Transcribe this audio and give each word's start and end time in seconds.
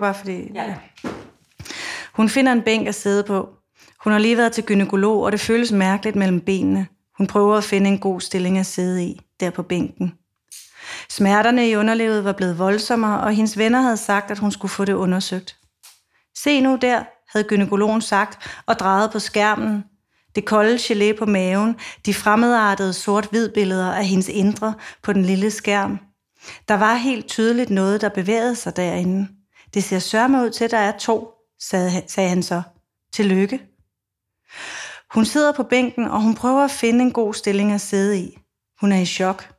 var 0.00 0.06
bare 0.06 0.14
fordi... 0.14 0.52
Ja. 0.54 0.74
Hun 2.14 2.28
finder 2.28 2.52
en 2.52 2.62
bænk 2.62 2.88
at 2.88 2.94
sidde 2.94 3.22
på. 3.22 3.48
Hun 4.04 4.12
har 4.12 4.20
lige 4.20 4.36
været 4.36 4.52
til 4.52 4.64
gynekolog, 4.64 5.22
og 5.22 5.32
det 5.32 5.40
føles 5.40 5.72
mærkeligt 5.72 6.16
mellem 6.16 6.40
benene. 6.40 6.86
Hun 7.18 7.26
prøver 7.26 7.56
at 7.56 7.64
finde 7.64 7.90
en 7.90 7.98
god 7.98 8.20
stilling 8.20 8.58
at 8.58 8.66
sidde 8.66 9.04
i, 9.04 9.20
der 9.40 9.50
på 9.50 9.62
bænken. 9.62 10.12
Smerterne 11.08 11.68
i 11.68 11.76
underlivet 11.76 12.24
var 12.24 12.32
blevet 12.32 12.58
voldsommere, 12.58 13.20
og 13.20 13.32
hendes 13.32 13.58
venner 13.58 13.80
havde 13.80 13.96
sagt, 13.96 14.30
at 14.30 14.38
hun 14.38 14.52
skulle 14.52 14.72
få 14.72 14.84
det 14.84 14.92
undersøgt. 14.92 15.56
Se 16.36 16.60
nu 16.60 16.78
der, 16.82 17.02
havde 17.28 17.48
gynekologen 17.48 18.00
sagt 18.00 18.62
og 18.66 18.78
drejet 18.78 19.10
på 19.12 19.18
skærmen. 19.18 19.84
Det 20.34 20.44
kolde 20.44 20.76
gelé 20.76 21.18
på 21.18 21.26
maven, 21.26 21.76
de 22.06 22.14
fremmedartede 22.14 22.92
sort-hvid 22.92 23.48
billeder 23.48 23.92
af 23.92 24.06
hendes 24.06 24.28
indre 24.28 24.74
på 25.02 25.12
den 25.12 25.22
lille 25.22 25.50
skærm. 25.50 25.98
Der 26.68 26.74
var 26.74 26.94
helt 26.94 27.26
tydeligt 27.26 27.70
noget, 27.70 28.00
der 28.00 28.08
bevægede 28.08 28.56
sig 28.56 28.76
derinde. 28.76 29.28
Det 29.76 29.84
ser 29.84 29.98
sørme 29.98 30.42
ud 30.42 30.50
til, 30.50 30.64
at 30.64 30.70
der 30.70 30.78
er 30.78 30.98
to, 30.98 31.32
sagde, 31.58 32.28
han 32.28 32.42
så. 32.42 32.62
Tillykke. 33.12 33.60
Hun 35.14 35.24
sidder 35.24 35.52
på 35.52 35.62
bænken, 35.62 36.08
og 36.08 36.22
hun 36.22 36.34
prøver 36.34 36.64
at 36.64 36.70
finde 36.70 37.04
en 37.04 37.12
god 37.12 37.34
stilling 37.34 37.72
at 37.72 37.80
sidde 37.80 38.18
i. 38.18 38.38
Hun 38.80 38.92
er 38.92 39.00
i 39.00 39.06
chok. 39.06 39.54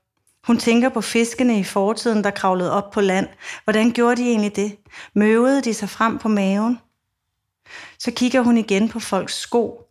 Hun 0.48 0.58
tænker 0.58 0.90
på 0.90 1.02
fiskene 1.02 1.60
i 1.60 1.64
fortiden, 1.64 2.24
der 2.24 2.30
kravlede 2.30 2.72
op 2.72 2.92
på 2.92 3.02
land. 3.02 3.28
Hvordan 3.64 3.92
gjorde 3.92 4.22
de 4.22 4.30
egentlig 4.30 4.56
det? 4.56 4.78
Møvede 5.16 5.62
de 5.62 5.74
sig 5.74 5.90
frem 5.90 6.18
på 6.18 6.28
maven? 6.28 6.80
Så 8.00 8.12
kigger 8.12 8.42
hun 8.42 8.58
igen 8.58 8.90
på 8.90 9.00
folks 9.00 9.40
sko. 9.40 9.82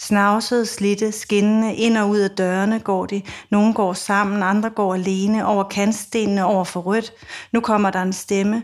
Snavsede, 0.00 0.66
slitte, 0.66 1.12
skinnende, 1.12 1.74
ind 1.74 1.98
og 1.98 2.08
ud 2.08 2.18
af 2.18 2.30
dørene 2.30 2.80
går 2.80 3.06
de. 3.06 3.22
Nogle 3.50 3.74
går 3.74 3.92
sammen, 3.92 4.42
andre 4.42 4.70
går 4.70 4.94
alene, 4.94 5.46
over 5.46 5.64
kantstenene, 5.64 6.44
over 6.44 6.64
for 6.64 6.80
rødt. 6.80 7.12
Nu 7.52 7.60
kommer 7.60 7.90
der 7.90 8.02
en 8.02 8.12
stemme. 8.12 8.62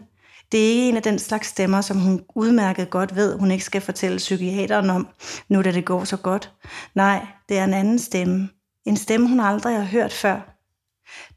Det 0.52 0.60
er 0.60 0.68
ikke 0.68 0.88
en 0.88 0.96
af 0.96 1.02
den 1.02 1.18
slags 1.18 1.48
stemmer, 1.48 1.80
som 1.80 1.98
hun 1.98 2.24
udmærket 2.34 2.90
godt 2.90 3.16
ved, 3.16 3.38
hun 3.38 3.50
ikke 3.50 3.64
skal 3.64 3.80
fortælle 3.80 4.16
psykiateren 4.16 4.90
om, 4.90 5.08
nu 5.48 5.62
da 5.62 5.72
det 5.72 5.84
går 5.84 6.04
så 6.04 6.16
godt. 6.16 6.52
Nej, 6.94 7.26
det 7.48 7.58
er 7.58 7.64
en 7.64 7.74
anden 7.74 7.98
stemme. 7.98 8.48
En 8.84 8.96
stemme, 8.96 9.28
hun 9.28 9.40
aldrig 9.40 9.76
har 9.76 9.84
hørt 9.84 10.12
før. 10.12 10.40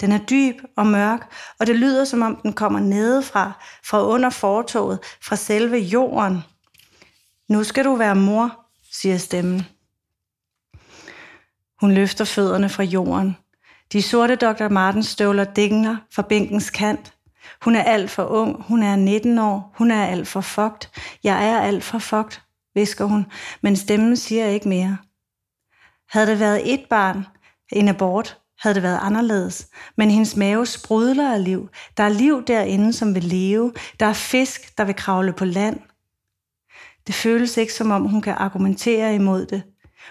Den 0.02 0.12
er 0.12 0.18
dyb 0.18 0.56
og 0.78 0.88
mørk, 0.88 1.34
og 1.60 1.68
det 1.68 1.76
lyder, 1.76 2.06
som 2.06 2.22
om 2.22 2.40
den 2.44 2.54
kommer 2.54 2.80
nedefra, 2.80 3.52
fra 3.84 4.06
under 4.06 4.30
fortoget, 4.30 5.00
fra 5.22 5.36
selve 5.36 5.78
jorden. 5.78 6.44
Nu 7.50 7.64
skal 7.64 7.86
du 7.86 7.96
være 7.96 8.16
mor, 8.16 8.66
siger 8.92 9.18
stemmen. 9.18 9.66
Hun 11.82 11.92
løfter 11.92 12.26
fødderne 12.26 12.70
fra 12.70 12.84
jorden. 12.84 13.38
De 13.92 14.02
sorte 14.02 14.36
Dr. 14.36 14.70
Martens 14.70 15.08
støvler 15.08 15.44
dingler 15.44 15.98
fra 16.16 16.22
bænkens 16.22 16.70
kant. 16.70 17.14
Hun 17.64 17.76
er 17.76 17.84
alt 17.84 18.12
for 18.12 18.24
ung. 18.24 18.64
Hun 18.64 18.84
er 18.84 18.96
19 18.96 19.40
år. 19.40 19.74
Hun 19.78 19.92
er 19.92 20.06
alt 20.06 20.28
for 20.28 20.42
fucked. 20.42 20.90
Jeg 21.24 21.50
er 21.50 21.62
alt 21.62 21.84
for 21.84 22.00
fucked, 22.00 22.42
visker 22.76 23.06
hun, 23.06 23.26
men 23.62 23.76
stemmen 23.76 24.18
siger 24.18 24.46
ikke 24.46 24.70
mere. 24.70 24.98
Havde 26.10 26.28
det 26.28 26.40
været 26.40 26.74
et 26.74 26.86
barn, 26.90 27.26
en 27.72 27.88
abort, 27.88 28.38
havde 28.60 28.76
det 28.76 28.84
været 28.84 29.00
anderledes. 29.02 29.68
Men 29.98 30.12
hendes 30.12 30.36
mave 30.36 30.66
sprudler 30.66 31.34
af 31.34 31.44
liv. 31.44 31.70
Der 31.98 32.04
er 32.04 32.10
liv 32.10 32.44
derinde, 32.46 32.94
som 32.94 33.16
vil 33.16 33.24
leve. 33.24 33.74
Der 34.00 34.06
er 34.06 34.14
fisk, 34.14 34.78
der 34.78 34.86
vil 34.86 34.96
kravle 34.96 35.34
på 35.34 35.46
land. 35.46 35.80
Det 37.08 37.16
føles 37.16 37.58
ikke, 37.58 37.74
som 37.74 37.92
om 37.92 38.02
hun 38.06 38.22
kan 38.22 38.34
argumentere 38.34 39.16
imod 39.16 39.46
det. 39.46 39.64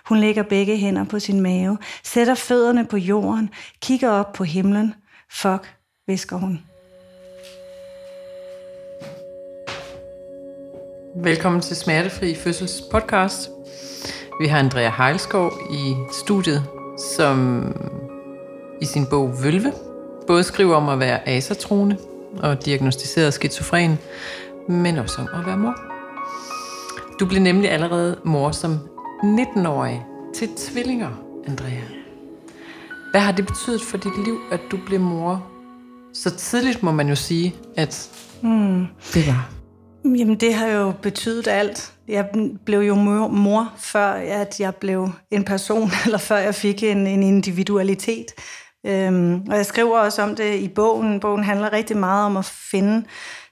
Hun 0.05 0.19
lægger 0.19 0.43
begge 0.43 0.77
hænder 0.77 1.05
på 1.05 1.19
sin 1.19 1.41
mave, 1.41 1.79
sætter 2.03 2.35
fødderne 2.35 2.85
på 2.85 2.97
jorden, 2.97 3.51
kigger 3.81 4.11
op 4.11 4.33
på 4.33 4.45
himlen. 4.45 4.95
Fuck, 5.31 5.77
visker 6.07 6.37
hun. 6.37 6.72
Velkommen 11.17 11.61
til 11.63 11.77
Smertefri 11.77 12.35
Fødsels 12.35 12.83
podcast. 12.91 13.51
Vi 14.41 14.47
har 14.47 14.59
Andrea 14.59 14.91
Heilskov 14.91 15.53
i 15.73 15.95
studiet, 16.13 16.65
som 17.17 17.67
i 18.81 18.85
sin 18.85 19.07
bog 19.07 19.43
Vølve 19.43 19.73
både 20.27 20.45
skriver 20.45 20.77
om 20.77 20.89
at 20.89 21.01
være 21.01 21.29
asatrone 21.29 21.99
og 22.39 22.65
diagnostiseret 22.65 23.35
skizofren, 23.35 23.99
men 24.69 24.99
også 24.99 25.21
om 25.21 25.41
at 25.41 25.47
være 25.47 25.57
mor. 25.57 25.75
Du 27.21 27.27
blev 27.27 27.41
nemlig 27.41 27.71
allerede 27.71 28.21
mor 28.25 28.51
som 28.51 28.79
19-årig 29.23 30.07
til 30.35 30.49
tvillinger, 30.57 31.11
Andrea. 31.47 31.83
Hvad 33.11 33.21
har 33.21 33.33
det 33.33 33.47
betydet 33.47 33.83
for 33.83 33.97
dit 33.97 34.25
liv, 34.25 34.41
at 34.53 34.61
du 34.71 34.79
blev 34.87 35.01
mor 35.01 35.47
så 36.15 36.37
tidligt, 36.37 36.83
må 36.83 36.93
man 36.93 37.09
jo 37.09 37.15
sige, 37.15 37.55
at 37.77 38.11
mm. 38.43 38.87
det 39.15 39.27
var? 39.27 39.62
Jamen, 40.05 40.35
det 40.35 40.55
har 40.55 40.67
jo 40.67 40.93
betydet 41.03 41.49
alt. 41.49 41.93
Jeg 42.09 42.31
blev 42.65 42.81
jo 42.81 42.95
mor, 43.29 43.73
før 43.79 44.07
at 44.13 44.61
jeg 44.61 44.77
blev 44.77 45.11
en 45.31 45.45
person, 45.45 45.91
eller 46.05 46.19
før 46.19 46.37
jeg 46.37 46.55
fik 46.55 46.83
en, 46.83 47.07
en 47.07 47.23
individualitet. 47.23 48.27
Øhm, 48.87 49.35
og 49.51 49.57
jeg 49.57 49.67
skriver 49.67 49.99
også 49.99 50.23
om 50.23 50.37
det 50.37 50.55
i 50.55 50.69
bogen. 50.69 51.21
Bogen 51.21 51.45
handler 51.45 51.73
rigtig 51.73 51.97
meget 51.97 52.27
om 52.27 52.37
at 52.37 52.45
finde 52.45 53.05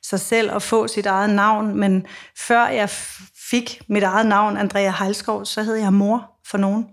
sig 0.03 0.21
selv 0.21 0.53
og 0.53 0.63
få 0.63 0.89
sit 0.89 1.07
eget 1.07 1.31
navn. 1.31 1.77
Men 1.77 2.07
før 2.39 2.67
jeg 2.67 2.91
fik 3.51 3.83
mit 3.89 4.03
eget 4.03 4.27
navn, 4.27 4.57
Andrea 4.57 4.93
Heilskov, 4.99 5.45
så 5.45 5.63
hed 5.63 5.75
jeg 5.75 5.93
mor 5.93 6.31
for 6.47 6.59
nogen. 6.59 6.87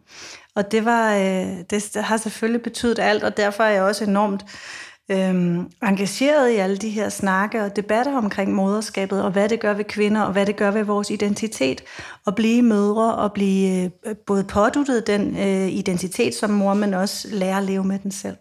Og 0.56 0.72
det, 0.72 0.86
var, 0.86 1.16
øh, 1.16 1.48
det 1.70 1.96
har 1.96 2.18
selvfølgelig 2.18 2.62
betydet 2.62 3.00
alt, 3.00 3.24
og 3.24 3.38
derfor 3.38 3.64
er 3.64 3.70
jeg 3.70 3.84
også 3.84 4.04
enormt 4.04 4.44
øh, 4.44 4.87
øhm, 5.12 5.72
engageret 5.84 6.52
i 6.52 6.56
alle 6.56 6.78
de 6.78 6.90
her 6.90 7.10
snakke 7.10 7.64
og 7.64 7.76
debatter 7.76 8.18
omkring 8.18 8.54
moderskabet, 8.54 9.24
og 9.24 9.32
hvad 9.32 9.50
det 9.50 9.60
gør 9.60 9.74
ved 9.74 9.86
kvinder, 9.86 10.22
og 10.22 10.32
hvad 10.32 10.46
det 10.46 10.56
gør 10.56 10.72
ved 10.72 10.84
vores 10.84 11.10
identitet, 11.10 11.84
at 12.28 12.36
blive 12.36 12.62
mødre 12.62 13.16
og 13.16 13.34
blive 13.34 13.92
øh, 14.06 14.16
både 14.16 14.44
påduttet 14.44 15.08
den 15.08 15.38
øh, 15.38 15.68
identitet 15.68 16.36
som 16.36 16.50
mor, 16.50 16.74
men 16.74 16.94
også 16.94 17.28
lære 17.32 17.58
at 17.58 17.64
leve 17.64 17.84
med 17.84 18.00
den 18.00 18.12
selv. 18.12 18.38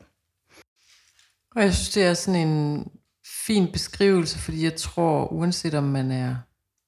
Og 1.57 1.63
jeg 1.63 1.75
synes, 1.75 1.91
det 1.91 2.05
er 2.05 2.15
sådan 2.15 2.49
en 2.49 2.87
fin 3.47 3.73
beskrivelse, 3.73 4.39
fordi 4.39 4.65
jeg 4.65 4.75
tror, 4.77 5.33
uanset 5.33 5.75
om 5.75 5.85
man 5.85 6.11
er 6.11 6.37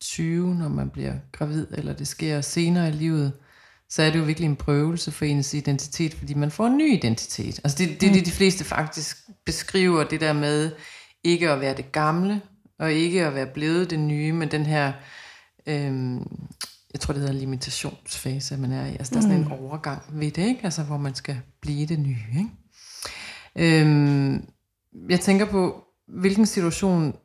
20, 0.03 0.55
når 0.55 0.69
man 0.69 0.91
bliver 0.91 1.15
gravid, 1.33 1.67
eller 1.73 1.93
det 1.93 2.09
sker 2.09 2.41
senere 2.41 2.89
i 2.89 2.93
livet, 2.93 3.33
så 3.91 4.03
er 4.03 4.11
det 4.11 4.19
jo 4.19 4.25
virkelig 4.25 4.47
en 4.47 4.57
prøvelse 4.57 5.11
for 5.11 5.25
ens 5.25 5.55
identitet, 5.55 6.15
fordi 6.15 6.35
man 6.35 6.51
får 6.51 6.67
en 6.67 6.77
ny 6.77 6.93
identitet. 6.93 7.61
Altså 7.65 7.79
det, 7.79 8.01
det 8.01 8.09
er 8.09 8.13
det, 8.13 8.27
de 8.27 8.31
fleste 8.31 8.65
faktisk 8.65 9.17
beskriver, 9.47 10.05
det 10.05 10.21
der 10.21 10.33
med 10.33 10.71
ikke 11.25 11.51
at 11.51 11.61
være 11.61 11.77
det 11.77 11.93
gamle, 11.93 12.43
og 12.79 12.93
ikke 12.93 13.27
at 13.27 13.35
være 13.35 13.47
blevet 13.47 13.91
det 13.91 13.99
nye, 13.99 14.33
men 14.33 14.51
den 14.51 14.67
her, 14.67 14.93
øhm, 15.67 16.19
jeg 16.93 17.01
tror 17.01 17.13
det 17.13 17.21
hedder 17.21 17.35
limitationsfase, 17.35 18.57
man 18.57 18.73
er 18.73 18.87
i. 18.87 18.91
Altså 18.91 19.11
der 19.11 19.17
er 19.17 19.23
sådan 19.23 19.37
mm. 19.37 19.43
en 19.43 19.53
overgang 19.53 20.03
ved 20.09 20.31
det, 20.31 20.47
ikke? 20.47 20.61
Altså 20.65 20.83
hvor 20.83 20.97
man 20.97 21.15
skal 21.15 21.41
blive 21.61 21.87
det 21.87 21.99
nye. 21.99 22.25
Ikke? 22.39 23.81
Øhm, 23.83 24.49
jeg 25.11 25.21
tænker 25.21 25.45
på, 25.45 25.85
hvilken 26.09 26.47
situation 26.47 27.17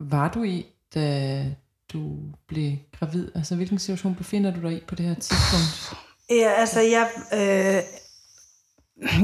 var 0.00 0.28
du 0.28 0.42
i, 0.42 0.66
da 0.94 1.44
du 1.92 2.16
blev 2.48 2.76
gravid? 2.98 3.30
Altså 3.34 3.56
hvilken 3.56 3.78
situation 3.78 4.14
befinder 4.14 4.50
du 4.50 4.60
dig 4.60 4.76
i 4.76 4.80
på 4.88 4.94
det 4.94 5.06
her 5.06 5.14
tidspunkt? 5.14 6.05
Ja, 6.30 6.52
altså 6.56 6.80
jeg... 6.80 7.08
Øh, 7.32 7.82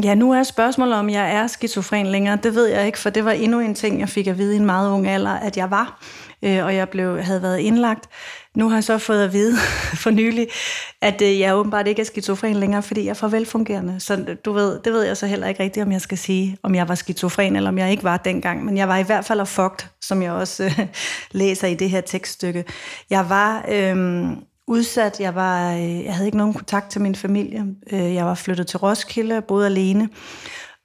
ja, 0.05 0.15
nu 0.15 0.33
er 0.33 0.43
spørgsmålet, 0.43 0.95
om 0.95 1.11
jeg 1.11 1.35
er 1.35 1.47
skizofren 1.47 2.07
længere. 2.07 2.39
Det 2.43 2.55
ved 2.55 2.67
jeg 2.67 2.87
ikke, 2.87 2.99
for 2.99 3.11
det 3.11 3.25
var 3.25 3.33
endnu 3.33 3.61
en 3.61 3.75
ting, 3.75 4.01
jeg 4.01 4.09
fik 4.09 4.27
at 4.27 4.39
vide 4.39 4.55
i 4.55 4.57
en 4.57 4.67
meget 4.67 4.91
ung 4.91 5.09
alder, 5.09 5.31
at 5.31 5.57
jeg 5.57 5.71
var. 5.71 6.03
Øh, 6.45 6.65
og 6.65 6.75
jeg 6.75 6.89
blev, 6.89 7.23
havde 7.23 7.43
været 7.43 7.59
indlagt. 7.59 8.09
Nu 8.55 8.69
har 8.69 8.77
jeg 8.77 8.85
så 8.85 8.99
fået 8.99 9.25
at 9.25 9.33
vide 9.33 9.57
for 10.03 10.11
nylig, 10.11 10.49
at 11.01 11.23
øh, 11.23 11.41
jeg 11.41 11.55
åbenbart 11.55 11.87
ikke 11.87 12.01
er 12.01 12.07
skizofren 12.07 12.57
længere, 12.57 12.83
fordi 12.83 13.05
jeg 13.05 13.11
er 13.11 13.15
for 13.15 13.29
velfungerende. 13.29 14.01
Så 14.01 14.37
du 14.45 14.53
ved, 14.53 14.81
det 14.85 14.93
ved 14.93 15.03
jeg 15.03 15.17
så 15.17 15.27
heller 15.27 15.49
ikke 15.49 15.63
rigtigt, 15.63 15.87
om 15.87 15.93
jeg 15.93 16.01
skal 16.01 16.19
sige, 16.19 16.57
om 16.63 16.75
jeg 16.75 16.89
var 16.89 16.95
skizofren, 16.95 17.57
eller 17.57 17.71
om 17.71 17.79
jeg 17.79 17.91
ikke 17.91 18.05
var 18.05 18.17
dengang. 18.17 18.65
Men 18.65 18.77
jeg 18.77 18.89
var 18.89 18.99
i 18.99 19.03
hvert 19.03 19.25
fald 19.25 19.47
fucked, 19.47 19.87
som 20.01 20.23
jeg 20.23 20.33
også 20.33 20.65
øh, 20.79 20.87
læser 21.31 21.69
i 21.69 21.75
det 21.75 21.91
her 21.91 22.01
tekststykke. 22.01 22.65
Jeg 23.11 23.29
var... 23.29 23.65
Øh, 23.69 24.27
udsat. 24.69 25.21
Jeg, 25.21 25.35
var, 25.35 25.73
øh, 25.73 26.05
jeg 26.05 26.15
havde 26.15 26.27
ikke 26.27 26.39
nogen 26.39 26.55
kontakt 26.55 26.91
til 26.91 27.01
min 27.01 27.15
familie. 27.15 27.65
Øh, 27.93 28.15
jeg 28.15 28.27
var 28.27 28.35
flyttet 28.35 28.67
til 28.67 28.79
Roskilde 28.79 29.37
og 29.37 29.45
boede 29.45 29.67
alene, 29.67 30.09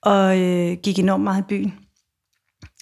og 0.02 0.40
øh, 0.40 0.78
gik 0.84 1.00
enormt 1.00 1.24
meget 1.24 1.42
i 1.42 1.46
byen. 1.50 1.74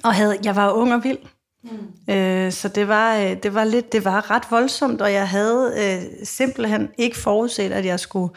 Og 0.03 0.13
havde, 0.13 0.37
jeg 0.43 0.55
var 0.55 0.71
ung 0.71 0.93
og 0.93 1.03
vild. 1.03 1.17
Mm. 1.63 2.13
Øh, 2.13 2.51
så 2.51 2.67
det 2.67 2.87
var, 2.87 3.35
det 3.43 3.53
var 3.53 3.63
lidt, 3.63 3.91
det 3.91 4.05
var 4.05 4.31
ret 4.31 4.43
voldsomt, 4.49 5.01
og 5.01 5.13
jeg 5.13 5.29
havde 5.29 5.73
øh, 5.77 6.25
simpelthen 6.25 6.89
ikke 6.97 7.17
forudset, 7.17 7.71
at 7.71 7.85
jeg 7.85 7.99
skulle 7.99 8.33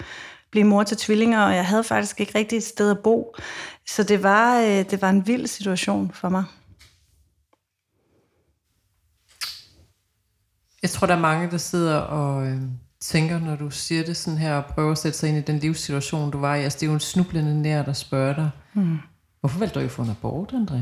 blive 0.51 0.65
mor 0.65 0.83
til 0.83 0.97
tvillinger, 0.97 1.41
og 1.41 1.55
jeg 1.55 1.67
havde 1.67 1.85
faktisk 1.85 2.21
ikke 2.21 2.39
rigtig 2.39 2.57
et 2.57 2.65
sted 2.65 2.91
at 2.91 2.99
bo. 2.99 3.35
Så 3.89 4.03
det 4.03 4.23
var, 4.23 4.61
øh, 4.61 4.91
det 4.91 5.03
var 5.03 5.11
en 5.11 5.27
vild 5.27 5.47
situation 5.47 6.11
for 6.15 6.29
mig. 6.29 6.45
Jeg 10.83 10.91
tror, 10.91 11.07
der 11.07 11.15
er 11.15 11.21
mange, 11.21 11.51
der 11.51 11.59
sidder 11.59 11.97
og 11.97 12.47
øh, 12.47 12.57
tænker, 13.01 13.39
når 13.39 13.57
du 13.57 13.71
siger 13.71 14.05
det 14.05 14.17
sådan 14.17 14.39
her, 14.39 14.55
og 14.55 14.65
prøver 14.65 14.93
at 14.93 14.99
sætte 14.99 15.19
sig 15.19 15.29
ind 15.29 15.39
i 15.39 15.41
den 15.41 15.59
livssituation, 15.59 16.31
du 16.31 16.39
var 16.39 16.55
i. 16.55 16.63
Altså, 16.63 16.79
det 16.79 16.87
er 16.87 16.91
jo 16.91 16.95
en 16.95 17.01
snublende 17.01 17.63
nær, 17.63 17.83
der 17.83 17.93
spørger 17.93 18.35
dig. 18.35 18.51
Hmm. 18.73 18.99
Hvorfor 19.41 19.59
valgte 19.59 19.75
du 19.75 19.81
ikke 19.81 19.95
få 19.95 20.03
en 20.03 20.11
abort, 20.11 20.53
Andrea? 20.53 20.81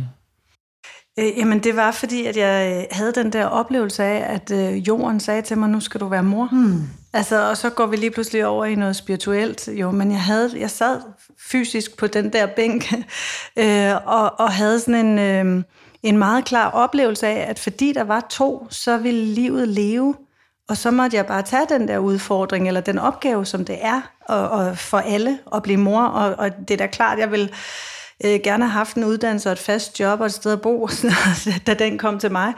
Øh, 1.18 1.38
jamen, 1.38 1.58
det 1.58 1.76
var 1.76 1.90
fordi, 1.90 2.26
at 2.26 2.36
jeg 2.36 2.76
øh, 2.76 2.84
havde 2.90 3.12
den 3.12 3.32
der 3.32 3.46
oplevelse 3.46 4.04
af, 4.04 4.34
at 4.34 4.50
øh, 4.50 4.88
jorden 4.88 5.20
sagde 5.20 5.42
til 5.42 5.58
mig, 5.58 5.68
nu 5.68 5.80
skal 5.80 6.00
du 6.00 6.08
være 6.08 6.22
mor. 6.22 6.48
Hmm. 6.52 6.82
Altså, 7.12 7.50
og 7.50 7.56
så 7.56 7.70
går 7.70 7.86
vi 7.86 7.96
lige 7.96 8.10
pludselig 8.10 8.46
over 8.46 8.64
i 8.64 8.74
noget 8.74 8.96
spirituelt. 8.96 9.68
Jo, 9.68 9.90
men 9.90 10.10
jeg, 10.10 10.22
havde, 10.22 10.50
jeg 10.56 10.70
sad 10.70 11.00
fysisk 11.38 11.96
på 11.98 12.06
den 12.06 12.32
der 12.32 12.46
bænk, 12.46 12.92
øh, 13.62 13.94
og, 14.06 14.40
og 14.40 14.52
havde 14.52 14.80
sådan 14.80 15.06
en, 15.06 15.18
øh, 15.18 15.62
en 16.02 16.18
meget 16.18 16.44
klar 16.44 16.70
oplevelse 16.70 17.26
af, 17.26 17.50
at 17.50 17.58
fordi 17.58 17.92
der 17.92 18.04
var 18.04 18.26
to, 18.30 18.66
så 18.70 18.98
ville 18.98 19.24
livet 19.24 19.68
leve. 19.68 20.14
Og 20.68 20.76
så 20.76 20.90
måtte 20.90 21.16
jeg 21.16 21.26
bare 21.26 21.42
tage 21.42 21.66
den 21.68 21.88
der 21.88 21.98
udfordring, 21.98 22.68
eller 22.68 22.80
den 22.80 22.98
opgave, 22.98 23.46
som 23.46 23.64
det 23.64 23.78
er, 23.80 24.00
og, 24.28 24.48
og 24.48 24.78
for 24.78 24.98
alle 24.98 25.38
at 25.54 25.62
blive 25.62 25.76
mor. 25.76 26.02
Og, 26.02 26.34
og 26.38 26.50
det 26.68 26.70
er 26.70 26.78
da 26.78 26.86
klart, 26.86 27.18
jeg 27.18 27.30
vil 27.30 27.52
øh, 28.24 28.40
gerne 28.44 28.64
have 28.64 28.72
haft 28.72 28.96
en 28.96 29.04
uddannelse 29.04 29.48
og 29.48 29.52
et 29.52 29.58
fast 29.58 30.00
job 30.00 30.20
og 30.20 30.26
et 30.26 30.32
sted 30.32 30.52
at 30.52 30.60
bo, 30.60 30.88
da 31.66 31.74
den 31.74 31.98
kom 31.98 32.18
til 32.18 32.32
mig. 32.32 32.54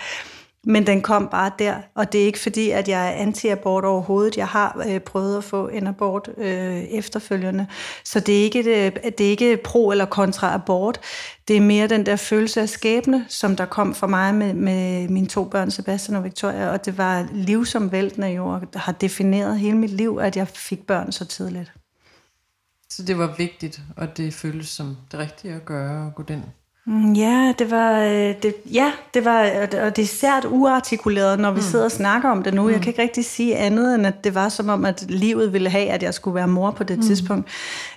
Men 0.69 0.87
den 0.87 1.03
kom 1.03 1.29
bare 1.29 1.51
der, 1.59 1.75
og 1.95 2.13
det 2.13 2.21
er 2.21 2.27
ikke 2.27 2.39
fordi, 2.39 2.71
at 2.71 2.89
jeg 2.89 3.09
er 3.09 3.13
anti-abort 3.13 3.85
overhovedet. 3.85 4.37
Jeg 4.37 4.49
har 4.49 4.85
øh, 4.89 5.01
prøvet 5.01 5.37
at 5.37 5.45
få 5.45 5.69
en 5.69 5.87
abort 5.87 6.31
øh, 6.37 6.83
efterfølgende. 6.83 7.67
Så 8.05 8.21
det 8.21 8.39
er, 8.39 8.43
ikke 8.43 8.63
det, 8.63 8.97
øh, 8.97 9.13
det 9.19 9.27
er 9.27 9.31
ikke 9.31 9.57
pro 9.57 9.91
eller 9.91 10.05
kontra 10.05 10.55
abort. 10.55 11.01
Det 11.49 11.57
er 11.57 11.61
mere 11.61 11.87
den 11.87 12.07
der 12.07 12.17
følelse 12.17 12.61
af 12.61 12.69
skæbne, 12.69 13.25
som 13.29 13.57
der 13.57 13.67
kom 13.67 13.95
for 13.95 14.07
mig 14.07 14.35
med, 14.35 14.55
med 14.55 15.09
mine 15.09 15.27
to 15.27 15.45
børn, 15.45 15.71
Sebastian 15.71 16.17
og 16.17 16.25
Victoria. 16.25 16.71
Og 16.71 16.85
det 16.85 16.99
var 16.99 17.27
livsomvæltende 17.33 18.29
jo, 18.29 18.47
og 18.47 18.63
har 18.75 18.93
defineret 18.93 19.59
hele 19.59 19.77
mit 19.77 19.91
liv, 19.91 20.19
at 20.23 20.37
jeg 20.37 20.49
fik 20.49 20.87
børn 20.87 21.13
så 21.13 21.25
tidligt. 21.25 21.73
Så 22.91 23.03
det 23.03 23.19
var 23.19 23.35
vigtigt, 23.39 23.81
og 23.97 24.17
det 24.17 24.35
føltes 24.35 24.69
som 24.69 24.97
det 25.13 25.21
rigtige 25.21 25.55
at 25.55 25.65
gøre, 25.65 26.07
at 26.07 26.15
gå 26.15 26.23
den 26.23 26.45
ja, 27.17 27.53
det 27.59 27.71
var, 27.71 28.01
øh, 28.01 28.35
det, 28.43 28.55
ja, 28.73 28.93
det 29.15 29.25
var, 29.25 29.41
og 29.83 29.97
det 29.97 30.03
er 30.03 30.07
sært 30.07 30.45
uartikuleret, 30.45 31.41
når 31.41 31.51
vi 31.51 31.57
mm. 31.57 31.63
sidder 31.63 31.85
og 31.85 31.91
snakker 31.91 32.31
om 32.31 32.43
det 32.43 32.55
nu. 32.55 32.63
Mm. 32.63 32.71
Jeg 32.71 32.81
kan 32.81 32.91
ikke 32.91 33.03
rigtig 33.03 33.25
sige 33.25 33.57
andet, 33.57 33.95
end 33.95 34.07
at 34.07 34.25
det 34.25 34.35
var 34.35 34.49
som 34.49 34.69
om, 34.69 34.85
at 34.85 35.05
livet 35.09 35.53
ville 35.53 35.71
have, 35.71 35.87
at 35.87 36.03
jeg 36.03 36.15
skulle 36.15 36.35
være 36.35 36.49
mor 36.49 36.71
på 36.71 36.85
det 36.85 36.97
mm. 36.97 37.03
tidspunkt. 37.03 37.49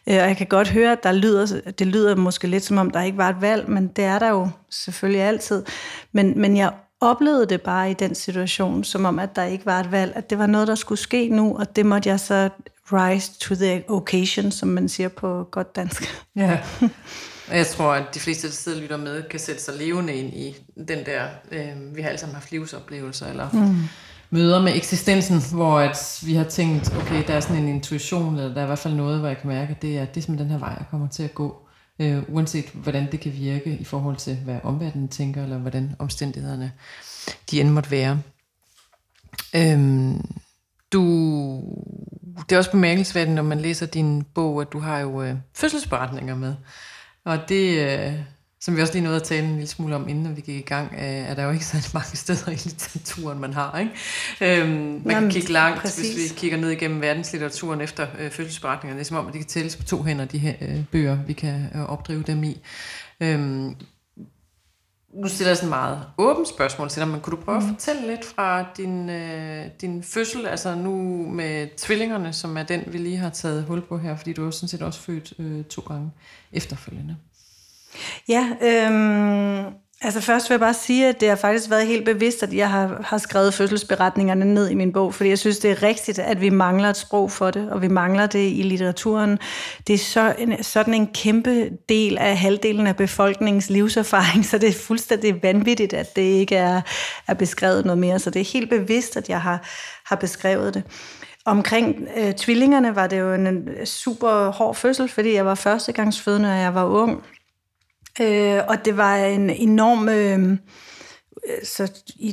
Øh, 0.07 0.15
og 0.15 0.27
jeg 0.27 0.37
kan 0.37 0.47
godt 0.47 0.69
høre, 0.69 0.91
at 0.91 1.03
der 1.03 1.11
lyder, 1.11 1.61
det 1.79 1.87
lyder 1.87 2.15
måske 2.15 2.47
lidt 2.47 2.63
som 2.63 2.77
om, 2.77 2.91
der 2.91 3.01
ikke 3.01 3.17
var 3.17 3.29
et 3.29 3.41
valg, 3.41 3.69
men 3.69 3.87
det 3.87 4.03
er 4.03 4.19
der 4.19 4.29
jo 4.29 4.49
selvfølgelig 4.69 5.21
altid. 5.21 5.63
Men, 6.11 6.41
men 6.41 6.57
jeg 6.57 6.71
oplevede 7.01 7.45
det 7.45 7.61
bare 7.61 7.91
i 7.91 7.93
den 7.93 8.15
situation, 8.15 8.83
som 8.83 9.05
om, 9.05 9.19
at 9.19 9.35
der 9.35 9.43
ikke 9.43 9.65
var 9.65 9.79
et 9.79 9.91
valg, 9.91 10.13
at 10.15 10.29
det 10.29 10.37
var 10.37 10.47
noget, 10.47 10.67
der 10.67 10.75
skulle 10.75 10.99
ske 10.99 11.29
nu, 11.29 11.57
og 11.57 11.75
det 11.75 11.85
måtte 11.85 12.09
jeg 12.09 12.19
så 12.19 12.49
rise 12.93 13.39
to 13.39 13.55
the 13.55 13.83
occasion, 13.87 14.51
som 14.51 14.69
man 14.69 14.89
siger 14.89 15.09
på 15.09 15.47
godt 15.51 15.75
dansk. 15.75 16.25
Ja. 16.35 16.59
Og 17.49 17.57
jeg 17.57 17.67
tror, 17.67 17.93
at 17.93 18.03
de 18.13 18.19
fleste, 18.19 18.47
der 18.47 18.53
sidder 18.53 18.77
og 18.77 18.81
lytter 18.81 18.97
med, 18.97 19.23
kan 19.23 19.39
sætte 19.39 19.61
sig 19.61 19.73
levende 19.77 20.13
ind 20.13 20.33
i 20.33 20.55
den 20.87 21.05
der, 21.05 21.27
øh, 21.51 21.95
vi 21.95 22.01
har 22.01 22.09
alle 22.09 22.19
sammen 22.19 22.35
haft 22.35 22.51
livsoplevelser, 22.51 23.27
eller 23.27 23.49
mm. 23.51 23.77
møder 24.29 24.61
med 24.61 24.75
eksistensen, 24.75 25.41
hvor 25.53 25.79
at 25.79 26.19
vi 26.25 26.33
har 26.33 26.43
tænkt, 26.43 26.95
okay, 26.97 27.23
der 27.27 27.33
er 27.33 27.39
sådan 27.39 27.63
en 27.63 27.67
intuition, 27.67 28.35
eller 28.35 28.53
der 28.53 28.59
er 28.59 28.63
i 28.63 28.67
hvert 28.67 28.79
fald 28.79 28.93
noget, 28.93 29.19
hvor 29.19 29.27
jeg 29.27 29.37
kan 29.37 29.47
mærke, 29.47 29.71
at 29.71 29.81
det 29.81 29.97
er, 29.97 30.05
det 30.05 30.17
er 30.17 30.21
simpelthen 30.21 30.39
den 30.39 30.59
her 30.59 30.59
vej, 30.59 30.75
jeg 30.77 30.85
kommer 30.91 31.07
til 31.07 31.23
at 31.23 31.35
gå. 31.35 31.67
Øh, 31.99 32.23
uanset 32.27 32.65
hvordan 32.73 33.11
det 33.11 33.19
kan 33.19 33.33
virke 33.33 33.77
i 33.79 33.83
forhold 33.83 34.15
til, 34.15 34.35
hvad 34.35 34.59
omverdenen 34.63 35.07
tænker, 35.07 35.43
eller 35.43 35.57
hvordan 35.57 35.95
omstændighederne 35.99 36.71
de 37.51 37.61
end 37.61 37.69
måtte 37.69 37.91
være. 37.91 38.21
Øhm, 39.55 40.21
du, 40.93 41.03
det 42.49 42.55
er 42.55 42.57
også 42.57 42.71
bemærkelsesværdigt, 42.71 43.35
når 43.35 43.43
man 43.43 43.59
læser 43.59 43.85
din 43.85 44.23
bog, 44.23 44.61
at 44.61 44.67
du 44.73 44.79
har 44.79 44.99
jo 44.99 45.21
øh, 45.21 45.35
fødselsberetninger 45.55 46.35
med. 46.35 46.55
Og 47.25 47.39
det, 47.49 47.79
øh, 47.79 48.13
som 48.61 48.75
vi 48.75 48.81
også 48.81 48.93
lige 48.93 49.03
nåede 49.03 49.17
at 49.17 49.23
tale 49.23 49.45
en 49.47 49.53
lille 49.53 49.67
smule 49.67 49.95
om, 49.95 50.07
inden 50.07 50.35
vi 50.35 50.41
gik 50.41 50.55
i 50.55 50.67
gang, 50.67 50.93
øh, 50.93 50.99
er 51.03 51.33
der 51.33 51.43
jo 51.43 51.51
ikke 51.51 51.65
så 51.75 51.89
mange 51.93 52.17
steder 52.17 52.51
i 52.51 52.55
litteraturen, 52.55 53.39
man 53.39 53.53
har. 53.53 53.79
Ikke? 53.79 54.61
Øhm, 54.61 54.69
man 54.69 55.01
Jamen, 55.05 55.05
kan 55.05 55.29
kigge 55.29 55.51
langt, 55.51 55.81
præcis. 55.81 56.15
hvis 56.15 56.31
vi 56.31 56.37
kigger 56.37 56.57
ned 56.57 56.69
igennem 56.69 57.01
verdenslitteraturen 57.01 57.81
efter 57.81 58.07
øh, 58.19 58.31
fødselsberetningerne. 58.31 58.99
Det 58.99 59.05
er 59.05 59.07
som 59.07 59.17
om, 59.17 59.27
at 59.27 59.33
de 59.33 59.37
kan 59.37 59.47
tælles 59.47 59.75
på 59.75 59.83
to 59.83 60.03
hænder, 60.03 60.25
de 60.25 60.37
her 60.37 60.53
øh, 60.61 60.83
bøger, 60.91 61.17
vi 61.27 61.33
kan 61.33 61.69
øh, 61.75 61.81
opdrive 61.81 62.23
dem 62.23 62.43
i. 62.43 62.57
Øhm, 63.21 63.75
nu 65.13 65.27
stiller 65.27 65.49
jeg 65.49 65.57
sådan 65.57 65.69
meget 65.69 65.99
åbent 66.17 66.47
spørgsmål 66.47 66.89
til 66.89 66.99
dig, 66.99 67.09
men 67.09 67.21
kunne 67.21 67.37
du 67.37 67.41
prøve 67.41 67.59
mm. 67.59 67.65
at 67.65 67.71
fortælle 67.73 68.07
lidt 68.07 68.25
fra 68.25 68.65
din, 68.77 69.09
øh, 69.09 69.65
din 69.81 70.03
fødsel, 70.03 70.45
altså 70.45 70.75
nu 70.75 70.91
med 71.29 71.67
tvillingerne, 71.77 72.33
som 72.33 72.57
er 72.57 72.63
den, 72.63 72.83
vi 72.87 72.97
lige 72.97 73.17
har 73.17 73.29
taget 73.29 73.63
hul 73.63 73.81
på 73.81 73.97
her, 73.97 74.17
fordi 74.17 74.33
du 74.33 74.47
er 74.47 74.51
sådan 74.51 74.67
set 74.67 74.81
også 74.81 74.99
født 74.99 75.33
øh, 75.39 75.63
to 75.63 75.81
gange 75.81 76.11
efterfølgende. 76.51 77.15
Ja, 78.29 78.49
øhm, 78.61 79.65
Altså 80.03 80.21
først 80.21 80.49
vil 80.49 80.53
jeg 80.53 80.59
bare 80.59 80.73
sige, 80.73 81.07
at 81.07 81.19
det 81.19 81.29
har 81.29 81.35
faktisk 81.35 81.69
været 81.69 81.87
helt 81.87 82.05
bevidst, 82.05 82.43
at 82.43 82.53
jeg 82.53 82.69
har, 82.69 83.01
har 83.05 83.17
skrevet 83.17 83.53
fødselsberetningerne 83.53 84.53
ned 84.53 84.69
i 84.69 84.75
min 84.75 84.93
bog, 84.93 85.13
fordi 85.13 85.29
jeg 85.29 85.39
synes, 85.39 85.59
det 85.59 85.71
er 85.71 85.83
rigtigt, 85.83 86.19
at 86.19 86.41
vi 86.41 86.49
mangler 86.49 86.89
et 86.89 86.97
sprog 86.97 87.31
for 87.31 87.51
det, 87.51 87.71
og 87.71 87.81
vi 87.81 87.87
mangler 87.87 88.27
det 88.27 88.51
i 88.51 88.61
litteraturen. 88.61 89.39
Det 89.87 89.93
er 89.93 89.97
så 89.97 90.35
en, 90.37 90.63
sådan 90.63 90.93
en 90.93 91.07
kæmpe 91.07 91.69
del 91.89 92.17
af 92.17 92.37
halvdelen 92.37 92.87
af 92.87 92.95
befolkningens 92.95 93.69
livserfaring, 93.69 94.45
så 94.49 94.57
det 94.57 94.69
er 94.69 94.73
fuldstændig 94.73 95.43
vanvittigt, 95.43 95.93
at 95.93 96.15
det 96.15 96.21
ikke 96.21 96.55
er, 96.55 96.81
er 97.27 97.33
beskrevet 97.33 97.85
noget 97.85 97.99
mere. 97.99 98.19
Så 98.19 98.29
det 98.29 98.39
er 98.39 98.53
helt 98.53 98.69
bevidst, 98.69 99.17
at 99.17 99.29
jeg 99.29 99.41
har, 99.41 99.67
har 100.05 100.15
beskrevet 100.15 100.73
det. 100.73 100.83
Omkring 101.45 102.07
øh, 102.17 102.33
tvillingerne 102.33 102.95
var 102.95 103.07
det 103.07 103.19
jo 103.19 103.33
en 103.33 103.69
super 103.85 104.51
hård 104.51 104.75
fødsel, 104.75 105.09
fordi 105.09 105.33
jeg 105.33 105.45
var 105.45 105.55
førstegangsfødende, 105.55 106.49
og 106.49 106.57
jeg 106.57 106.75
var 106.75 106.85
ung. 106.85 107.23
Øh, 108.21 108.59
og 108.67 108.85
det 108.85 108.97
var 108.97 109.15
en 109.15 109.49
enorm... 109.49 110.09
Øh, 110.09 110.57
så 111.63 111.91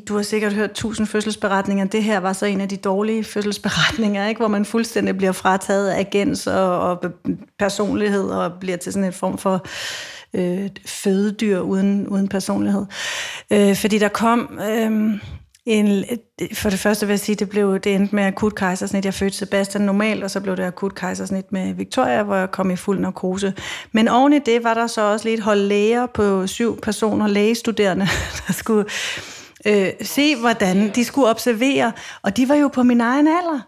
du 0.09 0.17
har 0.17 0.23
sikkert 0.23 0.53
hørt 0.53 0.73
tusind 0.73 1.07
fødselsberetninger. 1.07 1.85
Det 1.85 2.03
her 2.03 2.19
var 2.19 2.33
så 2.33 2.47
en 2.47 2.61
af 2.61 2.69
de 2.69 2.77
dårlige 2.77 3.25
fødselsberetninger, 3.25 4.29
ikke? 4.29 4.39
hvor 4.39 4.49
man 4.49 4.65
fuldstændig 4.65 5.17
bliver 5.17 5.33
frataget 5.33 5.89
af 5.89 6.01
agens 6.01 6.47
og, 6.47 6.81
og 6.81 7.05
personlighed 7.59 8.25
og 8.25 8.53
bliver 8.61 8.77
til 8.77 8.93
sådan 8.93 9.07
en 9.07 9.13
form 9.13 9.39
for 9.39 9.67
øh, 10.35 10.71
fødedyr 10.87 11.59
uden, 11.61 12.09
uden 12.09 12.29
personlighed. 12.29 12.87
Øh, 13.51 13.77
fordi 13.77 13.99
der 13.99 14.09
kom... 14.09 14.61
Øh, 14.71 15.21
en, 15.69 16.05
for 16.55 16.71
det 16.71 16.79
første 16.79 17.07
vil 17.07 17.13
jeg 17.13 17.21
sige, 17.21 17.37
det 17.37 17.49
blev 17.49 17.79
det 17.79 17.95
endte 17.95 18.15
med 18.15 18.25
akut 18.25 18.55
kejsersnit. 18.55 19.05
Jeg 19.05 19.15
fødte 19.15 19.37
Sebastian 19.37 19.85
normalt, 19.85 20.25
og 20.25 20.31
så 20.31 20.41
blev 20.41 20.57
det 20.57 20.63
akut 20.63 20.95
kejsersnit 20.95 21.53
med 21.53 21.75
Victoria, 21.75 22.23
hvor 22.23 22.35
jeg 22.35 22.51
kom 22.51 22.71
i 22.71 22.77
fuld 22.77 22.99
narkose. 22.99 23.55
Men 23.93 24.09
oven 24.09 24.33
i 24.33 24.39
det 24.39 24.65
var 24.65 24.75
der 24.75 24.87
så 24.87 25.01
også 25.01 25.25
lige 25.25 25.37
et 25.37 25.43
hold 25.43 25.61
læger 25.61 26.07
på 26.07 26.47
syv 26.47 26.81
personer, 26.81 27.27
lægestuderende, 27.27 28.09
der 28.47 28.53
skulle 28.53 28.85
øh, 29.67 29.89
se, 30.03 30.37
hvordan 30.37 30.91
de 30.95 31.05
skulle 31.05 31.29
observere. 31.29 31.93
Og 32.23 32.37
de 32.37 32.49
var 32.49 32.55
jo 32.55 32.69
på 32.69 32.83
min 32.83 33.01
egen 33.01 33.29
alder 33.29 33.61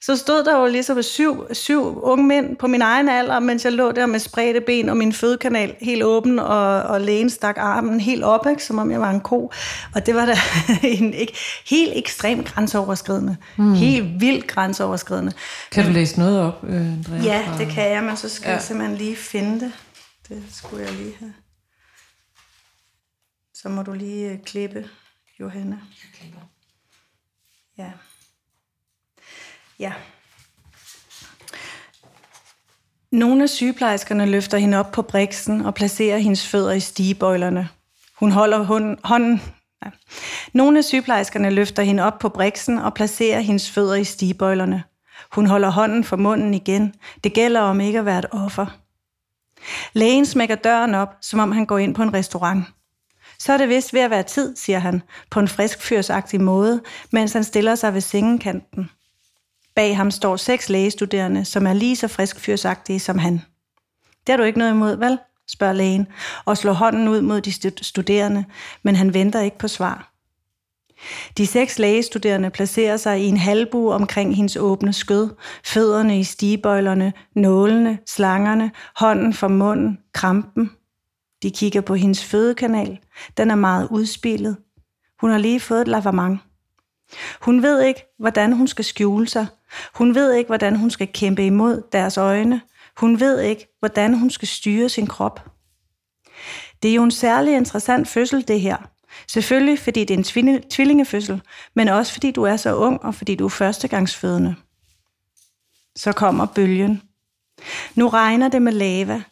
så 0.00 0.16
stod 0.16 0.44
der 0.44 0.60
jo 0.60 0.66
ligesom 0.66 1.02
syv, 1.02 1.54
syv 1.54 2.02
unge 2.02 2.26
mænd 2.26 2.56
på 2.56 2.66
min 2.66 2.82
egen 2.82 3.08
alder, 3.08 3.38
mens 3.38 3.64
jeg 3.64 3.72
lå 3.72 3.92
der 3.92 4.06
med 4.06 4.20
spredte 4.20 4.60
ben 4.60 4.88
og 4.88 4.96
min 4.96 5.12
fødekanal 5.12 5.76
helt 5.80 6.02
åben, 6.02 6.38
og, 6.38 6.82
og 6.82 7.00
lægen 7.00 7.30
stak 7.30 7.56
armen 7.58 8.00
helt 8.00 8.24
op, 8.24 8.46
ikke, 8.50 8.64
som 8.64 8.78
om 8.78 8.90
jeg 8.90 9.00
var 9.00 9.10
en 9.10 9.20
ko. 9.20 9.52
Og 9.94 10.06
det 10.06 10.14
var 10.14 10.26
da 10.26 10.36
en 10.82 11.14
ikke, 11.14 11.36
helt 11.66 11.92
ekstremt 11.96 12.46
grænseoverskridende. 12.46 13.36
Mm. 13.56 13.74
Helt 13.74 14.20
vildt 14.20 14.46
grænseoverskridende. 14.46 15.32
Kan 15.72 15.84
du 15.84 15.90
læse 15.90 16.18
noget 16.18 16.40
op, 16.40 16.64
øh, 16.64 16.92
Andrea? 16.92 17.22
Ja, 17.22 17.44
det 17.58 17.68
kan 17.68 17.90
jeg, 17.90 18.04
men 18.04 18.16
så 18.16 18.28
skal 18.28 18.48
ja. 18.48 18.54
jeg 18.54 18.62
simpelthen 18.62 18.98
lige 18.98 19.16
finde 19.16 19.60
det. 19.60 19.72
Det 20.28 20.42
skulle 20.52 20.84
jeg 20.84 20.92
lige 20.92 21.14
have. 21.18 21.32
Så 23.54 23.68
må 23.68 23.82
du 23.82 23.92
lige 23.92 24.30
øh, 24.30 24.38
klippe, 24.44 24.88
Johanna. 25.40 25.76
Jeg 25.76 26.20
klipper. 26.20 26.40
Ja. 27.78 27.90
Ja. 29.78 29.92
Nogle 33.12 33.42
af 33.42 33.48
sygeplejerskerne 33.48 34.26
løfter 34.26 34.58
hende 34.58 34.78
op 34.78 34.92
på 34.92 35.02
briksen 35.02 35.60
og 35.60 35.74
placerer 35.74 36.18
hendes 36.18 36.46
fødder 36.46 36.72
i 36.72 36.80
stigebøjlerne. 36.80 37.68
Hun 38.14 38.30
holder 38.30 38.62
hånden... 39.04 39.42
Ja. 39.84 39.90
Nogle 40.52 40.78
af 40.78 40.84
sygeplejerskerne 40.84 41.50
løfter 41.50 41.82
hende 41.82 42.02
op 42.02 42.18
på 42.18 42.28
briksen 42.28 42.78
og 42.78 42.94
placerer 42.94 43.40
hendes 43.40 43.70
fødder 43.70 43.94
i 43.94 44.04
stigebøjlerne. 44.04 44.82
Hun 45.32 45.46
holder 45.46 45.70
hånden 45.70 46.04
for 46.04 46.16
munden 46.16 46.54
igen. 46.54 46.94
Det 47.24 47.32
gælder 47.32 47.60
om 47.60 47.80
ikke 47.80 47.98
at 47.98 48.04
være 48.04 48.18
et 48.18 48.26
offer. 48.30 48.66
Lægen 49.92 50.26
smækker 50.26 50.54
døren 50.54 50.94
op, 50.94 51.14
som 51.20 51.40
om 51.40 51.52
han 51.52 51.66
går 51.66 51.78
ind 51.78 51.94
på 51.94 52.02
en 52.02 52.14
restaurant. 52.14 52.64
Så 53.38 53.52
er 53.52 53.56
det 53.56 53.68
vist 53.68 53.94
ved 53.94 54.00
at 54.00 54.10
være 54.10 54.22
tid, 54.22 54.56
siger 54.56 54.78
han, 54.78 55.02
på 55.30 55.40
en 55.40 55.48
frisk 55.48 55.82
fyrsagtig 55.82 56.40
måde, 56.40 56.82
mens 57.12 57.32
han 57.32 57.44
stiller 57.44 57.74
sig 57.74 57.94
ved 57.94 58.00
sengekanten. 58.00 58.90
Bag 59.78 59.96
ham 59.96 60.10
står 60.10 60.36
seks 60.36 60.68
lægestuderende, 60.68 61.44
som 61.44 61.66
er 61.66 61.72
lige 61.72 61.96
så 61.96 62.08
friskfyrsagtige 62.08 63.00
som 63.00 63.18
han. 63.18 63.32
Det 64.02 64.28
har 64.28 64.36
du 64.36 64.42
ikke 64.42 64.58
noget 64.58 64.72
imod, 64.72 64.96
vel? 64.96 65.18
spørger 65.48 65.72
lægen, 65.72 66.06
og 66.44 66.56
slår 66.56 66.72
hånden 66.72 67.08
ud 67.08 67.20
mod 67.20 67.40
de 67.40 67.52
studerende, 67.84 68.44
men 68.82 68.96
han 68.96 69.14
venter 69.14 69.40
ikke 69.40 69.58
på 69.58 69.68
svar. 69.68 70.12
De 71.36 71.46
seks 71.46 71.78
lægestuderende 71.78 72.50
placerer 72.50 72.96
sig 72.96 73.20
i 73.20 73.26
en 73.26 73.36
halbu 73.36 73.90
omkring 73.90 74.36
hendes 74.36 74.56
åbne 74.56 74.92
skød, 74.92 75.30
fødderne 75.64 76.20
i 76.20 76.24
stigebøjlerne, 76.24 77.12
nålene, 77.34 77.98
slangerne, 78.06 78.70
hånden 78.96 79.34
for 79.34 79.48
munden, 79.48 79.98
krampen. 80.14 80.70
De 81.42 81.50
kigger 81.50 81.80
på 81.80 81.94
hendes 81.94 82.24
fødekanal. 82.24 82.98
Den 83.36 83.50
er 83.50 83.54
meget 83.54 83.88
udspillet. 83.90 84.56
Hun 85.20 85.30
har 85.30 85.38
lige 85.38 85.60
fået 85.60 85.80
et 85.80 85.88
lavamang. 85.88 86.42
Hun 87.42 87.62
ved 87.62 87.82
ikke, 87.82 88.04
hvordan 88.18 88.52
hun 88.52 88.66
skal 88.66 88.84
skjule 88.84 89.28
sig. 89.28 89.46
Hun 89.94 90.14
ved 90.14 90.32
ikke, 90.32 90.48
hvordan 90.48 90.76
hun 90.76 90.90
skal 90.90 91.08
kæmpe 91.12 91.46
imod 91.46 91.82
deres 91.92 92.18
øjne. 92.18 92.60
Hun 92.96 93.20
ved 93.20 93.40
ikke, 93.40 93.66
hvordan 93.78 94.14
hun 94.14 94.30
skal 94.30 94.48
styre 94.48 94.88
sin 94.88 95.06
krop. 95.06 95.50
Det 96.82 96.90
er 96.90 96.94
jo 96.94 97.02
en 97.02 97.10
særlig 97.10 97.56
interessant 97.56 98.08
fødsel, 98.08 98.48
det 98.48 98.60
her. 98.60 98.76
Selvfølgelig, 99.28 99.78
fordi 99.78 100.04
det 100.04 100.14
er 100.14 100.52
en 100.52 100.62
tvillingefødsel, 100.70 101.42
men 101.74 101.88
også 101.88 102.12
fordi 102.12 102.30
du 102.30 102.42
er 102.42 102.56
så 102.56 102.74
ung, 102.74 103.04
og 103.04 103.14
fordi 103.14 103.34
du 103.34 103.44
er 103.44 103.48
førstegangsfødende. 103.48 104.54
Så 105.96 106.12
kommer 106.12 106.46
bølgen. 106.46 107.02
Nu 107.94 108.08
regner 108.08 108.48
det 108.48 108.62
med 108.62 108.72
lava. 108.72 109.22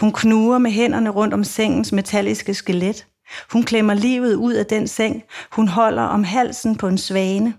Hun 0.00 0.12
knuger 0.12 0.58
med 0.58 0.70
hænderne 0.70 1.10
rundt 1.10 1.34
om 1.34 1.44
sengens 1.44 1.92
metalliske 1.92 2.54
skelet. 2.54 3.06
Hun 3.52 3.62
klemmer 3.62 3.94
livet 3.94 4.34
ud 4.34 4.54
af 4.54 4.66
den 4.66 4.88
seng. 4.88 5.22
Hun 5.52 5.68
holder 5.68 6.02
om 6.02 6.24
halsen 6.24 6.76
på 6.76 6.88
en 6.88 6.98
svane. 6.98 7.54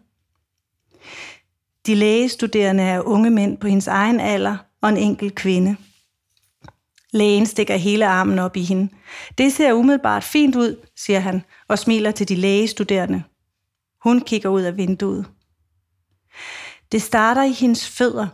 De 1.88 1.96
lægestuderende 1.96 2.84
er 2.84 3.02
unge 3.02 3.30
mænd 3.30 3.58
på 3.58 3.68
hendes 3.68 3.88
egen 3.88 4.20
alder 4.20 4.58
og 4.82 4.90
en 4.90 4.98
enkelt 4.98 5.36
kvinde. 5.36 5.76
Lægen 7.14 7.46
stikker 7.46 7.76
hele 7.76 8.08
armen 8.08 8.40
op 8.40 8.58
i 8.58 8.62
hende. 8.62 8.90
Det 9.38 9.54
ser 9.54 9.74
umiddelbart 9.74 10.24
fint 10.24 10.56
ud, 10.56 10.86
siger 10.96 11.20
han 11.20 11.42
og 11.68 11.80
smiler 11.80 12.12
til 12.12 12.30
de 12.30 12.36
lægestuderende. 12.36 13.24
Hun 14.04 14.22
kigger 14.22 14.50
ud 14.50 14.62
af 14.62 14.78
vinduet. 14.78 15.26
Det 16.92 17.02
starter 17.02 17.44
i 17.44 17.52
hendes 17.52 17.90
fødder. 17.90 18.28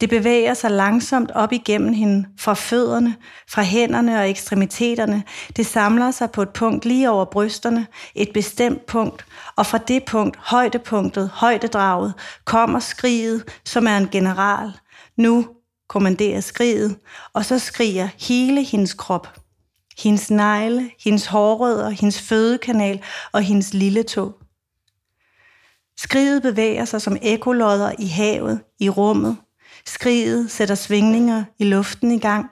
Det 0.00 0.10
bevæger 0.10 0.54
sig 0.54 0.70
langsomt 0.70 1.30
op 1.30 1.52
igennem 1.52 1.92
hende, 1.92 2.26
fra 2.38 2.54
fødderne, 2.54 3.16
fra 3.50 3.62
hænderne 3.62 4.18
og 4.18 4.30
ekstremiteterne. 4.30 5.22
Det 5.56 5.66
samler 5.66 6.10
sig 6.10 6.30
på 6.30 6.42
et 6.42 6.48
punkt 6.48 6.84
lige 6.84 7.10
over 7.10 7.24
brysterne, 7.24 7.86
et 8.14 8.28
bestemt 8.34 8.86
punkt, 8.86 9.26
og 9.56 9.66
fra 9.66 9.78
det 9.78 10.04
punkt, 10.04 10.36
højdepunktet, 10.36 11.30
højdedraget, 11.34 12.14
kommer 12.44 12.78
skriget, 12.78 13.44
som 13.64 13.86
er 13.86 13.96
en 13.96 14.08
general. 14.12 14.72
Nu 15.16 15.46
kommanderer 15.88 16.40
skriget, 16.40 16.96
og 17.32 17.44
så 17.44 17.58
skriger 17.58 18.08
hele 18.28 18.64
hendes 18.64 18.94
krop. 18.94 19.28
Hendes 19.98 20.30
negle, 20.30 20.90
hendes 21.04 21.26
hårrødder, 21.26 21.90
hendes 21.90 22.20
fødekanal 22.20 23.02
og 23.32 23.42
hendes 23.42 23.74
lille 23.74 24.02
tog. 24.02 24.34
Skriget 25.98 26.42
bevæger 26.42 26.84
sig 26.84 27.02
som 27.02 27.16
ekolodder 27.22 27.92
i 27.98 28.06
havet, 28.06 28.60
i 28.80 28.90
rummet. 28.90 29.36
Skriget 29.86 30.50
sætter 30.50 30.74
svingninger 30.74 31.44
i 31.58 31.64
luften 31.64 32.10
i 32.10 32.18
gang. 32.18 32.46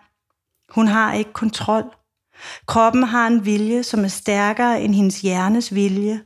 Hun 0.69 0.87
har 0.87 1.15
ikke 1.15 1.33
kontrol. 1.33 1.85
Kroppen 2.67 3.03
har 3.03 3.27
en 3.27 3.45
vilje, 3.45 3.83
som 3.83 4.05
er 4.05 4.09
stærkere 4.09 4.83
end 4.83 4.95
hendes 4.95 5.21
hjernes 5.21 5.75
vilje. 5.75 6.21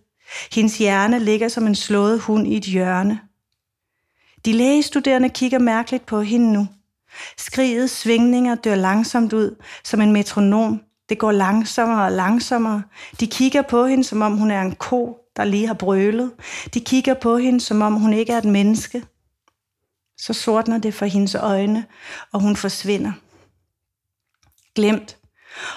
Hendes 0.53 0.79
hjerne 0.79 1.19
ligger 1.19 1.49
som 1.49 1.67
en 1.67 1.75
slået 1.75 2.21
hund 2.21 2.47
i 2.47 2.57
et 2.57 2.65
hjørne. 2.65 3.21
De 4.45 4.53
lægestuderende 4.53 5.29
kigger 5.29 5.59
mærkeligt 5.59 6.07
på 6.07 6.21
hende 6.21 6.53
nu. 6.53 6.69
Skrigets 7.39 7.93
svingninger 7.93 8.55
dør 8.55 8.75
langsomt 8.75 9.33
ud, 9.33 9.63
som 9.85 10.01
en 10.01 10.13
metronom. 10.13 10.81
Det 11.09 11.19
går 11.19 11.33
langsommere 11.33 12.05
og 12.05 12.13
langsommere. 12.13 12.83
De 13.21 13.27
kigger 13.27 13.63
på 13.63 13.87
hende, 13.87 14.05
som 14.05 14.23
om 14.23 14.37
hun 14.37 14.51
er 14.51 14.63
en 14.63 14.75
ko, 14.75 15.19
der 15.37 15.45
lige 15.45 15.67
har 15.67 15.75
brølet. 15.75 16.33
De 16.75 16.81
kigger 16.81 17.15
på 17.15 17.37
hende, 17.37 17.61
som 17.61 17.83
om 17.83 17.95
hun 17.95 18.13
ikke 18.13 18.33
er 18.33 18.39
et 18.39 18.45
menneske. 18.45 19.03
Så 20.19 20.33
sortner 20.33 20.79
det 20.79 20.95
for 20.95 21.07
hendes 21.07 21.35
øjne, 21.35 21.85
og 22.33 22.41
hun 22.41 22.57
forsvinder. 22.57 23.13
Glemt. 24.75 25.17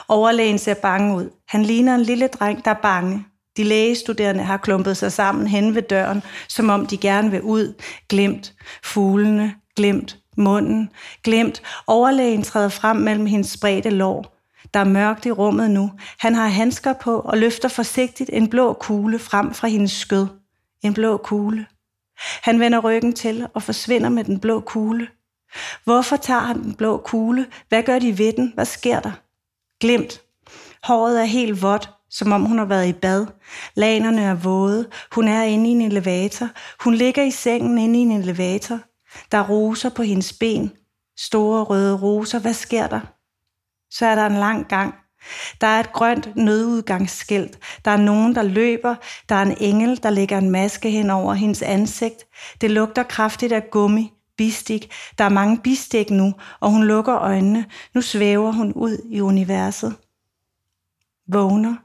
Overlægen 0.07 0.57
ser 0.57 0.73
bange 0.73 1.15
ud. 1.15 1.29
Han 1.47 1.63
ligner 1.63 1.95
en 1.95 2.01
lille 2.01 2.27
dreng, 2.27 2.65
der 2.65 2.71
er 2.71 2.81
bange. 2.81 3.25
De 3.57 3.63
lægestuderende 3.63 4.43
har 4.43 4.57
klumpet 4.57 4.97
sig 4.97 5.11
sammen 5.11 5.47
hen 5.47 5.75
ved 5.75 5.81
døren, 5.81 6.23
som 6.47 6.69
om 6.69 6.85
de 6.85 6.97
gerne 6.97 7.31
vil 7.31 7.41
ud. 7.41 7.73
Glemt. 8.09 8.53
Fuglene. 8.83 9.55
Glemt 9.75 10.19
munden, 10.39 10.89
glemt. 11.23 11.61
Overlægen 11.87 12.43
træder 12.43 12.69
frem 12.69 12.97
mellem 12.97 13.25
hendes 13.25 13.49
spredte 13.49 13.89
lår. 13.89 14.35
Der 14.73 14.79
er 14.79 14.83
mørkt 14.83 15.25
i 15.25 15.31
rummet 15.31 15.71
nu. 15.71 15.91
Han 16.19 16.35
har 16.35 16.47
handsker 16.47 16.93
på 16.93 17.19
og 17.19 17.37
løfter 17.37 17.69
forsigtigt 17.69 18.29
en 18.33 18.49
blå 18.49 18.73
kugle 18.73 19.19
frem 19.19 19.53
fra 19.53 19.67
hendes 19.67 19.91
skød. 19.91 20.27
En 20.81 20.93
blå 20.93 21.17
kugle. 21.17 21.65
Han 22.19 22.59
vender 22.59 22.79
ryggen 22.79 23.13
til 23.13 23.47
og 23.53 23.63
forsvinder 23.63 24.09
med 24.09 24.23
den 24.23 24.39
blå 24.39 24.59
kugle. 24.59 25.07
Hvorfor 25.83 26.15
tager 26.15 26.39
han 26.39 26.63
den 26.63 26.73
blå 26.73 26.97
kugle? 26.97 27.45
Hvad 27.69 27.83
gør 27.83 27.99
de 27.99 28.17
ved 28.17 28.33
den? 28.33 28.51
Hvad 28.53 28.65
sker 28.65 28.99
der? 28.99 29.11
Glemt. 29.79 30.21
Håret 30.83 31.21
er 31.21 31.25
helt 31.25 31.61
vådt, 31.61 31.89
som 32.09 32.31
om 32.31 32.45
hun 32.45 32.57
har 32.57 32.65
været 32.65 32.87
i 32.87 32.93
bad. 32.93 33.27
Lanerne 33.75 34.21
er 34.21 34.33
våde. 34.33 34.89
Hun 35.11 35.27
er 35.27 35.43
inde 35.43 35.69
i 35.69 35.71
en 35.71 35.81
elevator. 35.81 36.49
Hun 36.83 36.93
ligger 36.93 37.23
i 37.23 37.31
sengen 37.31 37.77
inde 37.77 37.99
i 37.99 38.01
en 38.01 38.11
elevator. 38.11 38.79
Der 39.31 39.37
er 39.37 39.49
roser 39.49 39.89
på 39.89 40.03
hendes 40.03 40.33
ben. 40.33 40.71
Store 41.17 41.63
røde 41.63 41.97
roser. 41.97 42.39
Hvad 42.39 42.53
sker 42.53 42.87
der? 42.87 42.99
Så 43.91 44.05
er 44.05 44.15
der 44.15 44.25
en 44.25 44.35
lang 44.35 44.67
gang. 44.67 44.95
Der 45.61 45.67
er 45.67 45.79
et 45.79 45.93
grønt 45.93 46.35
nødudgangsskilt. 46.35 47.59
Der 47.85 47.91
er 47.91 47.97
nogen, 47.97 48.35
der 48.35 48.43
løber. 48.43 48.95
Der 49.29 49.35
er 49.35 49.41
en 49.41 49.57
engel, 49.59 50.03
der 50.03 50.09
lægger 50.09 50.37
en 50.37 50.49
maske 50.49 50.89
hen 50.89 51.09
over 51.09 51.33
hendes 51.33 51.61
ansigt. 51.61 52.25
Det 52.61 52.71
lugter 52.71 53.03
kraftigt 53.03 53.53
af 53.53 53.71
gummi, 53.71 54.13
bistik. 54.37 54.91
Der 55.17 55.23
er 55.23 55.29
mange 55.29 55.57
bistik 55.57 56.09
nu, 56.09 56.33
og 56.59 56.71
hun 56.71 56.83
lukker 56.83 57.15
øjnene. 57.15 57.65
Nu 57.93 58.01
svæver 58.01 58.51
hun 58.51 58.73
ud 58.73 58.97
i 59.09 59.21
universet. 59.21 59.95
Vågner 61.27 61.75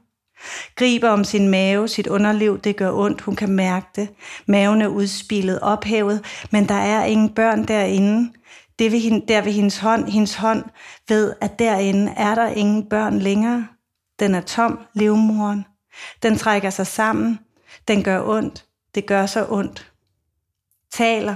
Griber 0.75 1.09
om 1.09 1.23
sin 1.23 1.49
mave, 1.49 1.87
sit 1.87 2.07
underliv, 2.07 2.59
det 2.59 2.75
gør 2.75 2.91
ondt, 2.91 3.21
hun 3.21 3.35
kan 3.35 3.49
mærke 3.49 3.87
det. 3.95 4.09
Maven 4.45 4.81
er 4.81 4.87
udspillet, 4.87 5.59
ophævet, 5.59 6.25
men 6.51 6.67
der 6.69 6.75
er 6.75 7.05
ingen 7.05 7.29
børn 7.29 7.65
derinde. 7.65 8.31
Det 8.79 8.91
ved 8.91 8.99
hende, 8.99 9.27
der 9.27 9.41
ved 9.41 9.51
hendes 9.51 9.77
hånd, 9.77 10.09
hendes 10.09 10.35
hånd 10.35 10.63
ved, 11.09 11.33
at 11.41 11.59
derinde 11.59 12.13
er 12.17 12.35
der 12.35 12.47
ingen 12.47 12.89
børn 12.89 13.19
længere. 13.19 13.67
Den 14.19 14.35
er 14.35 14.41
tom, 14.41 14.79
livmoren. 14.93 15.65
Den 16.23 16.37
trækker 16.37 16.69
sig 16.69 16.87
sammen. 16.87 17.39
Den 17.87 18.03
gør 18.03 18.27
ondt. 18.27 18.65
Det 18.95 19.05
gør 19.05 19.25
så 19.25 19.45
ondt. 19.49 19.91
Taler, 20.91 21.35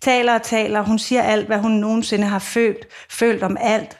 taler 0.00 0.34
og 0.34 0.42
taler. 0.42 0.80
Hun 0.82 0.98
siger 0.98 1.22
alt, 1.22 1.46
hvad 1.46 1.58
hun 1.58 1.72
nogensinde 1.72 2.26
har 2.26 2.38
følt. 2.38 2.86
Følt 3.10 3.42
om 3.42 3.56
alt 3.60 3.98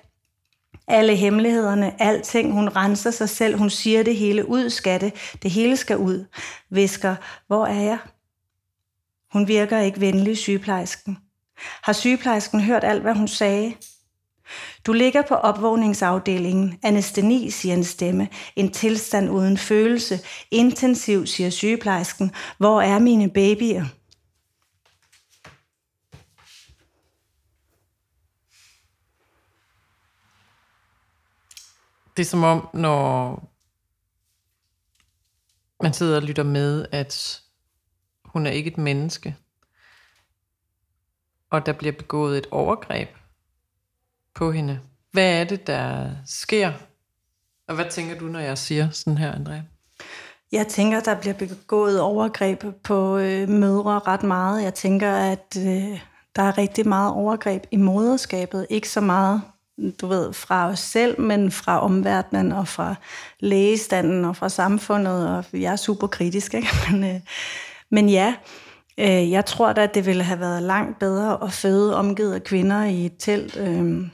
alle 0.89 1.17
hemmelighederne, 1.17 2.03
alting. 2.03 2.53
Hun 2.53 2.69
renser 2.69 3.11
sig 3.11 3.29
selv, 3.29 3.59
hun 3.59 3.71
siger 3.71 4.03
det 4.03 4.17
hele 4.17 4.49
ud, 4.49 4.71
skatte. 4.71 5.13
Det 5.43 5.51
hele 5.51 5.77
skal 5.77 5.97
ud. 5.97 6.25
Visker, 6.71 7.17
hvor 7.47 7.67
er 7.67 7.81
jeg? 7.81 7.99
Hun 9.33 9.49
virker 9.49 9.81
ikke 9.81 10.01
venlig, 10.01 10.39
sygeplejersken. 10.39 11.19
Har 11.59 11.93
sygeplejersken 11.93 12.61
hørt 12.61 12.85
alt, 12.85 13.03
hvad 13.03 13.15
hun 13.15 13.29
sagde? 13.29 13.75
Du 14.87 14.93
ligger 14.93 15.23
på 15.23 15.35
opvågningsafdelingen. 15.35 16.79
Anestesi, 16.83 17.51
siger 17.51 17.75
en 17.75 17.85
stemme. 17.85 18.29
En 18.57 18.73
tilstand 18.73 19.31
uden 19.31 19.59
følelse. 19.59 20.21
Intensiv, 20.51 21.27
siger 21.27 21.51
sygeplejersken. 21.51 22.33
Hvor 22.59 22.83
er 22.83 22.99
mine 22.99 23.31
babyer? 23.31 23.85
Det 32.17 32.25
er 32.25 32.29
som 32.29 32.43
om, 32.45 32.69
når 32.75 33.43
man 35.83 35.93
sidder 35.93 36.17
og 36.17 36.23
lytter 36.23 36.43
med, 36.43 36.87
at 36.93 37.43
hun 38.25 38.47
er 38.47 38.51
ikke 38.51 38.71
et 38.71 38.79
menneske, 38.79 39.37
og 41.51 41.67
der 41.67 41.73
bliver 41.73 41.93
begået 41.93 42.39
et 42.39 42.47
overgreb 42.51 43.09
på 44.35 44.53
hende. 44.53 44.81
Hvad 45.13 45.41
er 45.41 45.45
det, 45.45 45.67
der 45.67 46.11
sker? 46.27 46.73
Og 47.69 47.75
hvad 47.75 47.91
tænker 47.91 48.19
du, 48.19 48.25
når 48.25 48.41
jeg 48.41 48.59
siger 48.59 48.91
sådan 48.91 49.19
her, 49.19 49.33
Andrea? 49.33 49.61
Jeg 50.53 50.67
tænker, 50.67 51.01
der 51.01 51.21
bliver 51.21 51.35
begået 51.35 52.01
overgreb 52.01 52.65
på 52.83 53.19
øh, 53.19 53.49
mødre 53.49 53.99
ret 53.99 54.23
meget. 54.23 54.63
Jeg 54.63 54.75
tænker, 54.75 55.13
at 55.13 55.57
øh, 55.59 56.01
der 56.37 56.43
er 56.43 56.59
rigtig 56.59 56.89
meget 56.89 57.13
overgreb 57.13 57.65
i 57.71 57.77
moderskabet. 57.77 58.67
Ikke 58.71 58.89
så 58.89 59.01
meget 59.01 59.43
du 60.01 60.07
ved, 60.07 60.33
fra 60.33 60.69
os 60.69 60.79
selv, 60.79 61.21
men 61.21 61.51
fra 61.51 61.81
omverdenen 61.81 62.53
og 62.53 62.69
fra 62.69 62.95
lægestanden 63.41 64.25
og 64.25 64.37
fra 64.37 64.49
samfundet, 64.49 65.29
og 65.29 65.45
jeg 65.53 65.73
er 65.73 65.77
super 65.77 66.07
kritisk, 66.07 66.55
ikke? 66.55 66.69
Men, 66.91 67.05
øh, 67.05 67.21
men 67.91 68.09
ja, 68.09 68.29
øh, 68.29 68.68
Øh, 68.99 69.31
jeg 69.31 69.47
tror 69.47 69.73
da, 69.73 69.83
at 69.83 69.95
det 69.95 70.07
ville 70.07 70.23
have 70.23 70.41
været 70.41 70.63
langt 70.63 70.99
bedre 70.99 71.43
at 71.43 71.53
føde 71.53 71.97
omgivet 71.97 72.35
af 72.35 72.45
kvinder 72.45 72.85
i 72.85 73.07
et 73.07 73.15
telt, 73.19 73.57
øh, 73.57 74.09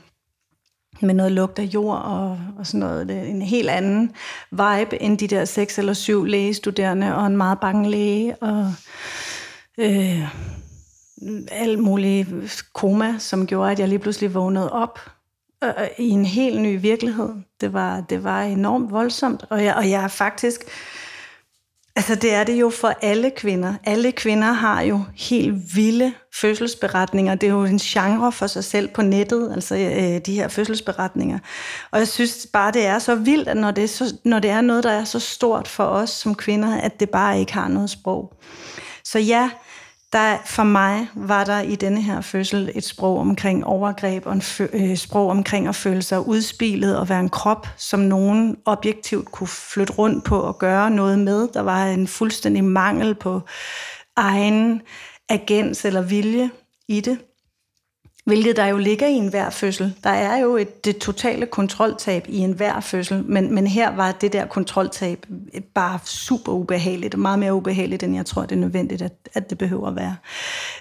med 1.01 1.15
noget 1.15 1.33
lugt 1.33 1.59
af 1.59 1.63
jord 1.63 2.03
og, 2.03 2.39
og 2.59 2.67
sådan 2.67 2.81
noget. 2.81 3.09
Det 3.09 3.17
er 3.17 3.23
en 3.23 3.43
helt 3.43 3.71
anden 3.71 4.13
vibe 4.51 5.03
end 5.03 5.19
de 5.19 5.29
der 5.29 5.45
seks 5.45 5.79
eller 5.79 5.93
syv 5.93 6.25
lægestuderende 6.25 7.15
og 7.15 7.27
en 7.27 7.37
meget 7.37 7.61
bange 7.61 7.91
læge 7.91 8.37
og 8.37 8.73
øh, 9.79 10.23
alt 11.51 11.79
muligt 11.79 12.29
koma, 12.73 13.15
som 13.19 13.47
gjorde, 13.47 13.73
at 13.73 13.79
jeg 13.79 13.89
lige 13.89 13.99
pludselig 13.99 14.35
vågnede 14.35 14.73
op 14.73 15.01
øh, 15.65 15.71
øh 15.79 15.89
i 15.99 16.09
en 16.09 16.25
helt 16.25 16.61
ny 16.61 16.81
virkelighed. 16.81 17.31
Det 17.61 17.73
var, 17.73 18.01
det 18.01 18.25
var 18.25 18.43
enormt 18.43 18.91
voldsomt, 18.91 19.45
og 19.51 19.65
jeg, 19.65 19.75
og 19.75 19.91
jeg 19.91 20.05
er 20.05 20.09
faktisk... 20.09 20.65
Altså 21.97 22.15
det 22.15 22.35
er 22.35 22.45
det 22.45 22.61
jo 22.61 22.71
for 22.71 22.95
alle 23.03 23.31
kvinder. 23.31 23.75
Alle 23.85 24.13
kvinder 24.13 24.53
har 24.53 24.83
jo 24.83 25.01
helt 25.15 25.77
vilde 25.77 26.13
fødselsberetninger. 26.35 27.35
Det 27.35 27.47
er 27.47 27.53
jo 27.53 27.65
en 27.65 27.79
genre 27.79 28.33
for 28.33 28.47
sig 28.47 28.65
selv 28.65 28.89
på 28.89 29.03
nettet, 29.03 29.53
altså 29.53 29.77
øh, 29.77 30.21
de 30.27 30.35
her 30.35 30.49
fødselsberetninger. 30.49 31.39
Og 31.91 31.99
jeg 31.99 32.09
synes 32.09 32.47
bare, 32.53 32.73
det 32.73 32.87
er 32.87 32.99
så 32.99 33.15
vildt, 33.15 33.49
at 33.49 33.57
når 33.57 33.71
det 33.71 33.85
er, 33.85 33.89
så, 33.89 34.17
når 34.25 34.39
det 34.39 34.51
er 34.51 34.61
noget, 34.61 34.85
der 34.85 34.91
er 34.91 35.05
så 35.05 35.19
stort 35.19 35.69
for 35.69 35.85
os 35.85 36.11
som 36.11 36.35
kvinder, 36.35 36.77
at 36.77 37.01
det 37.01 37.11
bare 37.11 37.41
ikke 37.41 37.53
har 37.55 37.69
noget 37.69 37.91
sprog. 37.91 38.33
Så 39.05 39.19
ja, 39.19 39.51
der, 40.15 40.39
for 40.45 40.63
mig 40.63 41.09
var 41.15 41.45
der 41.45 41.61
i 41.61 41.75
denne 41.75 42.03
her 42.03 42.21
fødsel 42.21 42.71
et 42.75 42.85
sprog 42.85 43.19
omkring 43.19 43.67
overgreb 43.67 44.27
og 44.27 44.33
en 44.33 44.43
øh, 44.73 44.97
sprog 44.97 45.31
omkring 45.31 45.69
at 45.69 45.75
føle 45.75 46.03
sig 46.03 46.27
udspilet 46.27 46.99
og 46.99 47.09
være 47.09 47.21
en 47.21 47.29
krop, 47.29 47.67
som 47.77 48.01
nogen 48.01 48.57
objektivt 48.65 49.33
kunne 49.33 49.49
flytte 49.49 49.93
rundt 49.93 50.25
på 50.25 50.41
og 50.41 50.59
gøre 50.59 50.91
noget 50.91 51.19
med. 51.19 51.49
Der 51.49 51.61
var 51.61 51.87
en 51.87 52.07
fuldstændig 52.07 52.65
mangel 52.65 53.15
på 53.15 53.41
egen 54.17 54.83
agens 55.29 55.85
eller 55.85 56.03
vilje 56.03 56.51
i 56.89 57.01
det. 57.01 57.19
Hvilket 58.25 58.57
der 58.57 58.67
jo 58.67 58.77
ligger 58.77 59.07
i 59.07 59.13
enhver 59.13 59.51
fødsel. 59.51 59.95
Der 60.05 60.11
er 60.11 60.39
jo 60.39 60.57
et, 60.57 60.85
det 60.85 60.99
totale 60.99 61.47
kontroltab 61.47 62.25
i 62.29 62.39
enhver 62.39 62.81
fødsel, 62.81 63.25
men, 63.25 63.55
men 63.55 63.67
her 63.67 63.97
var 63.97 64.13
det 64.13 64.33
der 64.33 64.47
kontroltab 64.47 65.27
bare 65.75 65.99
super 66.05 66.53
ubehageligt, 66.53 67.15
og 67.15 67.21
meget 67.21 67.39
mere 67.39 67.55
ubehageligt, 67.55 68.03
end 68.03 68.15
jeg 68.15 68.27
tror, 68.27 68.43
det 68.43 68.53
er 68.53 68.61
nødvendigt, 68.61 69.03
at, 69.03 69.13
at 69.35 69.51
det 69.51 69.59
behøver 69.59 69.89
at 69.89 69.97
være. 69.97 70.17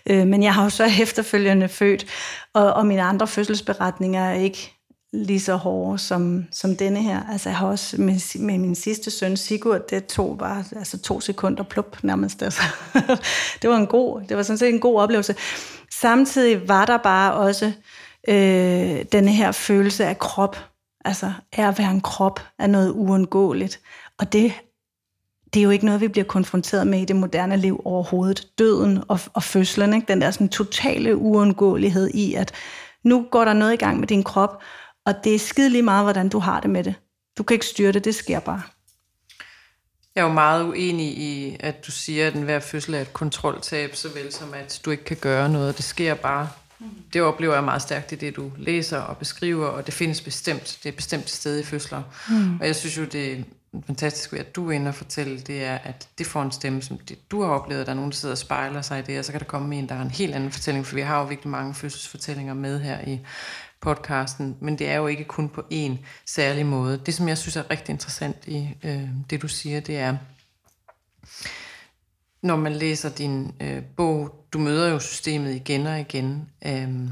Øh, 0.10 0.28
men 0.28 0.44
jeg 0.44 0.54
har 0.54 0.64
jo 0.64 0.70
så 0.70 0.84
efterfølgende 1.02 1.70
født, 1.70 2.06
og, 2.54 2.74
og 2.74 2.86
mine 2.86 3.02
andre 3.02 3.28
fødselsberetninger 3.28 4.22
er 4.30 4.34
ikke 4.34 4.74
lige 5.14 5.40
så 5.40 5.56
hårde 5.56 5.98
som, 5.98 6.46
som 6.52 6.76
denne 6.76 7.02
her. 7.02 7.22
Altså 7.32 7.50
jeg 7.50 7.58
har 7.58 7.68
også 7.68 8.02
med, 8.02 8.40
med 8.40 8.58
min 8.58 8.76
sidste 8.76 9.12
søn 9.12 9.38
Sigurd, 9.38 9.88
det 9.90 10.06
tog 10.06 10.38
bare 10.38 10.64
altså 10.76 10.98
to 11.00 11.22
sekunder 11.22 11.64
plup 11.64 12.04
nærmest. 12.04 12.42
Altså. 12.42 12.62
det 13.62 13.70
var 13.70 13.78
en 13.78 13.88
god, 13.88 14.22
det 14.30 14.38
var 14.38 14.44
sådan 14.44 14.58
set 14.58 14.70
en 14.70 14.80
god 14.80 15.00
oplevelse. 15.00 15.36
Samtidig 15.92 16.68
var 16.68 16.86
der 16.86 16.98
bare 16.98 17.34
også 17.34 17.72
øh, 18.28 19.06
denne 19.12 19.32
her 19.32 19.52
følelse 19.52 20.06
af 20.06 20.20
krop. 20.20 20.58
Altså 21.06 21.34
er 21.52 21.70
at 21.70 21.80
være 21.80 21.92
en 21.92 22.02
krop 22.02 22.40
er 22.60 22.68
noget 22.68 22.92
uundgåeligt. 22.92 23.80
Og 24.20 24.34
det, 24.34 24.54
det 25.54 25.60
er 25.60 25.64
jo 25.64 25.70
ikke 25.70 25.86
noget, 25.86 26.02
vi 26.02 26.08
bliver 26.08 26.26
konfronteret 26.26 26.88
med 26.88 27.00
i 27.00 27.06
det 27.06 27.16
moderne 27.16 27.58
liv 27.58 27.82
overhovedet. 27.86 28.48
Døden 28.60 29.04
og, 29.08 29.20
og 29.34 29.44
fødslen, 29.44 29.94
ikke? 29.94 30.08
den 30.08 30.22
der 30.22 30.32
sådan 30.32 30.50
totale 30.50 31.18
uundgåelighed 31.18 32.10
i, 32.14 32.34
at 32.34 32.52
nu 33.04 33.26
går 33.32 33.46
der 33.46 33.54
noget 33.54 33.74
i 33.74 33.78
gang 33.78 34.00
med 34.00 34.08
din 34.08 34.24
krop, 34.24 34.62
og 35.06 35.24
det 35.24 35.36
er 35.36 35.40
skide 35.40 35.70
lige 35.70 35.82
meget, 35.82 36.06
hvordan 36.06 36.30
du 36.30 36.40
har 36.40 36.60
det 36.60 36.70
med 36.70 36.84
det. 36.84 36.96
Du 37.38 37.44
kan 37.44 37.56
ikke 37.56 37.66
styre 37.66 37.92
det, 37.92 38.06
det 38.06 38.16
sker 38.16 38.40
bare. 38.40 38.62
Jeg 40.16 40.22
er 40.22 40.26
jo 40.26 40.34
meget 40.34 40.64
uenig 40.64 41.18
i, 41.18 41.58
at 41.60 41.86
du 41.86 41.92
siger, 41.92 42.28
at 42.28 42.34
enhver 42.34 42.60
fødsel 42.60 42.94
er 42.94 43.02
et 43.02 43.14
kontroltab, 43.14 43.96
såvel 43.96 44.34
som 44.34 44.54
at 44.54 44.82
du 44.86 44.92
ikke 44.92 45.04
kan 45.04 45.18
gøre 45.18 45.50
noget. 45.50 45.78
Det 45.78 45.86
sker 45.86 46.14
bare. 46.14 46.50
Det 47.14 47.22
oplever 47.22 47.54
jeg 47.54 47.64
meget 47.64 47.82
stærkt 47.82 48.12
i 48.12 48.16
det, 48.16 48.36
du 48.36 48.52
læser 48.58 48.98
og 48.98 49.18
beskriver, 49.18 49.68
og 49.68 49.86
det 49.86 49.94
findes 49.94 50.22
bestemt. 50.22 50.80
Det 50.84 50.90
er 50.90 50.96
bestemt 50.96 51.26
til 51.26 51.38
stede 51.38 51.60
i 51.60 51.64
fødsler. 51.64 52.02
Mm. 52.30 52.60
Og 52.60 52.68
jeg 52.68 52.76
synes 52.76 52.98
jo, 52.98 53.06
det 53.06 53.34
er 53.34 53.44
fantastisk 53.88 54.32
ved, 54.32 54.40
at 54.40 54.56
du 54.56 54.70
er 54.70 54.72
inde 54.72 54.88
og 54.88 54.96
fortælle, 54.96 55.40
det 55.40 55.64
er, 55.64 55.76
at 55.76 56.08
det 56.18 56.26
får 56.26 56.42
en 56.42 56.52
stemme, 56.52 56.82
som 56.82 56.98
det, 56.98 57.32
du 57.32 57.42
har 57.42 57.50
oplevet, 57.50 57.82
at 57.82 57.88
der 57.88 57.92
er 57.92 57.96
nogen, 57.96 58.12
der 58.12 58.16
sidder 58.16 58.34
og 58.34 58.38
spejler 58.38 58.82
sig 58.82 59.00
i 59.00 59.02
det, 59.02 59.20
og 59.20 59.26
så 59.26 59.32
kan 59.32 59.40
der 59.40 59.46
komme 59.46 59.76
en, 59.76 59.90
der 59.90 59.96
har 59.96 60.04
en 60.04 60.12
helt 60.12 60.36
anden 60.36 60.52
fortælling, 60.52 60.86
for 60.86 60.96
vi 60.96 61.02
har 61.02 61.20
jo 61.20 61.26
virkelig 61.26 61.52
mange 61.52 61.74
fødselsfortællinger 61.74 62.54
med 62.54 62.80
her 62.80 63.00
i 63.08 63.20
podcasten, 63.84 64.58
men 64.60 64.80
det 64.80 64.90
er 64.90 64.96
jo 64.96 65.08
ikke 65.08 65.24
kun 65.24 65.50
på 65.50 65.64
en 65.70 66.00
særlig 66.26 66.66
måde. 66.66 67.02
Det, 67.06 67.14
som 67.14 67.28
jeg 67.28 67.38
synes 67.38 67.56
er 67.56 67.72
rigtig 67.72 67.94
interessant 67.94 68.48
i 68.48 68.70
øh, 68.84 69.10
det, 69.30 69.42
du 69.42 69.48
siger, 69.48 69.80
det 69.80 69.98
er, 69.98 70.18
når 72.42 72.56
man 72.56 72.74
læser 72.74 73.10
din 73.10 73.56
øh, 73.62 73.84
bog, 73.84 74.46
du 74.54 74.60
møder 74.60 74.90
jo 74.90 75.00
systemet 75.00 75.56
igen 75.56 75.88
og 75.88 76.00
igen. 76.00 76.50
Øh, 76.66 77.10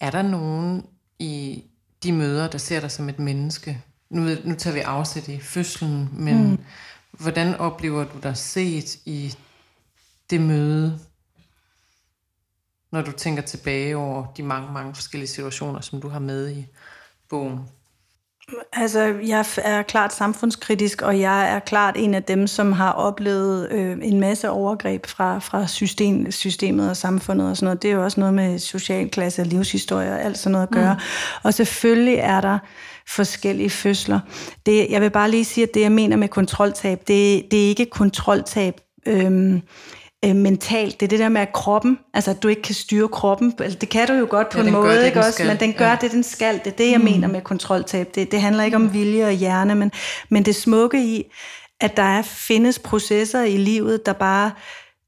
er 0.00 0.10
der 0.10 0.22
nogen 0.22 0.86
i 1.18 1.64
de 2.02 2.12
møder, 2.12 2.50
der 2.50 2.58
ser 2.58 2.80
dig 2.80 2.90
som 2.90 3.08
et 3.08 3.18
menneske? 3.18 3.82
Nu, 4.10 4.28
nu 4.44 4.54
tager 4.54 4.74
vi 4.74 4.80
afsæt 4.80 5.28
i 5.28 5.40
fødslen, 5.40 6.08
men 6.12 6.50
mm. 6.50 6.58
hvordan 7.10 7.54
oplever 7.54 8.04
du 8.04 8.18
dig 8.22 8.36
set 8.36 8.96
i 9.04 9.34
det 10.30 10.40
møde 10.40 10.98
når 12.92 13.02
du 13.02 13.12
tænker 13.12 13.42
tilbage 13.42 13.96
over 13.96 14.26
de 14.36 14.42
mange, 14.42 14.72
mange 14.72 14.94
forskellige 14.94 15.28
situationer, 15.28 15.80
som 15.80 16.00
du 16.00 16.08
har 16.08 16.18
med 16.18 16.50
i 16.50 16.66
bogen? 17.30 17.60
Altså, 18.72 19.14
jeg 19.26 19.46
er 19.64 19.82
klart 19.82 20.12
samfundskritisk, 20.14 21.02
og 21.02 21.20
jeg 21.20 21.54
er 21.54 21.58
klart 21.58 21.94
en 21.98 22.14
af 22.14 22.22
dem, 22.22 22.46
som 22.46 22.72
har 22.72 22.92
oplevet 22.92 23.72
øh, 23.72 23.98
en 24.02 24.20
masse 24.20 24.50
overgreb 24.50 25.06
fra, 25.06 25.38
fra 25.38 25.66
system, 25.66 26.30
systemet 26.30 26.90
og 26.90 26.96
samfundet 26.96 27.50
og 27.50 27.56
sådan 27.56 27.64
noget. 27.64 27.82
Det 27.82 27.90
er 27.90 27.94
jo 27.94 28.04
også 28.04 28.20
noget 28.20 28.34
med 28.34 28.58
socialklasse 28.58 29.42
og 29.42 29.46
livshistorie 29.46 30.12
og 30.12 30.22
alt 30.22 30.38
sådan 30.38 30.52
noget 30.52 30.66
at 30.66 30.72
gøre. 30.72 30.94
Mm. 30.94 31.00
Og 31.42 31.54
selvfølgelig 31.54 32.14
er 32.14 32.40
der 32.40 32.58
forskellige 33.08 33.70
fødsler. 33.70 34.20
Det, 34.66 34.86
jeg 34.90 35.00
vil 35.00 35.10
bare 35.10 35.30
lige 35.30 35.44
sige, 35.44 35.64
at 35.64 35.74
det, 35.74 35.80
jeg 35.80 35.92
mener 35.92 36.16
med 36.16 36.28
kontroltab, 36.28 36.98
det, 36.98 37.44
det 37.50 37.64
er 37.64 37.68
ikke 37.68 37.86
kontroltab 37.86 38.80
øh, 39.06 39.60
øh, 40.24 40.36
mentalt. 40.36 41.00
Det 41.00 41.06
er 41.06 41.08
det 41.08 41.18
der 41.18 41.28
med 41.28 41.40
at 41.40 41.52
kroppen, 41.52 41.98
altså 42.14 42.30
at 42.30 42.42
du 42.42 42.48
ikke 42.48 42.62
kan 42.62 42.74
styre 42.74 43.08
kroppen. 43.08 43.54
Altså, 43.58 43.78
det 43.78 43.88
kan 43.88 44.08
du 44.08 44.12
jo 44.12 44.26
godt 44.30 44.48
på 44.48 44.58
ja, 44.58 44.66
en 44.66 44.72
måde, 44.72 44.98
det, 44.98 45.06
ikke 45.06 45.18
også? 45.18 45.32
Skal. 45.32 45.46
men 45.46 45.60
den 45.60 45.72
gør 45.72 45.88
ja. 45.88 45.96
det, 46.00 46.12
den 46.12 46.22
skal. 46.22 46.54
Det 46.64 46.66
er 46.66 46.76
det, 46.76 46.90
jeg 46.90 46.98
mm. 46.98 47.04
mener 47.04 47.28
med 47.28 47.40
kontroltab. 47.40 48.14
Det, 48.14 48.32
det 48.32 48.40
handler 48.40 48.64
ikke 48.64 48.76
om 48.76 48.92
vilje 48.92 49.26
og 49.26 49.32
hjerne, 49.32 49.74
men, 49.74 49.92
men 50.28 50.42
det 50.42 50.54
smukke 50.54 51.04
i, 51.04 51.24
at 51.80 51.96
der 51.96 52.02
er, 52.02 52.22
findes 52.22 52.78
processer 52.78 53.42
i 53.42 53.56
livet, 53.56 54.06
der 54.06 54.12
bare 54.12 54.50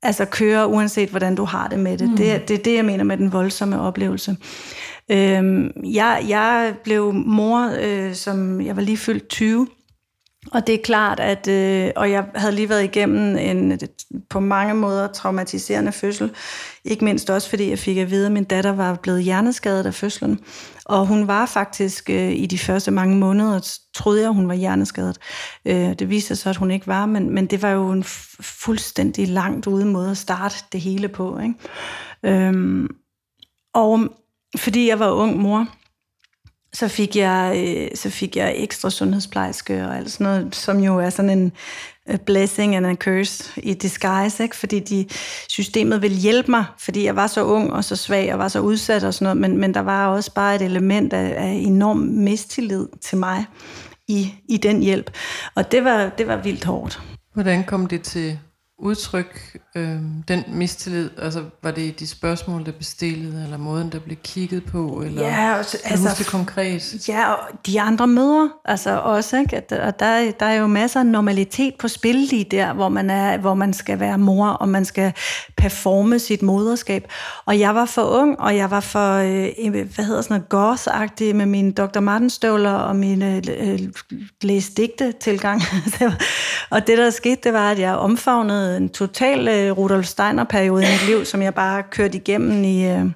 altså 0.03 0.25
kører, 0.25 0.65
uanset 0.65 1.09
hvordan 1.09 1.35
du 1.35 1.45
har 1.45 1.69
det 1.69 1.79
med 1.79 1.99
det. 1.99 2.11
Mm. 2.11 2.17
Det, 2.17 2.49
det 2.49 2.59
er 2.59 2.63
det, 2.63 2.75
jeg 2.75 2.85
mener 2.85 3.05
med 3.05 3.17
den 3.17 3.33
voldsomme 3.33 3.81
oplevelse. 3.81 4.37
Øhm, 5.11 5.71
jeg, 5.85 6.25
jeg 6.29 6.75
blev 6.85 7.13
mor, 7.13 7.73
øh, 7.81 8.15
som 8.15 8.61
jeg 8.61 8.77
var 8.77 8.83
lige 8.83 8.97
fyldt 8.97 9.29
20, 9.29 9.67
og 10.47 10.67
det 10.67 10.75
er 10.75 10.83
klart, 10.85 11.21
at 11.21 11.49
øh, 11.49 11.91
og 11.97 12.11
jeg 12.11 12.25
havde 12.35 12.55
lige 12.55 12.69
været 12.69 12.85
igennem 12.85 13.37
en 13.37 13.79
på 14.31 14.41
mange 14.41 14.75
måder 14.75 15.07
traumatiserende 15.13 15.93
fødsel. 15.93 16.31
Ikke 16.85 17.05
mindst 17.05 17.31
også, 17.31 17.51
fordi 17.51 17.71
jeg 17.71 17.79
fik 17.79 17.97
at 17.97 18.11
vide, 18.11 18.27
at 18.27 18.33
min 18.33 18.45
datter 18.45 18.73
var 18.73 18.95
blevet 18.95 19.23
hjerneskadet 19.23 19.87
af 19.87 19.95
fødslen. 19.95 20.41
Og 20.85 21.07
hun 21.07 21.27
var 21.27 21.47
faktisk 21.47 22.11
øh, 22.11 22.33
i 22.33 22.47
de 22.47 22.59
første 22.59 22.91
mange 22.91 23.17
måneder, 23.17 23.79
troede 23.95 24.23
jeg, 24.23 24.31
hun 24.31 24.49
var 24.49 24.55
hjerneskadet. 24.55 25.19
Øh, 25.65 25.95
det 25.99 26.11
viste 26.11 26.29
sig 26.29 26.39
så, 26.39 26.51
at 26.51 26.57
hun 26.57 26.71
ikke 26.71 26.87
var, 26.87 27.07
men, 27.07 27.31
men 27.31 27.47
det 27.47 27.63
var 27.63 27.71
jo 27.71 27.91
en 27.91 28.05
fuldstændig 28.41 29.29
langt 29.29 29.67
ude 29.67 29.87
måde 29.87 30.11
at 30.11 30.17
starte 30.17 30.57
det 30.73 30.81
hele 30.81 31.09
på. 31.09 31.39
Ikke? 31.39 31.55
Øhm, 32.23 32.89
og 33.75 34.01
fordi 34.57 34.89
jeg 34.89 34.99
var 34.99 35.11
ung 35.11 35.39
mor, 35.39 35.67
så 36.73 36.89
fik 36.89 37.17
jeg, 37.17 37.65
øh, 37.67 37.89
så 37.95 38.11
fik 38.11 38.37
jeg 38.37 38.55
ekstra 38.57 38.91
sundhedsplejerske 38.91 39.87
og 39.87 39.97
alt 39.97 40.11
sådan 40.11 40.25
noget, 40.25 40.55
som 40.55 40.79
jo 40.79 40.99
er 40.99 41.11
sådan 41.11 41.31
en 41.31 41.53
blessing 42.27 42.77
and 42.77 42.87
a 42.87 42.95
curse 42.95 43.61
i 43.61 43.75
disguise, 43.75 44.43
ikke? 44.43 44.57
fordi 44.57 44.79
de, 44.79 45.07
systemet 45.49 46.03
ville 46.03 46.17
hjælpe 46.17 46.51
mig, 46.51 46.65
fordi 46.79 47.05
jeg 47.05 47.17
var 47.17 47.27
så 47.27 47.45
ung 47.45 47.73
og 47.73 47.85
så 47.85 47.97
svag 47.97 48.33
og 48.33 48.39
var 48.39 48.49
så 48.49 48.61
udsat 48.61 49.05
og 49.05 49.15
sådan 49.15 49.25
noget, 49.25 49.37
men, 49.37 49.61
men 49.61 49.75
der 49.75 49.81
var 49.81 50.07
også 50.07 50.35
bare 50.35 50.55
et 50.55 50.63
element 50.63 51.13
af, 51.13 51.35
af 51.45 51.53
enorm 51.53 51.97
mistillid 51.99 52.87
til 53.01 53.19
mig 53.19 53.47
i, 54.09 54.35
i 54.49 54.57
den 54.57 54.83
hjælp. 54.83 55.11
Og 55.55 55.73
det 55.73 55.85
var, 55.85 56.09
det 56.19 56.27
var 56.27 56.37
vildt 56.37 56.65
hårdt. 56.65 57.01
Hvordan 57.35 57.65
kom 57.65 57.87
det 57.87 58.03
til 58.03 58.39
udtryk, 58.83 59.57
øh, 59.75 59.99
den 60.29 60.45
mistillid? 60.49 61.11
Altså, 61.19 61.45
var 61.63 61.71
det 61.71 62.01
de 62.01 62.07
spørgsmål, 62.07 62.67
der 62.67 62.73
blev 62.73 62.83
stillet, 62.83 63.45
eller 63.45 63.57
måden, 63.57 63.93
der 63.93 63.99
blev 63.99 64.17
kigget 64.17 64.65
på? 64.65 65.03
Eller, 65.07 65.23
ja, 65.23 65.57
altså, 65.57 65.79
altså 65.85 66.15
det 66.19 66.27
konkret? 66.27 67.09
Ja, 67.09 67.33
og 67.33 67.39
de 67.67 67.81
andre 67.81 68.07
mødre, 68.07 68.51
altså 68.65 68.99
også, 68.99 69.39
ikke? 69.39 69.57
At, 69.57 69.73
og 69.73 70.01
der, 70.01 70.33
der 70.41 70.47
er 70.47 70.55
jo 70.55 70.67
masser 70.67 71.01
af 71.01 71.07
normalitet 71.07 71.75
på 71.79 71.89
spil 71.89 72.17
lige 72.17 72.45
der, 72.45 72.73
hvor 72.73 72.89
man, 72.89 73.11
er, 73.11 73.39
hvor 73.39 73.55
man 73.55 73.73
skal 73.73 74.01
være 74.01 74.19
mor, 74.19 74.49
og 74.49 74.69
man 74.69 74.85
skal 74.85 75.13
performe 75.57 76.19
sit 76.19 76.43
moderskab. 76.43 77.13
Og 77.47 77.59
jeg 77.59 77.75
var 77.75 77.85
for 77.85 78.03
ung, 78.03 78.41
og 78.41 78.57
jeg 78.57 78.71
var 78.71 78.81
for, 78.81 79.15
øh, 79.15 79.73
hvad 79.95 80.05
hedder 80.05 80.23
sådan 80.23 80.45
noget, 80.51 80.79
goth 80.79 81.37
med 81.37 81.47
min 81.47 81.73
Dr. 81.73 82.01
Martin 82.01 82.31
støvler 82.31 82.73
og 82.73 82.97
mine 82.97 83.43
øh, 83.61 83.79
læsdigte 84.43 85.13
tilgang. 85.13 85.63
og 86.71 86.87
det, 86.87 86.99
der 86.99 87.11
skete, 87.11 87.41
det 87.45 87.53
var, 87.53 87.71
at 87.71 87.79
jeg 87.79 87.95
omfavnede 87.95 88.70
en 88.77 88.89
total 88.89 89.49
øh, 89.49 89.79
Rudolf 89.79 90.07
Steiner-periode 90.07 90.83
i 90.83 90.87
mit 90.87 91.07
liv, 91.07 91.25
som 91.25 91.43
jeg 91.43 91.55
bare 91.55 91.83
kørte 91.91 92.17
igennem 92.17 92.65
i, 92.65 92.87
øh, 92.87 93.07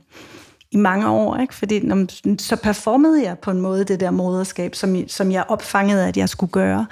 i 0.70 0.76
mange 0.76 1.08
år. 1.08 1.36
Ikke? 1.36 1.54
Fordi 1.54 1.80
når, 1.80 2.06
så 2.38 2.56
performede 2.56 3.24
jeg 3.24 3.38
på 3.38 3.50
en 3.50 3.60
måde 3.60 3.84
det 3.84 4.00
der 4.00 4.10
moderskab, 4.10 4.74
som, 4.74 5.08
som 5.08 5.32
jeg 5.32 5.44
opfangede, 5.48 6.08
at 6.08 6.16
jeg 6.16 6.28
skulle 6.28 6.52
gøre. 6.52 6.86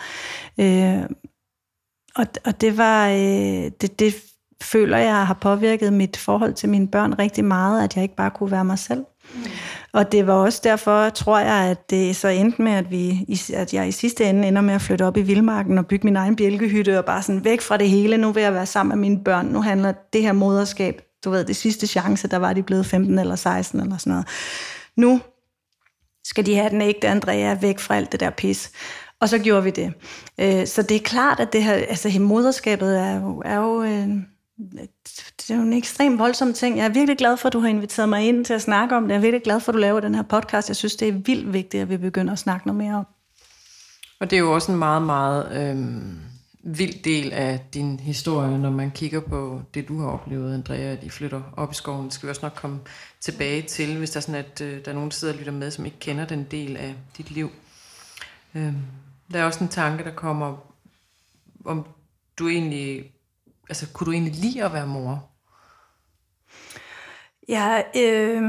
Øh, 0.61 1.03
og, 2.16 2.27
og 2.44 2.61
det 2.61 2.79
var... 2.79 3.09
Øh, 3.09 3.70
det, 3.81 3.98
det 3.98 4.14
føler 4.62 4.98
jeg 4.98 5.27
har 5.27 5.35
påvirket 5.35 5.92
mit 5.92 6.16
forhold 6.16 6.55
til 6.55 6.68
mine 6.68 6.88
børn 6.88 7.18
rigtig 7.18 7.44
meget, 7.44 7.85
at 7.85 7.96
jeg 7.96 8.03
ikke 8.03 8.16
bare 8.16 8.31
kunne 8.31 8.51
være 8.51 8.64
mig 8.64 8.79
selv. 8.79 9.05
Mm. 9.35 9.42
Og 9.92 10.12
det 10.12 10.27
var 10.27 10.33
også 10.33 10.61
derfor, 10.64 11.11
tror 11.11 11.38
jeg, 11.38 11.71
at 11.71 11.90
det 11.90 12.16
så 12.16 12.29
endte 12.29 12.62
med, 12.62 12.73
at, 12.73 12.90
vi, 12.90 13.27
at 13.55 13.75
jeg 13.75 13.88
i 13.88 13.92
sidste 13.92 14.25
ende 14.25 14.49
ender 14.49 14.62
med 14.62 14.75
at 14.75 14.83
flytte 14.83 15.07
op 15.07 15.16
i 15.16 15.23
Vildmarken 15.23 15.79
og 15.79 15.87
bygge 15.87 16.07
min 16.07 16.16
egen 16.16 16.37
bjælkehytte 16.37 16.99
og 16.99 17.05
bare 17.05 17.23
sådan 17.23 17.45
væk 17.45 17.61
fra 17.61 17.77
det 17.77 17.90
hele. 17.90 18.16
Nu 18.16 18.33
vil 18.33 18.42
jeg 18.42 18.55
være 18.55 18.66
sammen 18.66 18.99
med 18.99 19.09
mine 19.09 19.25
børn. 19.25 19.47
Nu 19.47 19.61
handler 19.61 19.92
det 20.12 20.23
her 20.23 20.33
moderskab, 20.33 21.03
du 21.25 21.31
ved, 21.31 21.45
det 21.45 21.57
sidste 21.57 21.87
chance, 21.87 22.29
der 22.29 22.37
var 22.37 22.53
de 22.53 22.62
blevet 22.62 22.87
15 22.87 23.18
eller 23.18 23.37
16 23.37 23.81
eller 23.81 23.97
sådan 23.97 24.11
noget. 24.11 24.27
Nu 24.97 25.21
skal 26.25 26.47
de 26.47 26.55
have 26.55 26.71
den 26.71 26.83
ægte 26.83 27.09
Andrea 27.09 27.55
væk 27.61 27.79
fra 27.79 27.97
alt 27.97 28.12
det 28.12 28.21
der 28.21 28.31
pis. 28.31 28.73
Og 29.21 29.29
så 29.29 29.38
gjorde 29.38 29.64
vi 29.64 29.71
det. 29.71 29.92
Øh, 30.40 30.66
så 30.66 30.83
det 30.83 30.97
er 30.97 31.01
klart, 31.01 31.40
at 31.40 31.53
det 31.53 31.64
her, 31.64 31.73
altså 31.73 32.21
moderskabet 32.21 32.99
er 32.99 33.21
jo, 33.21 33.42
er 33.45 33.57
jo 33.57 33.83
øh, 33.83 34.09
det 34.58 35.50
er 35.50 35.56
jo 35.56 35.62
en 35.62 35.72
ekstremt 35.72 36.18
voldsom 36.18 36.52
ting. 36.52 36.76
Jeg 36.76 36.84
er 36.84 36.88
virkelig 36.88 37.18
glad 37.18 37.36
for, 37.36 37.46
at 37.46 37.52
du 37.52 37.60
har 37.60 37.68
inviteret 37.68 38.08
mig 38.08 38.28
ind 38.28 38.44
til 38.44 38.54
at 38.54 38.62
snakke 38.62 38.96
om 38.96 39.02
det. 39.02 39.10
Jeg 39.10 39.16
er 39.16 39.20
virkelig 39.20 39.42
glad 39.42 39.60
for, 39.60 39.72
at 39.72 39.74
du 39.74 39.78
laver 39.78 40.00
den 40.00 40.14
her 40.14 40.22
podcast. 40.22 40.68
Jeg 40.68 40.76
synes, 40.76 40.96
det 40.96 41.08
er 41.08 41.12
vildt 41.12 41.52
vigtigt, 41.52 41.80
at 41.80 41.90
vi 41.90 41.96
begynder 41.96 42.32
at 42.32 42.38
snakke 42.38 42.66
noget 42.66 42.78
mere 42.78 42.94
om. 42.94 43.06
Og 44.20 44.30
det 44.30 44.36
er 44.36 44.40
jo 44.40 44.54
også 44.54 44.72
en 44.72 44.78
meget, 44.78 45.02
meget 45.02 45.52
øh, 45.52 46.78
vild 46.78 47.02
del 47.02 47.32
af 47.32 47.60
din 47.74 48.00
historie, 48.00 48.58
når 48.58 48.70
man 48.70 48.90
kigger 48.90 49.20
på 49.20 49.62
det, 49.74 49.88
du 49.88 50.00
har 50.00 50.08
oplevet, 50.08 50.54
Andrea, 50.54 50.92
at 50.92 51.04
I 51.04 51.08
flytter 51.08 51.42
op 51.56 51.72
i 51.72 51.74
skoven. 51.74 52.04
Det 52.04 52.12
skal 52.12 52.26
vi 52.26 52.30
også 52.30 52.42
nok 52.42 52.54
komme 52.54 52.80
tilbage 53.20 53.62
til, 53.62 53.98
hvis 53.98 54.10
der 54.10 54.16
er 54.16 54.22
sådan, 54.22 54.44
at 54.44 54.60
øh, 54.60 54.84
der 54.84 54.90
er 54.90 54.94
nogen, 54.94 55.10
der 55.10 55.14
sidder 55.14 55.34
og 55.34 55.38
lytter 55.38 55.52
med, 55.52 55.70
som 55.70 55.86
ikke 55.86 55.98
kender 55.98 56.26
den 56.26 56.46
del 56.50 56.76
af 56.76 56.94
dit 57.18 57.30
liv. 57.30 57.50
Øh, 58.54 58.72
der 59.32 59.40
er 59.40 59.44
også 59.44 59.64
en 59.64 59.68
tanke, 59.68 60.04
der 60.04 60.14
kommer, 60.14 60.56
om 61.64 61.86
du 62.38 62.48
egentlig 62.48 63.12
altså, 63.68 63.87
kunne 63.92 64.07
du 64.07 64.12
egentlig 64.12 64.35
lide 64.35 64.64
at 64.64 64.72
være 64.72 64.87
mor? 64.87 65.29
Ja, 67.48 67.83
øh, 67.96 68.42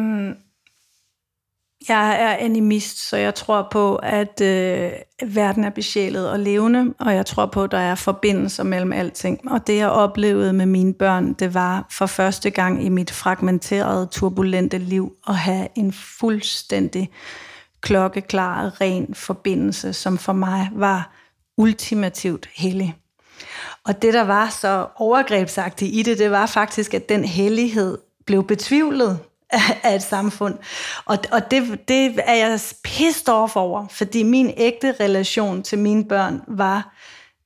jeg 1.90 2.22
er 2.22 2.36
animist, 2.36 3.10
så 3.10 3.18
jeg 3.18 3.36
tror 3.36 3.68
på, 3.72 3.96
at 3.96 4.42
øh, 4.42 4.92
verden 5.26 5.64
er 5.64 5.70
besjælet 5.70 6.30
og 6.30 6.40
levende, 6.40 6.94
og 7.00 7.16
jeg 7.16 7.26
tror 7.26 7.46
på, 7.46 7.64
at 7.64 7.72
der 7.72 7.78
er 7.78 7.96
forbindelser 7.96 8.64
mellem 8.64 8.94
alting. 8.94 9.52
Og 9.52 9.68
det, 9.68 9.78
jeg 9.78 9.90
oplevede 9.90 10.54
med 10.54 10.66
mine 10.66 10.94
børn, 10.94 11.34
det 11.34 11.54
var 11.54 11.88
for 11.92 12.06
første 12.06 12.50
gang 12.50 12.84
i 12.86 12.90
mit 12.90 13.12
fragmenterede, 13.12 14.08
turbulente 14.12 14.78
liv 14.78 15.16
at 15.28 15.36
have 15.36 15.68
en 15.76 15.94
fuldstændig 15.94 17.10
klokkeklar, 17.82 18.82
ren 18.82 19.16
forbindelse, 19.16 19.94
som 19.94 20.18
for 20.18 20.34
mig 20.34 20.70
var 20.76 21.14
ultimativt 21.58 22.50
hellig. 22.56 22.96
Og 23.84 24.02
det, 24.02 24.14
der 24.14 24.24
var 24.24 24.50
så 24.50 24.88
overgrebsagtigt 24.96 25.96
i 25.96 26.02
det, 26.02 26.18
det 26.18 26.32
var 26.32 26.46
faktisk, 26.46 26.94
at 26.94 27.10
den 27.10 27.26
hellighed 27.26 27.98
blev 28.26 28.48
betvivlet 28.48 29.20
af 29.84 29.96
et 29.96 30.04
samfund. 30.04 30.58
Og, 31.06 31.18
og 31.32 31.52
det, 31.52 31.80
det 31.88 32.20
er 32.24 32.34
jeg 32.34 32.60
pissed 32.84 33.30
off 33.30 33.56
over, 33.56 33.88
fordi 33.88 34.24
min 34.24 34.54
ægte 34.58 34.96
relation 35.00 35.64
til 35.64 35.78
mine 35.78 36.06
børn 36.06 36.42
var, 36.48 36.96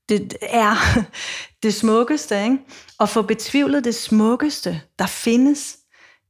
det 0.10 0.36
er 0.42 0.76
det 1.64 1.74
smukkeste, 1.74 2.44
ikke? 2.44 2.58
At 3.00 3.10
få 3.10 3.22
betvivlet 3.22 3.84
det 3.84 3.96
smukkeste, 3.96 4.82
der 5.00 5.06
findes, 5.06 5.78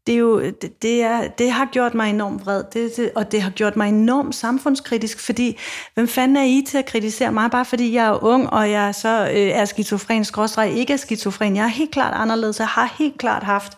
det, 0.07 0.13
er 0.13 0.17
jo, 0.17 0.41
det, 0.41 0.81
det, 0.81 1.01
er, 1.01 1.27
det 1.27 1.51
har 1.51 1.69
gjort 1.71 1.93
mig 1.93 2.09
enormt 2.09 2.45
vred, 2.45 2.63
det, 2.73 2.97
det, 2.97 3.11
og 3.15 3.31
det 3.31 3.41
har 3.41 3.49
gjort 3.49 3.75
mig 3.75 3.89
enormt 3.89 4.35
samfundskritisk, 4.35 5.19
fordi 5.19 5.57
hvem 5.93 6.07
fanden 6.07 6.37
er 6.37 6.43
I 6.43 6.63
til 6.67 6.77
at 6.77 6.85
kritisere 6.85 7.31
mig, 7.31 7.51
bare 7.51 7.65
fordi 7.65 7.93
jeg 7.93 8.07
er 8.07 8.23
ung, 8.23 8.49
og 8.49 8.71
jeg 8.71 8.95
så 8.95 9.29
øh, 9.29 9.35
er 9.35 9.65
skizofren, 9.65 10.25
skråstreg 10.25 10.71
ikke 10.71 10.93
er 10.93 10.97
skizofren. 10.97 11.55
Jeg 11.55 11.63
er 11.63 11.67
helt 11.67 11.91
klart 11.91 12.13
anderledes, 12.13 12.59
jeg 12.59 12.67
har 12.67 12.95
helt 12.99 13.17
klart 13.17 13.43
haft 13.43 13.77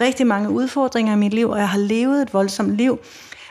rigtig 0.00 0.26
mange 0.26 0.50
udfordringer 0.50 1.12
i 1.12 1.16
mit 1.16 1.34
liv, 1.34 1.50
og 1.50 1.58
jeg 1.58 1.68
har 1.68 1.78
levet 1.78 2.22
et 2.22 2.34
voldsomt 2.34 2.76
liv. 2.76 2.98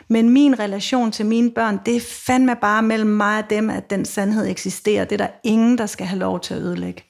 Men 0.08 0.30
min 0.30 0.58
relation 0.58 1.12
til 1.12 1.26
mine 1.26 1.50
børn, 1.50 1.80
det 1.86 1.96
er 1.96 2.00
fandme 2.00 2.56
bare 2.60 2.82
mellem 2.82 3.10
mig 3.10 3.38
og 3.38 3.50
dem, 3.50 3.70
at 3.70 3.90
den 3.90 4.04
sandhed 4.04 4.46
eksisterer. 4.46 5.04
Det 5.04 5.20
er 5.20 5.26
der 5.26 5.32
ingen, 5.44 5.78
der 5.78 5.86
skal 5.86 6.06
have 6.06 6.18
lov 6.18 6.40
til 6.40 6.54
at 6.54 6.60
ødelægge. 6.60 7.02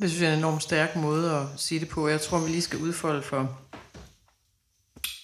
Det 0.00 0.10
synes 0.10 0.22
jeg 0.22 0.28
er 0.28 0.32
en 0.32 0.38
enormt 0.38 0.62
stærk 0.62 0.96
måde 0.96 1.30
at 1.30 1.42
sige 1.56 1.80
det 1.80 1.88
på. 1.88 2.08
Jeg 2.08 2.20
tror, 2.20 2.38
vi 2.38 2.50
lige 2.50 2.62
skal 2.62 2.78
udfolde 2.78 3.22
for 3.22 3.58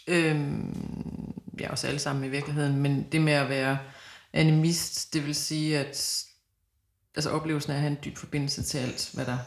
Øhm, 0.09 1.35
ja, 1.61 1.73
os 1.73 1.85
alle 1.85 1.99
sammen 1.99 2.25
i 2.25 2.29
virkeligheden, 2.29 2.77
men 2.77 3.07
det 3.13 3.21
med 3.21 3.33
at 3.33 3.49
være 3.49 3.79
animist, 4.33 5.15
det 5.15 5.27
vil 5.27 5.35
sige, 5.35 5.79
at 5.79 6.25
altså 7.15 7.31
oplevelsen 7.31 7.73
af 7.73 7.77
at 7.77 7.81
have 7.81 7.91
en 7.91 7.99
dyb 8.05 8.17
forbindelse 8.17 8.63
til 8.63 8.79
alt, 8.79 9.11
hvad 9.15 9.27
der 9.27 9.39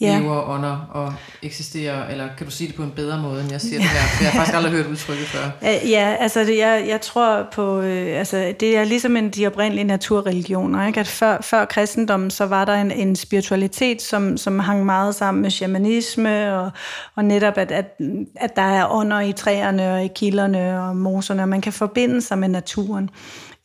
ja. 0.00 0.18
lever, 0.18 0.48
ånder 0.48 0.88
og 0.90 1.14
eksisterer, 1.42 2.08
eller 2.08 2.28
kan 2.36 2.46
du 2.46 2.52
sige 2.52 2.68
det 2.68 2.76
på 2.76 2.82
en 2.82 2.90
bedre 2.90 3.18
måde, 3.18 3.40
end 3.40 3.50
jeg 3.50 3.60
siger 3.60 3.78
det 3.78 3.88
her? 3.88 4.00
For 4.00 4.24
jeg 4.24 4.32
har 4.32 4.38
faktisk 4.38 4.56
aldrig 4.56 4.72
hørt 4.72 4.86
udtrykket 4.86 5.26
før. 5.26 5.50
Ja, 5.88 6.16
altså 6.20 6.40
det, 6.40 6.58
jeg, 6.58 6.84
jeg 6.88 7.00
tror 7.00 7.46
på, 7.52 7.80
øh, 7.80 8.18
altså 8.18 8.54
det 8.60 8.76
er 8.76 8.84
ligesom 8.84 9.16
en, 9.16 9.30
de 9.30 9.46
oprindelige 9.46 9.84
naturreligioner, 9.84 10.86
ikke? 10.86 11.00
at 11.00 11.08
før, 11.08 11.40
før 11.40 11.64
kristendommen, 11.64 12.30
så 12.30 12.46
var 12.46 12.64
der 12.64 12.74
en, 12.74 12.90
en 12.90 13.16
spiritualitet, 13.16 14.02
som, 14.02 14.36
som 14.36 14.58
hang 14.58 14.84
meget 14.84 15.14
sammen 15.14 15.42
med 15.42 15.50
shamanisme, 15.50 16.54
og, 16.58 16.70
og 17.14 17.24
netop 17.24 17.58
at, 17.58 17.72
at, 17.72 17.98
at 18.36 18.56
der 18.56 18.62
er 18.62 18.92
ånder 18.92 19.20
i 19.20 19.32
træerne 19.32 19.92
og 19.92 20.04
i 20.04 20.08
kilderne 20.14 20.82
og 20.82 20.96
moserne, 20.96 21.42
og 21.42 21.48
man 21.48 21.60
kan 21.60 21.72
forbinde 21.72 22.22
sig 22.22 22.38
med 22.38 22.48
naturen. 22.48 23.10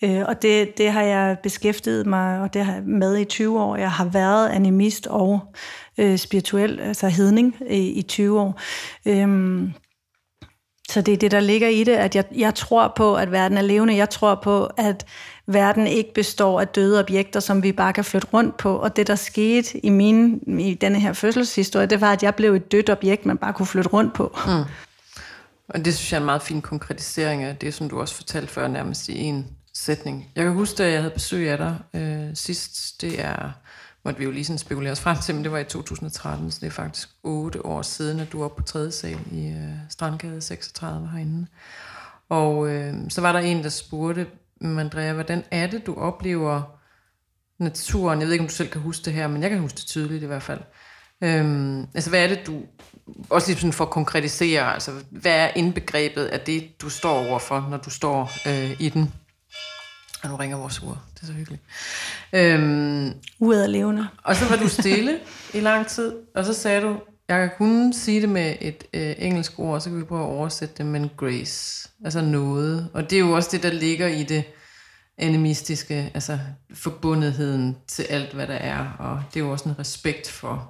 Øh, 0.03 0.21
og 0.27 0.41
det, 0.41 0.77
det 0.77 0.91
har 0.91 1.01
jeg 1.01 1.37
beskæftiget 1.43 2.05
mig 2.05 2.39
og 2.39 2.53
det 2.53 2.65
har 2.65 2.81
med 2.85 3.17
i 3.17 3.25
20 3.25 3.61
år. 3.61 3.75
Jeg 3.75 3.91
har 3.91 4.05
været 4.05 4.49
animist 4.49 5.07
og 5.07 5.53
øh, 5.97 6.17
spirituel, 6.17 6.79
altså 6.79 7.09
hedning, 7.09 7.55
i, 7.69 7.89
i 7.89 8.01
20 8.01 8.39
år. 8.39 8.61
Øhm, 9.05 9.73
så 10.89 11.01
det 11.01 11.13
er 11.13 11.17
det, 11.17 11.31
der 11.31 11.39
ligger 11.39 11.67
i 11.67 11.83
det, 11.83 11.91
at 11.91 12.15
jeg, 12.15 12.25
jeg 12.35 12.55
tror 12.55 12.93
på, 12.95 13.15
at 13.15 13.31
verden 13.31 13.57
er 13.57 13.61
levende. 13.61 13.95
Jeg 13.95 14.09
tror 14.09 14.35
på, 14.35 14.65
at 14.65 15.05
verden 15.47 15.87
ikke 15.87 16.13
består 16.13 16.61
af 16.61 16.67
døde 16.67 16.99
objekter, 16.99 17.39
som 17.39 17.63
vi 17.63 17.71
bare 17.71 17.93
kan 17.93 18.03
flytte 18.03 18.27
rundt 18.33 18.57
på. 18.57 18.75
Og 18.75 18.95
det, 18.95 19.07
der 19.07 19.15
skete 19.15 19.85
i, 19.85 19.89
min, 19.89 20.41
i 20.59 20.73
denne 20.73 20.99
her 20.99 21.13
fødselshistorie, 21.13 21.85
det 21.85 22.01
var, 22.01 22.11
at 22.11 22.23
jeg 22.23 22.35
blev 22.35 22.53
et 22.53 22.71
dødt 22.71 22.89
objekt, 22.89 23.25
man 23.25 23.37
bare 23.37 23.53
kunne 23.53 23.65
flytte 23.65 23.89
rundt 23.89 24.13
på. 24.13 24.37
Mm. 24.45 24.63
Og 25.69 25.85
det 25.85 25.95
synes 25.95 26.11
jeg 26.11 26.17
er 26.17 26.21
en 26.21 26.25
meget 26.25 26.41
fin 26.41 26.61
konkretisering 26.61 27.43
af 27.43 27.57
det, 27.57 27.73
som 27.73 27.89
du 27.89 27.99
også 27.99 28.15
fortalte 28.15 28.47
før, 28.47 28.67
nærmest 28.67 29.09
i 29.09 29.19
en 29.19 29.47
sætning. 29.73 30.31
Jeg 30.35 30.43
kan 30.43 30.53
huske, 30.53 30.83
at 30.83 30.91
jeg 30.91 31.01
havde 31.01 31.13
besøg 31.13 31.49
af 31.49 31.57
dig 31.57 31.77
øh, 31.93 32.27
sidst, 32.33 33.01
det 33.01 33.21
er, 33.21 33.51
måtte 34.05 34.19
vi 34.19 34.25
jo 34.25 34.31
lige 34.31 34.45
sådan 34.45 34.57
spekulere 34.57 34.91
os 34.91 34.99
frem 34.99 35.17
til, 35.17 35.35
men 35.35 35.43
det 35.43 35.51
var 35.51 35.57
i 35.57 35.63
2013, 35.63 36.51
så 36.51 36.57
det 36.61 36.67
er 36.67 36.71
faktisk 36.71 37.09
otte 37.23 37.65
år 37.65 37.81
siden, 37.81 38.19
at 38.19 38.31
du 38.31 38.39
var 38.39 38.47
på 38.47 38.63
tredje 38.63 38.91
sal 38.91 39.19
i 39.31 39.47
øh, 39.47 39.73
Strandgade 39.89 40.41
36 40.41 41.07
herinde. 41.07 41.47
Og 42.29 42.69
øh, 42.69 42.93
så 43.09 43.21
var 43.21 43.31
der 43.31 43.39
en, 43.39 43.63
der 43.63 43.69
spurgte, 43.69 44.27
Andrea, 44.61 45.13
hvordan 45.13 45.43
er 45.51 45.67
det, 45.67 45.85
du 45.85 45.95
oplever 45.95 46.61
naturen? 47.59 48.19
Jeg 48.19 48.27
ved 48.27 48.33
ikke, 48.33 48.43
om 48.43 48.47
du 48.47 48.53
selv 48.53 48.69
kan 48.69 48.81
huske 48.81 49.05
det 49.05 49.13
her, 49.13 49.27
men 49.27 49.41
jeg 49.41 49.49
kan 49.49 49.59
huske 49.59 49.75
det 49.75 49.85
tydeligt 49.85 50.23
i 50.23 50.27
hvert 50.27 50.43
fald. 50.43 50.61
Øhm, 51.23 51.87
altså, 51.93 52.09
hvad 52.09 52.23
er 52.23 52.27
det, 52.27 52.47
du... 52.47 52.61
Også 53.29 53.47
lige 53.47 53.59
sådan 53.59 53.73
for 53.73 53.85
at 53.85 53.91
konkretisere, 53.91 54.73
altså, 54.73 54.91
hvad 55.09 55.35
er 55.35 55.49
indbegrebet 55.55 56.25
af 56.25 56.39
det, 56.39 56.81
du 56.81 56.89
står 56.89 57.27
overfor, 57.27 57.67
når 57.69 57.77
du 57.77 57.89
står 57.89 58.31
øh, 58.47 58.75
i 58.79 58.89
den? 58.89 59.13
Og 60.23 60.29
nu 60.29 60.35
ringer 60.35 60.57
vores 60.57 60.83
ur. 60.83 61.01
Det 61.15 61.21
er 61.21 61.25
så 61.25 61.33
hyggeligt. 61.33 61.63
Øhm, 62.33 63.13
Uret 63.39 63.69
levende. 63.69 64.07
Og 64.23 64.35
så 64.35 64.45
var 64.49 64.55
du 64.55 64.67
stille 64.67 65.19
i 65.53 65.59
lang 65.59 65.87
tid, 65.87 66.13
og 66.35 66.45
så 66.45 66.53
sagde 66.53 66.81
du, 66.81 66.97
jeg 67.27 67.39
kan 67.39 67.49
kun 67.57 67.93
sige 67.93 68.21
det 68.21 68.29
med 68.29 68.55
et 68.61 68.83
øh, 68.93 69.15
engelsk 69.17 69.59
ord, 69.59 69.81
så 69.81 69.89
kan 69.89 69.99
vi 69.99 70.03
prøve 70.03 70.21
at 70.21 70.29
oversætte 70.29 70.75
det 70.77 70.85
med 70.85 71.09
grace. 71.17 71.89
Altså 72.05 72.21
noget. 72.21 72.89
Og 72.93 73.09
det 73.09 73.15
er 73.15 73.19
jo 73.19 73.31
også 73.31 73.49
det, 73.51 73.63
der 73.63 73.71
ligger 73.71 74.07
i 74.07 74.23
det 74.23 74.43
animistiske, 75.17 76.11
altså 76.13 76.39
forbundetheden 76.73 77.77
til 77.87 78.03
alt, 78.03 78.33
hvad 78.33 78.47
der 78.47 78.53
er. 78.53 78.95
Og 78.99 79.23
det 79.33 79.39
er 79.39 79.43
jo 79.43 79.51
også 79.51 79.69
en 79.69 79.79
respekt 79.79 80.29
for 80.29 80.69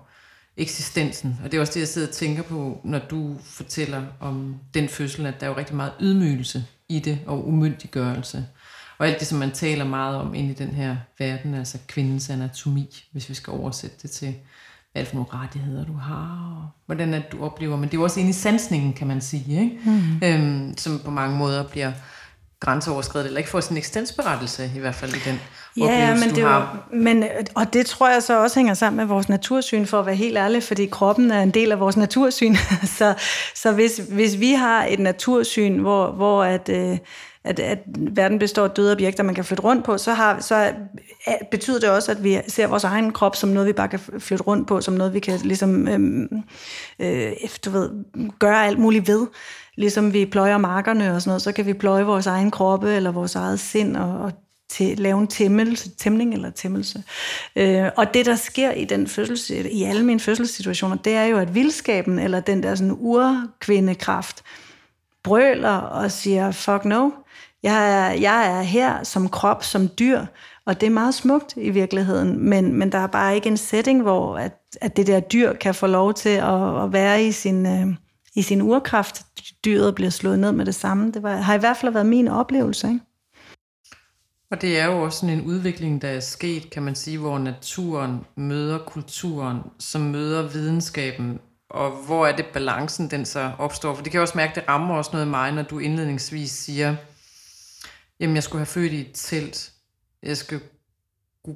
eksistensen. 0.58 1.40
Og 1.44 1.52
det 1.52 1.58
er 1.58 1.62
også 1.62 1.74
det, 1.74 1.80
jeg 1.80 1.88
sidder 1.88 2.08
og 2.08 2.14
tænker 2.14 2.44
på, 2.44 2.82
når 2.84 3.00
du 3.00 3.38
fortæller 3.44 4.04
om 4.20 4.56
den 4.74 4.90
fødsel, 4.90 5.26
at 5.26 5.40
der 5.40 5.46
er 5.46 5.50
jo 5.52 5.58
rigtig 5.58 5.76
meget 5.76 5.94
ydmygelse 6.00 6.66
i 6.90 7.00
det, 7.00 7.20
og 7.28 7.48
umyndiggørelse. 7.48 8.46
Og 8.98 9.08
alt 9.08 9.20
det, 9.20 9.28
som 9.28 9.40
man 9.40 9.52
taler 9.52 9.86
meget 9.86 10.18
om 10.18 10.34
ind 10.34 10.50
i 10.50 10.54
den 10.54 10.70
her 10.70 10.96
verden, 11.20 11.54
altså 11.54 11.78
kvindens 11.88 12.30
anatomi, 12.30 13.04
hvis 13.12 13.30
vi 13.30 13.34
skal 13.34 13.52
oversætte 13.52 13.96
det 14.02 14.12
til, 14.12 14.36
hvad 14.92 15.02
er 15.02 15.04
det 15.04 15.08
for 15.08 15.16
nogle 15.16 15.30
rettigheder, 15.34 15.86
du 15.86 15.94
har, 15.94 16.56
og 16.58 16.70
hvordan 16.86 17.14
er 17.14 17.20
det, 17.20 17.32
du 17.32 17.44
oplever. 17.44 17.76
Men 17.76 17.90
det 17.90 17.94
er 17.94 17.98
jo 17.98 18.04
også 18.04 18.20
ind 18.20 18.30
i 18.30 18.34
sansningen, 18.34 18.94
kan 18.94 19.08
man 19.08 19.22
sige, 19.22 19.62
ikke? 19.62 19.80
Mm. 19.86 20.20
Øhm, 20.24 20.78
som 20.78 21.00
på 21.06 21.12
mange 21.12 21.38
måder 21.38 21.68
bliver 21.68 21.92
grænseoverskrevet, 22.64 23.26
eller 23.26 23.38
ikke 23.38 23.50
får 23.50 23.60
sin 23.60 23.78
eksistensberettelse, 23.78 24.72
i 24.76 24.80
hvert 24.80 24.96
fald 24.96 25.14
i 25.14 25.20
den 25.26 25.40
Ja, 25.78 26.16
men 26.16 26.36
det 26.36 26.44
var, 26.44 26.88
men, 26.94 27.24
og 27.56 27.74
det 27.74 27.86
tror 27.86 28.10
jeg 28.10 28.24
så 28.24 28.42
også 28.44 28.60
hænger 28.60 28.74
sammen 28.74 28.98
med 28.98 29.06
vores 29.06 29.30
natursyn, 29.30 29.86
for 29.86 30.00
at 30.00 30.06
være 30.06 30.16
helt 30.16 30.38
ærlig, 30.38 30.64
fordi 30.64 30.86
kroppen 30.86 31.32
er 31.32 31.42
en 31.42 31.52
del 31.52 31.72
af 31.72 31.80
vores 31.80 31.98
natursyn. 31.98 32.56
så 32.98 33.14
så 33.56 33.72
hvis, 33.72 34.02
hvis 34.10 34.40
vi 34.40 34.52
har 34.52 34.86
et 34.86 35.00
natursyn, 35.00 35.78
hvor, 35.78 36.12
hvor 36.12 36.44
at, 36.44 36.70
øh, 36.70 36.98
at, 37.44 37.60
at 37.60 37.80
verden 37.96 38.40
består 38.40 38.64
af 38.64 38.72
døde 38.72 38.92
objekter, 38.92 39.24
man 39.24 39.36
kan 39.36 39.46
flytte 39.46 39.64
rundt 39.64 39.86
på, 39.86 39.98
så, 39.98 40.14
har, 40.14 40.40
så 40.40 40.74
betyder 41.52 41.80
det 41.80 41.90
også, 41.90 42.12
at 42.12 42.24
vi 42.24 42.40
ser 42.48 42.68
vores 42.68 42.84
egen 42.84 43.12
krop 43.12 43.36
som 43.36 43.50
noget, 43.50 43.68
vi 43.68 43.74
bare 43.74 43.88
kan 43.88 44.00
flytte 44.20 44.44
rundt 44.44 44.68
på, 44.68 44.82
som 44.82 44.94
noget, 44.94 45.14
vi 45.14 45.20
kan 45.20 45.40
ligesom, 45.44 45.88
øhm, 45.88 46.44
øh, 47.00 47.32
du 47.66 47.70
ved, 47.70 47.90
gøre 48.40 48.66
alt 48.66 48.80
muligt 48.80 49.08
ved. 49.08 49.28
Ligesom 49.78 50.14
vi 50.14 50.26
pløjer 50.26 50.58
markerne 50.58 51.16
og 51.16 51.22
sådan 51.22 51.30
noget, 51.30 51.42
så 51.42 51.52
kan 51.52 51.66
vi 51.66 51.74
pløje 51.74 52.04
vores 52.04 52.28
egen 52.28 52.52
kroppe 52.52 52.96
eller 52.96 53.12
vores 53.12 53.36
eget 53.36 53.60
sind 53.60 53.98
og, 53.98 54.20
og 54.20 54.32
til, 54.70 55.00
lave 55.00 55.20
en 55.20 55.28
tæmmelse, 55.28 55.90
tæmning 55.90 56.34
eller 56.34 56.50
tæmmelse. 56.50 57.04
Øh, 57.56 57.86
og 57.98 58.14
det, 58.14 58.26
der 58.26 58.36
sker 58.36 58.72
i, 58.72 58.86
den 58.86 59.08
fødsels, 59.08 59.50
i 59.50 59.84
alle 59.84 60.06
mine 60.06 60.20
fødselssituationer, 60.20 60.96
det 60.96 61.14
er 61.14 61.24
jo, 61.24 61.38
at 61.38 61.56
vildskaben, 61.56 62.20
eller 62.20 62.40
den 62.40 62.64
der 62.64 62.76
sådan 62.76 62.96
urkvindekraft, 63.00 64.44
brøler 65.24 65.78
og 65.78 66.12
siger, 66.12 66.52
fuck 66.52 66.86
no, 66.86 67.10
jeg 67.64 67.92
er, 67.92 68.12
jeg 68.12 68.60
er 68.60 68.62
her 68.62 69.04
som 69.04 69.30
krop, 69.30 69.64
som 69.64 69.90
dyr, 70.00 70.26
og 70.66 70.82
det 70.82 70.88
er 70.88 70.92
meget 70.92 71.14
smukt 71.14 71.54
i 71.58 71.70
virkeligheden, 71.70 72.50
men, 72.50 72.74
men 72.74 72.92
der 72.92 72.98
er 72.98 73.08
bare 73.08 73.36
ikke 73.36 73.50
en 73.50 73.58
setting, 73.58 74.02
hvor 74.02 74.38
at, 74.38 74.54
at 74.82 74.98
det 74.98 75.08
der 75.08 75.20
dyr 75.20 75.54
kan 75.54 75.76
få 75.76 75.88
lov 75.88 76.14
til 76.14 76.30
at, 76.30 76.84
at 76.84 76.94
være 76.94 77.24
i 77.24 77.32
sin, 77.32 77.66
øh, 77.66 77.96
i 78.36 78.42
sin 78.42 78.62
urkraft. 78.62 79.26
Dyret 79.66 79.96
bliver 79.96 80.10
slået 80.10 80.40
ned 80.40 80.52
med 80.52 80.66
det 80.66 80.76
samme. 80.76 81.12
Det 81.12 81.24
var, 81.24 81.36
har 81.36 81.56
i 81.56 81.60
hvert 81.60 81.78
fald 81.78 81.94
været 81.94 82.06
min 82.06 82.28
oplevelse. 82.28 82.88
Ikke? 82.88 83.00
Og 84.52 84.62
det 84.62 84.80
er 84.80 84.86
jo 84.86 85.02
også 85.02 85.20
sådan 85.20 85.38
en 85.38 85.46
udvikling, 85.46 86.02
der 86.02 86.08
er 86.08 86.20
sket, 86.20 86.70
kan 86.70 86.84
man 86.84 86.96
sige, 86.96 87.18
hvor 87.18 87.40
naturen 87.40 88.26
møder 88.36 88.78
kulturen, 88.78 89.60
som 89.80 90.02
møder 90.02 90.50
videnskaben, 90.50 91.40
og 91.70 91.92
hvor 91.92 92.28
er 92.28 92.36
det 92.36 92.46
balancen, 92.46 93.12
den 93.12 93.26
så 93.26 93.52
opstår? 93.58 93.96
For 93.96 94.04
det 94.04 94.12
kan 94.12 94.18
jeg 94.18 94.22
også 94.22 94.38
mærke, 94.38 94.56
det 94.56 94.64
rammer 94.70 94.96
også 94.96 95.10
noget 95.14 95.26
af 95.26 95.30
mig, 95.30 95.52
når 95.52 95.62
du 95.62 95.80
indledningsvis 95.80 96.52
siger, 96.52 96.96
jamen 98.20 98.36
jeg 98.36 98.44
skulle 98.44 98.60
have 98.60 98.66
født 98.66 98.92
i 98.94 99.02
et 99.02 99.12
telt, 99.14 99.72
jeg 100.24 100.38
skulle 100.38 100.62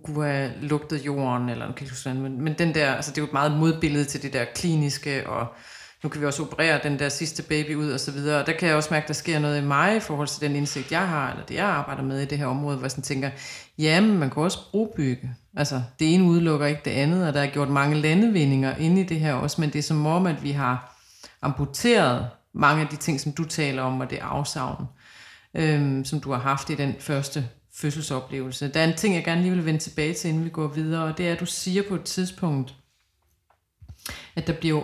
kunne 0.06 0.26
have 0.26 0.52
lugtet 0.62 1.06
jorden, 1.06 1.50
eller 1.50 1.74
kan 1.74 1.88
ikke 1.88 2.20
men, 2.20 2.42
men 2.42 2.54
den 2.58 2.76
der, 2.76 2.94
altså 2.94 3.12
det 3.12 3.18
er 3.18 3.22
jo 3.22 3.28
et 3.28 3.34
meget 3.34 3.52
modbillede 3.52 4.06
til 4.06 4.22
det 4.22 4.34
der 4.34 4.46
kliniske, 4.56 5.30
og 5.30 5.48
nu 6.04 6.10
kan 6.10 6.22
vi 6.22 6.26
også 6.26 6.44
operere 6.44 6.80
den 6.84 7.00
der 7.00 7.10
sidste 7.10 7.44
baby 7.44 7.76
ud 7.76 7.92
og 7.92 8.00
så 8.00 8.12
videre. 8.12 8.40
Og 8.40 8.48
der 8.48 8.54
kan 8.54 8.68
jeg 8.68 8.78
også 8.78 8.90
mærke, 8.92 9.04
at 9.04 9.08
der 9.08 9.14
sker 9.14 9.40
noget 9.40 9.62
i 9.62 9.66
mig 9.66 9.96
i 9.98 10.00
forhold 10.00 10.28
til 10.28 10.42
den 10.42 10.56
indsigt, 10.56 10.92
jeg 10.92 11.08
har, 11.08 11.32
eller 11.32 11.46
det 11.46 11.56
jeg 11.56 11.66
arbejder 11.66 12.04
med 12.04 12.22
i 12.22 12.26
det 12.26 12.38
her 12.38 12.46
område, 12.46 12.78
hvor 12.78 12.84
jeg 12.84 12.92
sådan 12.92 13.04
tænker, 13.04 13.30
jamen 13.78 14.18
man 14.18 14.30
kan 14.30 14.44
også 14.44 14.72
brobygge. 14.72 15.36
Altså 15.58 15.82
det 16.00 16.14
ene 16.14 16.24
udelukker 16.24 16.66
ikke 16.66 16.82
det 16.86 16.92
andet, 16.92 17.28
og 17.28 17.34
der 17.34 17.42
er 17.42 17.48
gjort 17.48 17.70
mange 17.70 17.96
landevindinger 18.02 18.76
inde 18.76 19.02
i 19.02 19.04
det 19.04 19.20
her 19.20 19.34
også, 19.34 19.62
men 19.62 19.70
det 19.70 19.80
er 19.80 19.84
som 19.84 20.06
om, 20.06 20.26
at 20.26 20.44
vi 20.44 20.52
har 20.52 20.98
amputeret 21.42 22.28
mange 22.54 22.82
af 22.82 22.88
de 22.88 22.96
ting, 22.96 23.20
som 23.20 23.32
du 23.32 23.44
taler 23.44 23.82
om, 23.82 24.00
og 24.00 24.10
det 24.10 24.18
afsavn, 24.18 24.86
øhm, 25.54 26.06
som 26.06 26.20
du 26.20 26.32
har 26.32 26.40
haft 26.40 26.70
i 26.70 26.76
den 26.76 26.96
første 27.00 27.48
fødselsoplevelse. 27.74 28.68
Der 28.68 28.80
er 28.80 28.88
en 28.88 28.98
ting, 28.98 29.16
jeg 29.16 29.24
gerne 29.24 29.42
lige 29.42 29.54
vil 29.54 29.66
vende 29.66 29.80
tilbage 29.80 30.14
til, 30.14 30.30
inden 30.30 30.46
vi 30.46 30.50
går 30.50 30.68
videre, 30.68 31.04
og 31.04 31.18
det 31.18 31.28
er, 31.28 31.34
at 31.34 31.40
du 31.40 31.46
siger 31.46 31.84
på 31.90 31.96
et 31.96 32.04
tidspunkt, 32.04 32.76
at 34.36 34.48
der 34.48 34.54
bliver 34.54 34.84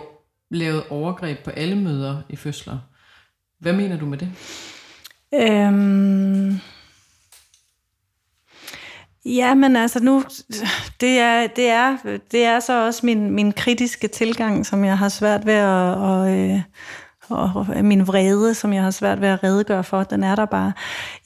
lavet 0.50 0.82
overgreb 0.90 1.38
på 1.44 1.50
alle 1.50 1.76
møder 1.76 2.22
i 2.28 2.36
fødsler. 2.36 2.78
Hvad 3.60 3.72
mener 3.72 3.98
du 3.98 4.06
med 4.06 4.18
det? 4.18 4.30
Øhm, 5.34 6.60
ja, 9.24 9.54
men 9.54 9.76
altså 9.76 10.00
nu, 10.00 10.24
det 11.00 11.18
er, 11.18 11.46
det 11.46 11.68
er, 11.68 11.96
det 12.30 12.44
er 12.44 12.60
så 12.60 12.86
også 12.86 13.06
min, 13.06 13.30
min 13.30 13.52
kritiske 13.52 14.08
tilgang, 14.08 14.66
som 14.66 14.84
jeg 14.84 14.98
har 14.98 15.08
svært 15.08 15.46
ved 15.46 15.54
at, 15.54 15.96
og, 15.96 16.38
øh, 16.38 16.60
og 17.28 17.66
min 17.84 18.06
vrede, 18.06 18.54
som 18.54 18.72
jeg 18.72 18.82
har 18.82 18.90
svært 18.90 19.20
ved 19.20 19.28
at 19.28 19.44
redegøre 19.44 19.84
for, 19.84 20.02
den 20.02 20.24
er 20.24 20.34
der 20.34 20.44
bare. 20.44 20.72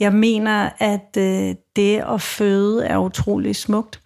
Jeg 0.00 0.12
mener, 0.12 0.70
at 0.78 1.16
øh, 1.18 1.54
det 1.76 2.02
at 2.14 2.22
føde 2.22 2.86
er 2.86 2.98
utrolig 2.98 3.56
smukt. 3.56 4.00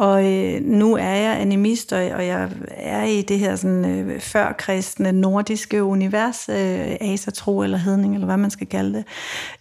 Og 0.00 0.32
øh, 0.32 0.62
nu 0.62 0.96
er 0.96 1.14
jeg 1.14 1.40
animist, 1.40 1.92
og, 1.92 1.98
og 1.98 2.26
jeg 2.26 2.50
er 2.68 3.04
i 3.04 3.22
det 3.22 3.38
her 3.38 3.56
sådan, 3.56 3.84
øh, 3.84 4.20
førkristne 4.20 5.12
nordiske 5.12 5.84
univers, 5.84 6.48
øh, 6.48 6.96
asatro 7.00 7.62
eller 7.62 7.78
hedning, 7.78 8.14
eller 8.14 8.26
hvad 8.26 8.36
man 8.36 8.50
skal 8.50 8.66
kalde 8.66 8.92
det. 8.94 9.04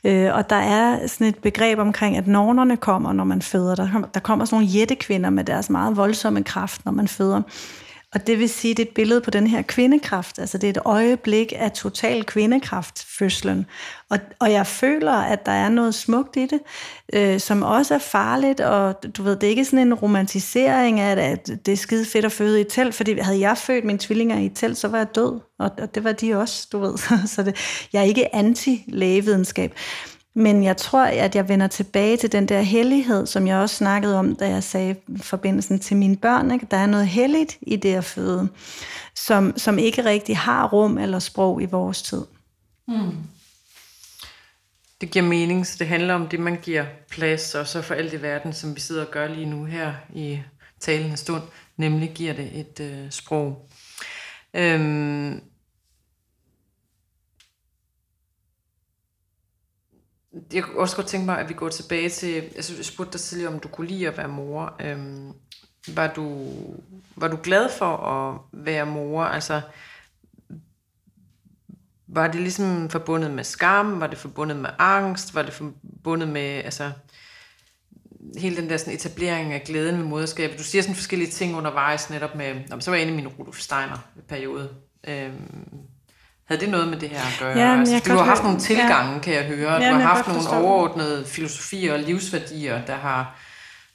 Øh, 0.03 0.35
og 0.35 0.49
der 0.49 0.55
er 0.55 1.07
sådan 1.07 1.27
et 1.27 1.37
begreb 1.37 1.79
omkring, 1.79 2.17
at 2.17 2.27
nornerne 2.27 2.77
kommer, 2.77 3.13
når 3.13 3.23
man 3.23 3.41
føder. 3.41 3.75
Der, 3.75 4.09
der 4.13 4.19
kommer 4.19 4.45
sådan 4.45 4.55
nogle 4.55 4.67
jættekvinder 4.67 5.29
med 5.29 5.43
deres 5.43 5.69
meget 5.69 5.97
voldsomme 5.97 6.43
kraft, 6.43 6.85
når 6.85 6.91
man 6.91 7.07
føder. 7.07 7.41
Og 8.13 8.27
det 8.27 8.39
vil 8.39 8.49
sige, 8.49 8.73
det 8.73 8.83
er 8.83 8.87
et 8.87 8.93
billede 8.95 9.21
på 9.21 9.31
den 9.31 9.47
her 9.47 9.61
kvindekraft. 9.61 10.39
Altså 10.39 10.57
det 10.57 10.67
er 10.67 10.71
et 10.71 10.81
øjeblik 10.85 11.53
af 11.55 11.71
total 11.71 12.23
kvindekraft, 12.23 13.05
fødslen. 13.19 13.65
Og, 14.09 14.19
og 14.39 14.51
jeg 14.51 14.67
føler, 14.67 15.11
at 15.11 15.45
der 15.45 15.51
er 15.51 15.69
noget 15.69 15.95
smukt 15.95 16.35
i 16.35 16.45
det, 16.45 16.59
øh, 17.13 17.39
som 17.39 17.63
også 17.63 17.93
er 17.93 17.99
farligt. 17.99 18.59
Og 18.59 18.95
du 19.17 19.23
ved, 19.23 19.35
det 19.35 19.43
er 19.43 19.49
ikke 19.49 19.65
sådan 19.65 19.87
en 19.87 19.93
romantisering 19.93 20.99
af, 20.99 21.31
at 21.31 21.47
det 21.65 21.71
er 21.71 21.77
skide 21.77 22.05
fedt 22.05 22.25
at 22.25 22.31
føde 22.31 22.61
i 22.61 22.63
telt. 22.63 22.95
Fordi 22.95 23.19
havde 23.19 23.39
jeg 23.39 23.57
født 23.57 23.85
mine 23.85 23.99
tvillinger 23.99 24.39
i 24.39 24.49
telt, 24.49 24.77
så 24.77 24.87
var 24.87 24.97
jeg 24.97 25.15
død. 25.15 25.39
Og, 25.59 25.71
og 25.81 25.95
det 25.95 26.03
var 26.03 26.11
de 26.11 26.35
også, 26.35 26.67
du 26.71 26.79
ved. 26.79 26.97
Så 27.35 27.43
det, 27.43 27.55
jeg 27.93 27.99
er 27.99 28.05
ikke 28.05 28.35
anti-lægevidenskab. 28.35 29.73
Men 30.39 30.63
jeg 30.63 30.77
tror, 30.77 31.05
at 31.05 31.35
jeg 31.35 31.49
vender 31.49 31.67
tilbage 31.67 32.17
til 32.17 32.31
den 32.31 32.47
der 32.47 32.61
hellighed, 32.61 33.25
som 33.25 33.47
jeg 33.47 33.57
også 33.57 33.75
snakkede 33.75 34.19
om, 34.19 34.35
da 34.35 34.49
jeg 34.49 34.63
sagde 34.63 34.95
forbindelsen 35.17 35.79
til 35.79 35.97
mine 35.97 36.17
børn. 36.17 36.51
Ikke? 36.51 36.67
Der 36.71 36.77
er 36.77 36.85
noget 36.85 37.07
helligt 37.07 37.57
i 37.61 37.75
det 37.75 37.95
at 37.95 38.03
føde, 38.03 38.49
som, 39.15 39.53
som 39.57 39.77
ikke 39.77 40.05
rigtig 40.05 40.37
har 40.37 40.67
rum 40.67 40.97
eller 40.97 41.19
sprog 41.19 41.61
i 41.61 41.65
vores 41.65 42.01
tid. 42.01 42.25
Mm. 42.87 43.11
Det 45.01 45.11
giver 45.11 45.25
mening, 45.25 45.67
så 45.67 45.75
det 45.79 45.87
handler 45.87 46.13
om 46.13 46.27
det, 46.27 46.39
man 46.39 46.59
giver 46.61 46.85
plads, 47.09 47.55
og 47.55 47.67
så 47.67 47.81
for 47.81 47.93
alt 47.93 48.13
i 48.13 48.21
verden, 48.21 48.53
som 48.53 48.75
vi 48.75 48.79
sidder 48.79 49.05
og 49.05 49.11
gør 49.11 49.27
lige 49.27 49.49
nu 49.49 49.65
her 49.65 49.93
i 50.13 50.39
talende 50.79 51.17
stund, 51.17 51.43
nemlig 51.77 52.11
giver 52.15 52.33
det 52.33 52.59
et 52.59 52.79
øh, 52.79 53.11
sprog. 53.11 53.69
Øhm, 54.53 55.41
jeg 60.53 60.63
kunne 60.63 60.79
også 60.79 60.95
godt 60.95 61.07
tænke 61.07 61.25
mig, 61.25 61.39
at 61.39 61.49
vi 61.49 61.53
går 61.53 61.69
tilbage 61.69 62.09
til, 62.09 62.41
altså 62.55 62.75
jeg 62.75 62.85
spurgte 62.85 63.13
dig 63.13 63.21
tidligere, 63.21 63.53
om 63.53 63.59
du 63.59 63.67
kunne 63.67 63.87
lide 63.87 64.07
at 64.07 64.17
være 64.17 64.27
mor. 64.27 64.75
Øhm, 64.79 65.33
var, 65.87 66.07
du, 66.07 66.47
var 67.15 67.27
du 67.27 67.37
glad 67.43 67.69
for 67.77 67.97
at 67.97 68.39
være 68.53 68.85
mor? 68.85 69.23
Altså, 69.23 69.61
var 72.07 72.27
det 72.27 72.41
ligesom 72.41 72.89
forbundet 72.89 73.31
med 73.31 73.43
skam? 73.43 73.99
Var 73.99 74.07
det 74.07 74.17
forbundet 74.17 74.57
med 74.57 74.69
angst? 74.79 75.35
Var 75.35 75.41
det 75.41 75.53
forbundet 75.53 76.29
med, 76.29 76.41
altså, 76.41 76.91
hele 78.37 78.57
den 78.57 78.69
der 78.69 78.77
sådan, 78.77 78.93
etablering 78.93 79.53
af 79.53 79.63
glæden 79.63 79.97
ved 79.97 80.05
moderskabet? 80.05 80.57
Du 80.57 80.63
siger 80.63 80.81
sådan 80.81 80.95
forskellige 80.95 81.31
ting 81.31 81.55
undervejs, 81.55 82.09
netop 82.09 82.35
med, 82.35 82.79
så 82.79 82.91
var 82.91 82.97
jeg 82.97 83.07
inde 83.07 83.13
i 83.13 83.23
min 83.23 83.27
Rudolf 83.27 83.59
Steiner-periode. 83.59 84.75
Øhm, 85.07 85.88
havde 86.49 86.61
det 86.61 86.69
noget 86.69 86.87
med 86.87 86.97
det 86.97 87.09
her 87.09 87.19
at 87.19 87.37
gøre? 87.39 87.57
Ja, 87.57 87.79
altså, 87.79 88.01
du 88.07 88.17
har 88.17 88.23
haft 88.23 88.43
nogle 88.43 88.59
tilgange, 88.59 89.13
ja. 89.13 89.19
kan 89.19 89.33
jeg 89.33 89.43
høre. 89.43 89.73
Ja, 89.73 89.89
du 89.89 89.95
har 89.95 90.15
haft 90.15 90.27
nogle 90.27 90.49
overordnede 90.49 91.25
filosofier 91.25 91.93
og 91.93 91.99
livsværdier, 91.99 92.85
der 92.87 92.95
har 92.95 93.35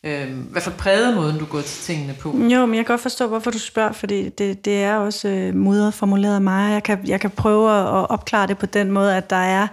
øh, 0.05 0.29
i 0.29 0.33
hvert 0.51 0.63
fald 0.63 0.75
præget 0.75 1.15
måden, 1.15 1.39
du 1.39 1.45
gået 1.45 1.65
til 1.65 1.83
tingene 1.83 2.15
på. 2.21 2.29
Jo, 2.29 2.67
men 2.67 2.75
jeg 2.75 2.87
kan 2.87 2.93
godt 2.93 3.01
forstå, 3.01 3.27
hvorfor 3.27 3.51
du 3.51 3.59
spørger, 3.59 3.93
fordi 3.93 4.29
det, 4.29 4.65
det 4.65 4.83
er 4.83 4.97
også 4.97 5.29
øh, 5.29 5.55
mudret 5.55 5.95
formuleret 5.95 6.43
mig. 6.43 6.73
Jeg 6.73 6.83
kan, 6.83 6.99
jeg 7.07 7.21
kan 7.21 7.31
prøve 7.31 7.71
at 7.71 8.11
opklare 8.11 8.47
det 8.47 8.59
på 8.59 8.67
den 8.67 8.91
måde, 8.91 9.17
at 9.17 9.31
der 9.31 9.37
er 9.37 9.67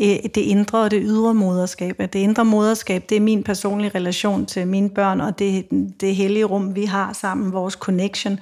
Øh, 0.00 0.06
det 0.06 0.36
indre 0.36 0.78
og 0.78 0.90
det 0.90 1.00
ydre 1.04 1.34
moderskab. 1.34 1.98
Det 1.98 2.14
indre 2.14 2.44
moderskab, 2.44 3.04
det 3.08 3.16
er 3.16 3.20
min 3.20 3.42
personlige 3.42 3.90
relation 3.94 4.46
til 4.46 4.66
mine 4.66 4.90
børn, 4.90 5.20
og 5.20 5.38
det, 5.38 5.66
det 6.00 6.16
hellige 6.16 6.44
rum, 6.44 6.76
vi 6.76 6.84
har 6.84 7.12
sammen, 7.12 7.52
vores 7.52 7.74
connection. 7.74 8.40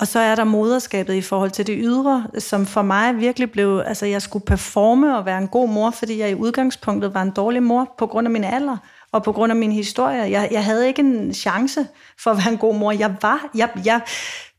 Og 0.00 0.06
så 0.06 0.18
er 0.18 0.34
der 0.34 0.44
moderskabet 0.44 1.14
i 1.14 1.20
forhold 1.20 1.50
til 1.50 1.66
det 1.66 1.76
ydre, 1.78 2.26
som 2.38 2.66
for 2.66 2.82
mig 2.82 3.16
virkelig 3.16 3.50
blev, 3.50 3.82
altså 3.86 4.06
jeg 4.06 4.22
skulle 4.22 4.44
performe 4.44 5.18
og 5.18 5.26
være 5.26 5.38
en 5.38 5.48
god 5.48 5.68
mor, 5.68 5.90
fordi 5.90 6.18
jeg 6.18 6.30
i 6.30 6.34
udgangspunktet 6.34 7.14
var 7.14 7.22
en 7.22 7.30
dårlig 7.30 7.62
mor 7.62 7.94
på 7.98 8.06
grund 8.06 8.26
af 8.26 8.30
min 8.30 8.44
alder 8.44 8.76
og 9.12 9.22
på 9.22 9.32
grund 9.32 9.52
af 9.52 9.56
min 9.56 9.72
historie. 9.72 10.18
Jeg, 10.18 10.48
jeg 10.50 10.64
havde 10.64 10.88
ikke 10.88 11.00
en 11.00 11.34
chance 11.34 11.86
for 12.22 12.30
at 12.30 12.36
være 12.36 12.52
en 12.52 12.58
god 12.58 12.74
mor. 12.74 12.92
Jeg 12.92 13.16
var, 13.22 13.50
jeg, 13.54 13.68
jeg 13.84 14.00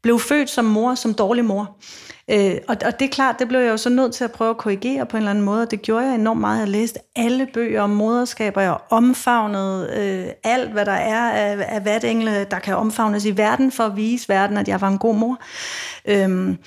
blev 0.01 0.19
født 0.19 0.49
som 0.49 0.65
mor, 0.65 0.95
som 0.95 1.13
dårlig 1.13 1.45
mor. 1.45 1.77
Øh, 2.31 2.55
og, 2.67 2.77
og 2.85 2.99
det 2.99 3.05
er 3.05 3.09
klart, 3.09 3.39
det 3.39 3.47
blev 3.47 3.59
jeg 3.59 3.69
jo 3.69 3.77
så 3.77 3.89
nødt 3.89 4.13
til 4.13 4.23
at 4.23 4.31
prøve 4.31 4.49
at 4.49 4.57
korrigere 4.57 5.05
på 5.05 5.17
en 5.17 5.21
eller 5.21 5.29
anden 5.29 5.45
måde, 5.45 5.61
og 5.61 5.71
det 5.71 5.81
gjorde 5.81 6.05
jeg 6.05 6.15
enormt 6.15 6.39
meget. 6.39 6.59
Jeg 6.59 6.67
læste 6.67 6.99
alle 7.15 7.47
bøger 7.53 7.81
om 7.81 7.89
moderskab, 7.89 8.57
og 8.57 8.63
jeg 8.63 8.77
omfavnede 8.89 9.89
øh, 9.97 10.51
alt, 10.51 10.71
hvad 10.71 10.85
der 10.85 10.91
er 10.91 11.31
af, 11.31 11.65
af 11.75 11.85
vatengle, 11.85 12.43
der 12.51 12.59
kan 12.59 12.75
omfavnes 12.75 13.25
i 13.25 13.37
verden, 13.37 13.71
for 13.71 13.83
at 13.83 13.95
vise 13.95 14.29
verden, 14.29 14.57
at 14.57 14.67
jeg 14.67 14.81
var 14.81 14.87
en 14.87 14.97
god 14.97 15.15
mor. 15.15 15.39
Øhm, 16.05 16.57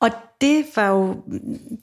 og 0.00 0.10
det 0.40 0.64
var 0.76 0.88
jo, 0.88 1.16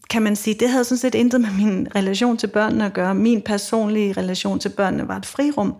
kan 0.09 0.21
man 0.21 0.35
sige, 0.35 0.53
det 0.59 0.69
havde 0.69 0.83
sådan 0.83 0.97
set 0.97 1.15
intet 1.15 1.41
med 1.41 1.49
min 1.57 1.87
relation 1.95 2.37
til 2.37 2.47
børnene 2.47 2.85
at 2.85 2.93
gøre. 2.93 3.15
Min 3.15 3.41
personlige 3.41 4.13
relation 4.13 4.59
til 4.59 4.69
børnene 4.69 5.07
var 5.07 5.17
et 5.17 5.25
frirum. 5.25 5.75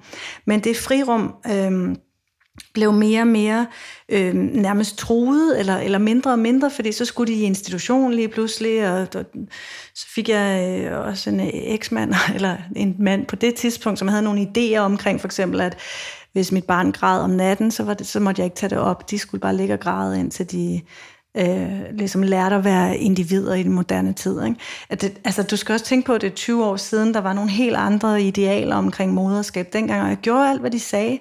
Men 0.45 0.59
det 0.59 0.77
frirum... 0.77 1.33
Øh, 1.51 1.95
blev 2.73 2.93
mere 2.93 3.21
og 3.21 3.27
mere 3.27 3.67
øh, 4.09 4.33
nærmest 4.33 4.97
truet, 4.97 5.59
eller, 5.59 5.77
eller 5.77 5.97
mindre 5.97 6.31
og 6.31 6.39
mindre, 6.39 6.71
fordi 6.71 6.91
så 6.91 7.05
skulle 7.05 7.33
de 7.33 7.39
i 7.39 7.43
institution 7.43 8.13
lige 8.13 8.27
pludselig, 8.27 8.91
og, 8.91 9.07
og 9.15 9.25
så 9.95 10.07
fik 10.15 10.29
jeg 10.29 10.79
øh, 10.85 11.07
også 11.07 11.29
en 11.29 11.39
øh, 11.39 11.49
eksmand, 11.53 12.13
eller 12.35 12.57
en 12.75 12.95
mand 12.99 13.25
på 13.25 13.35
det 13.35 13.55
tidspunkt, 13.55 13.99
som 13.99 14.07
havde 14.07 14.23
nogle 14.23 14.47
idéer 14.57 14.79
omkring 14.79 15.21
for 15.21 15.27
eksempel, 15.27 15.61
at 15.61 15.77
hvis 16.33 16.51
mit 16.51 16.65
barn 16.65 16.91
græd 16.91 17.19
om 17.19 17.29
natten, 17.29 17.71
så, 17.71 17.83
var 17.83 17.93
det, 17.93 18.07
så 18.07 18.19
måtte 18.19 18.39
jeg 18.39 18.45
ikke 18.45 18.55
tage 18.55 18.69
det 18.69 18.77
op. 18.77 19.09
De 19.09 19.19
skulle 19.19 19.41
bare 19.41 19.55
ligge 19.55 19.73
og 19.73 19.79
græde, 19.79 20.19
indtil 20.19 20.51
de 20.51 20.81
øh, 21.37 21.97
ligesom 21.97 22.23
lærte 22.23 22.55
at 22.55 22.63
være 22.63 22.97
individer 22.97 23.53
i 23.53 23.63
den 23.63 23.71
moderne 23.71 24.13
tid. 24.13 24.43
Ikke? 24.43 24.59
At 24.89 25.01
det, 25.01 25.17
altså, 25.25 25.43
du 25.43 25.57
skal 25.57 25.73
også 25.73 25.85
tænke 25.85 26.05
på, 26.05 26.13
at 26.13 26.21
det 26.21 26.31
er 26.31 26.35
20 26.35 26.65
år 26.65 26.75
siden, 26.75 27.13
der 27.13 27.21
var 27.21 27.33
nogle 27.33 27.49
helt 27.49 27.75
andre 27.75 28.21
idealer 28.21 28.75
omkring 28.75 29.13
moderskab 29.13 29.73
dengang, 29.73 30.01
og 30.01 30.09
jeg 30.09 30.17
gjorde 30.17 30.49
alt, 30.49 30.59
hvad 30.59 30.71
de 30.71 30.79
sagde. 30.79 31.19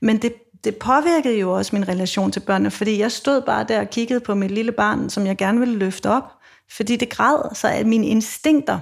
Men 0.00 0.16
det 0.16 0.32
det 0.64 0.76
påvirkede 0.76 1.38
jo 1.38 1.52
også 1.52 1.76
min 1.76 1.88
relation 1.88 2.32
til 2.32 2.40
børnene, 2.40 2.70
fordi 2.70 3.00
jeg 3.00 3.12
stod 3.12 3.40
bare 3.40 3.64
der 3.68 3.80
og 3.80 3.90
kiggede 3.90 4.20
på 4.20 4.34
mit 4.34 4.50
lille 4.50 4.72
barn, 4.72 5.10
som 5.10 5.26
jeg 5.26 5.36
gerne 5.36 5.58
ville 5.58 5.78
løfte 5.78 6.10
op, 6.10 6.32
fordi 6.70 6.96
det 6.96 7.10
græd, 7.10 7.54
så 7.54 7.68
at 7.68 7.86
mine 7.86 8.06
instinkter 8.06 8.78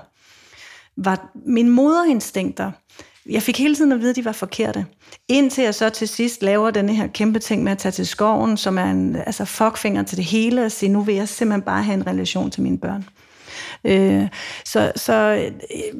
var 0.96 1.30
mine 1.46 1.70
moderinstinkter. 1.70 2.72
Jeg 3.30 3.42
fik 3.42 3.58
hele 3.58 3.74
tiden 3.74 3.92
at 3.92 4.00
vide, 4.00 4.10
at 4.10 4.16
de 4.16 4.24
var 4.24 4.32
forkerte. 4.32 4.86
Indtil 5.28 5.64
jeg 5.64 5.74
så 5.74 5.90
til 5.90 6.08
sidst 6.08 6.42
laver 6.42 6.70
den 6.70 6.88
her 6.88 7.06
kæmpe 7.06 7.38
ting 7.38 7.62
med 7.62 7.72
at 7.72 7.78
tage 7.78 7.92
til 7.92 8.06
skoven, 8.06 8.56
som 8.56 8.78
er 8.78 8.84
en 8.84 9.16
altså 9.16 9.44
fuckfinger 9.44 10.02
til 10.02 10.16
det 10.16 10.24
hele, 10.24 10.64
og 10.64 10.72
sige, 10.72 10.88
nu 10.88 11.02
vil 11.02 11.14
jeg 11.14 11.28
simpelthen 11.28 11.62
bare 11.62 11.82
have 11.82 11.94
en 11.94 12.06
relation 12.06 12.50
til 12.50 12.62
mine 12.62 12.78
børn. 12.78 13.04
Øh, 13.84 14.28
så 14.64 14.92
så 14.96 15.14
øh, 15.14 15.92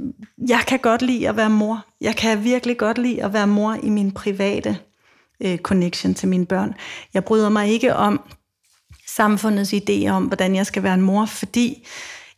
jeg 0.48 0.60
kan 0.66 0.78
godt 0.78 1.02
lide 1.02 1.28
at 1.28 1.36
være 1.36 1.50
mor. 1.50 1.84
Jeg 2.00 2.16
kan 2.16 2.44
virkelig 2.44 2.78
godt 2.78 2.98
lide 2.98 3.24
at 3.24 3.32
være 3.32 3.46
mor 3.46 3.76
i 3.82 3.88
min 3.88 4.12
private 4.12 4.78
øh, 5.40 5.58
connection 5.58 6.14
til 6.14 6.28
mine 6.28 6.46
børn. 6.46 6.74
Jeg 7.14 7.24
bryder 7.24 7.48
mig 7.48 7.68
ikke 7.68 7.96
om 7.96 8.20
samfundets 9.08 9.74
idé 9.74 10.08
om, 10.08 10.24
hvordan 10.24 10.54
jeg 10.54 10.66
skal 10.66 10.82
være 10.82 10.94
en 10.94 11.00
mor, 11.00 11.26
fordi 11.26 11.86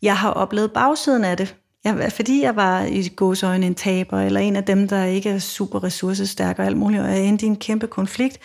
jeg 0.03 0.17
har 0.17 0.31
oplevet 0.31 0.73
bagsiden 0.73 1.25
af 1.25 1.37
det. 1.37 1.57
Jeg, 1.85 2.13
fordi 2.13 2.43
jeg 2.43 2.57
var 2.57 2.83
i 2.83 3.09
gåsøjne 3.09 3.67
en 3.67 3.75
taber, 3.75 4.21
eller 4.21 4.41
en 4.41 4.57
af 4.57 4.65
dem, 4.65 4.89
der 4.89 5.05
ikke 5.05 5.31
er 5.31 5.39
super 5.39 5.85
ressourcestærk 5.85 6.59
og 6.59 6.67
alt 6.67 6.77
muligt, 6.77 7.03
og 7.03 7.09
jeg 7.09 7.25
endte 7.25 7.47
i 7.47 7.49
en 7.49 7.57
kæmpe 7.57 7.87
konflikt 7.87 8.39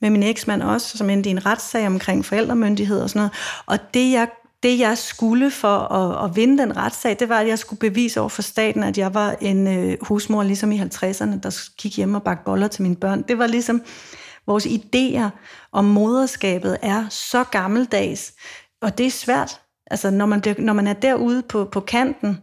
med 0.00 0.10
min 0.10 0.22
eksmand 0.22 0.62
også, 0.62 0.98
som 0.98 1.10
endte 1.10 1.28
i 1.28 1.30
en 1.30 1.46
retssag 1.46 1.86
omkring 1.86 2.24
forældremyndighed 2.24 3.00
og 3.00 3.10
sådan 3.10 3.20
noget. 3.20 3.32
Og 3.66 3.94
det, 3.94 4.12
jeg 4.12 4.28
det, 4.64 4.78
jeg 4.78 4.98
skulle 4.98 5.50
for 5.50 5.78
at, 5.78 6.24
at 6.24 6.36
vinde 6.36 6.58
den 6.58 6.76
retssag, 6.76 7.16
det 7.18 7.28
var, 7.28 7.40
at 7.40 7.48
jeg 7.48 7.58
skulle 7.58 7.80
bevise 7.80 8.20
over 8.20 8.28
for 8.28 8.42
staten, 8.42 8.82
at 8.82 8.98
jeg 8.98 9.14
var 9.14 9.36
en 9.40 9.66
øh, 9.66 9.96
husmor, 10.00 10.42
ligesom 10.42 10.72
i 10.72 10.78
50'erne, 10.78 11.40
der 11.40 11.70
gik 11.78 11.96
hjem 11.96 12.14
og 12.14 12.22
bagte 12.22 12.44
boller 12.44 12.68
til 12.68 12.82
mine 12.82 12.96
børn. 12.96 13.22
Det 13.22 13.38
var 13.38 13.46
ligesom, 13.46 13.82
vores 14.46 14.66
idéer 14.66 15.28
om 15.72 15.84
moderskabet 15.84 16.78
er 16.82 17.08
så 17.08 17.44
gammeldags, 17.44 18.32
og 18.82 18.98
det 18.98 19.06
er 19.06 19.10
svært. 19.10 19.60
Altså, 19.86 20.10
når 20.10 20.26
man, 20.26 20.40
bliver, 20.40 20.54
når 20.58 20.72
man 20.72 20.86
er 20.86 20.92
derude 20.92 21.42
på, 21.42 21.64
på 21.64 21.80
kanten, 21.80 22.38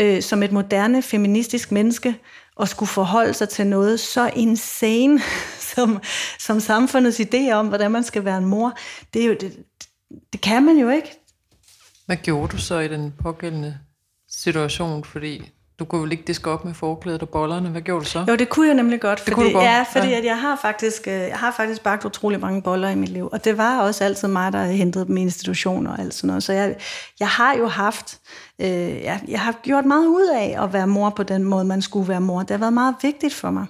øh, 0.00 0.22
som 0.22 0.42
et 0.42 0.52
moderne 0.52 1.02
feministisk 1.02 1.72
menneske, 1.72 2.14
og 2.56 2.68
skulle 2.68 2.88
forholde 2.88 3.34
sig 3.34 3.48
til 3.48 3.66
noget 3.66 4.00
så 4.00 4.30
insane, 4.36 5.20
som, 5.74 6.00
som 6.38 6.60
samfundets 6.60 7.20
idé 7.20 7.52
om, 7.52 7.68
hvordan 7.68 7.90
man 7.90 8.04
skal 8.04 8.24
være 8.24 8.38
en 8.38 8.46
mor, 8.46 8.78
det, 9.14 9.22
er 9.22 9.26
jo, 9.26 9.36
det, 9.40 9.56
det 10.32 10.40
kan 10.40 10.62
man 10.64 10.76
jo 10.76 10.88
ikke. 10.88 11.21
Hvad 12.12 12.22
gjorde 12.22 12.48
du 12.48 12.58
så 12.58 12.78
i 12.78 12.88
den 12.88 13.14
pågældende 13.22 13.78
situation? 14.30 15.04
Fordi 15.04 15.50
du 15.78 15.84
kunne 15.84 16.00
jo 16.04 16.10
ikke 16.10 16.24
diske 16.26 16.50
op 16.50 16.64
med 16.64 16.74
forklædet 16.74 17.22
og 17.22 17.28
bollerne. 17.28 17.68
Hvad 17.68 17.80
gjorde 17.80 18.04
du 18.04 18.10
så? 18.10 18.24
Jo, 18.28 18.36
det 18.36 18.48
kunne 18.48 18.66
jeg 18.66 18.74
nemlig 18.74 19.00
godt. 19.00 19.18
Det 19.18 19.24
fordi, 19.24 19.34
kunne 19.34 19.48
du 19.48 19.52
godt? 19.52 19.64
Ja, 19.64 19.84
fordi 19.92 20.08
Ja. 20.08 20.18
At 20.18 20.24
jeg, 20.24 20.40
har 20.40 20.58
faktisk, 20.62 21.08
øh, 21.08 21.12
jeg 21.12 21.38
har 21.38 21.50
faktisk 21.56 21.82
bagt 21.82 22.04
utrolig 22.04 22.40
mange 22.40 22.62
boller 22.62 22.88
i 22.88 22.94
mit 22.94 23.08
liv. 23.08 23.28
Og 23.32 23.44
det 23.44 23.58
var 23.58 23.80
også 23.80 24.04
altid 24.04 24.28
mig, 24.28 24.52
der 24.52 24.64
hentede 24.64 25.06
dem 25.06 25.16
i 25.16 25.20
institutioner 25.20 25.90
og 25.92 26.00
alt 26.00 26.14
sådan 26.14 26.28
noget. 26.28 26.42
Så 26.42 26.52
jeg, 26.52 26.76
jeg 27.20 27.28
har 27.28 27.54
jo 27.54 27.66
haft... 27.66 28.18
Øh, 28.58 28.68
jeg, 29.02 29.20
jeg 29.28 29.40
har 29.40 29.52
gjort 29.62 29.84
meget 29.84 30.06
ud 30.06 30.28
af 30.34 30.62
at 30.62 30.72
være 30.72 30.86
mor 30.86 31.10
på 31.10 31.22
den 31.22 31.44
måde, 31.44 31.64
man 31.64 31.82
skulle 31.82 32.08
være 32.08 32.20
mor. 32.20 32.40
Det 32.40 32.50
har 32.50 32.58
været 32.58 32.72
meget 32.72 32.94
vigtigt 33.02 33.34
for 33.34 33.50
mig. 33.50 33.66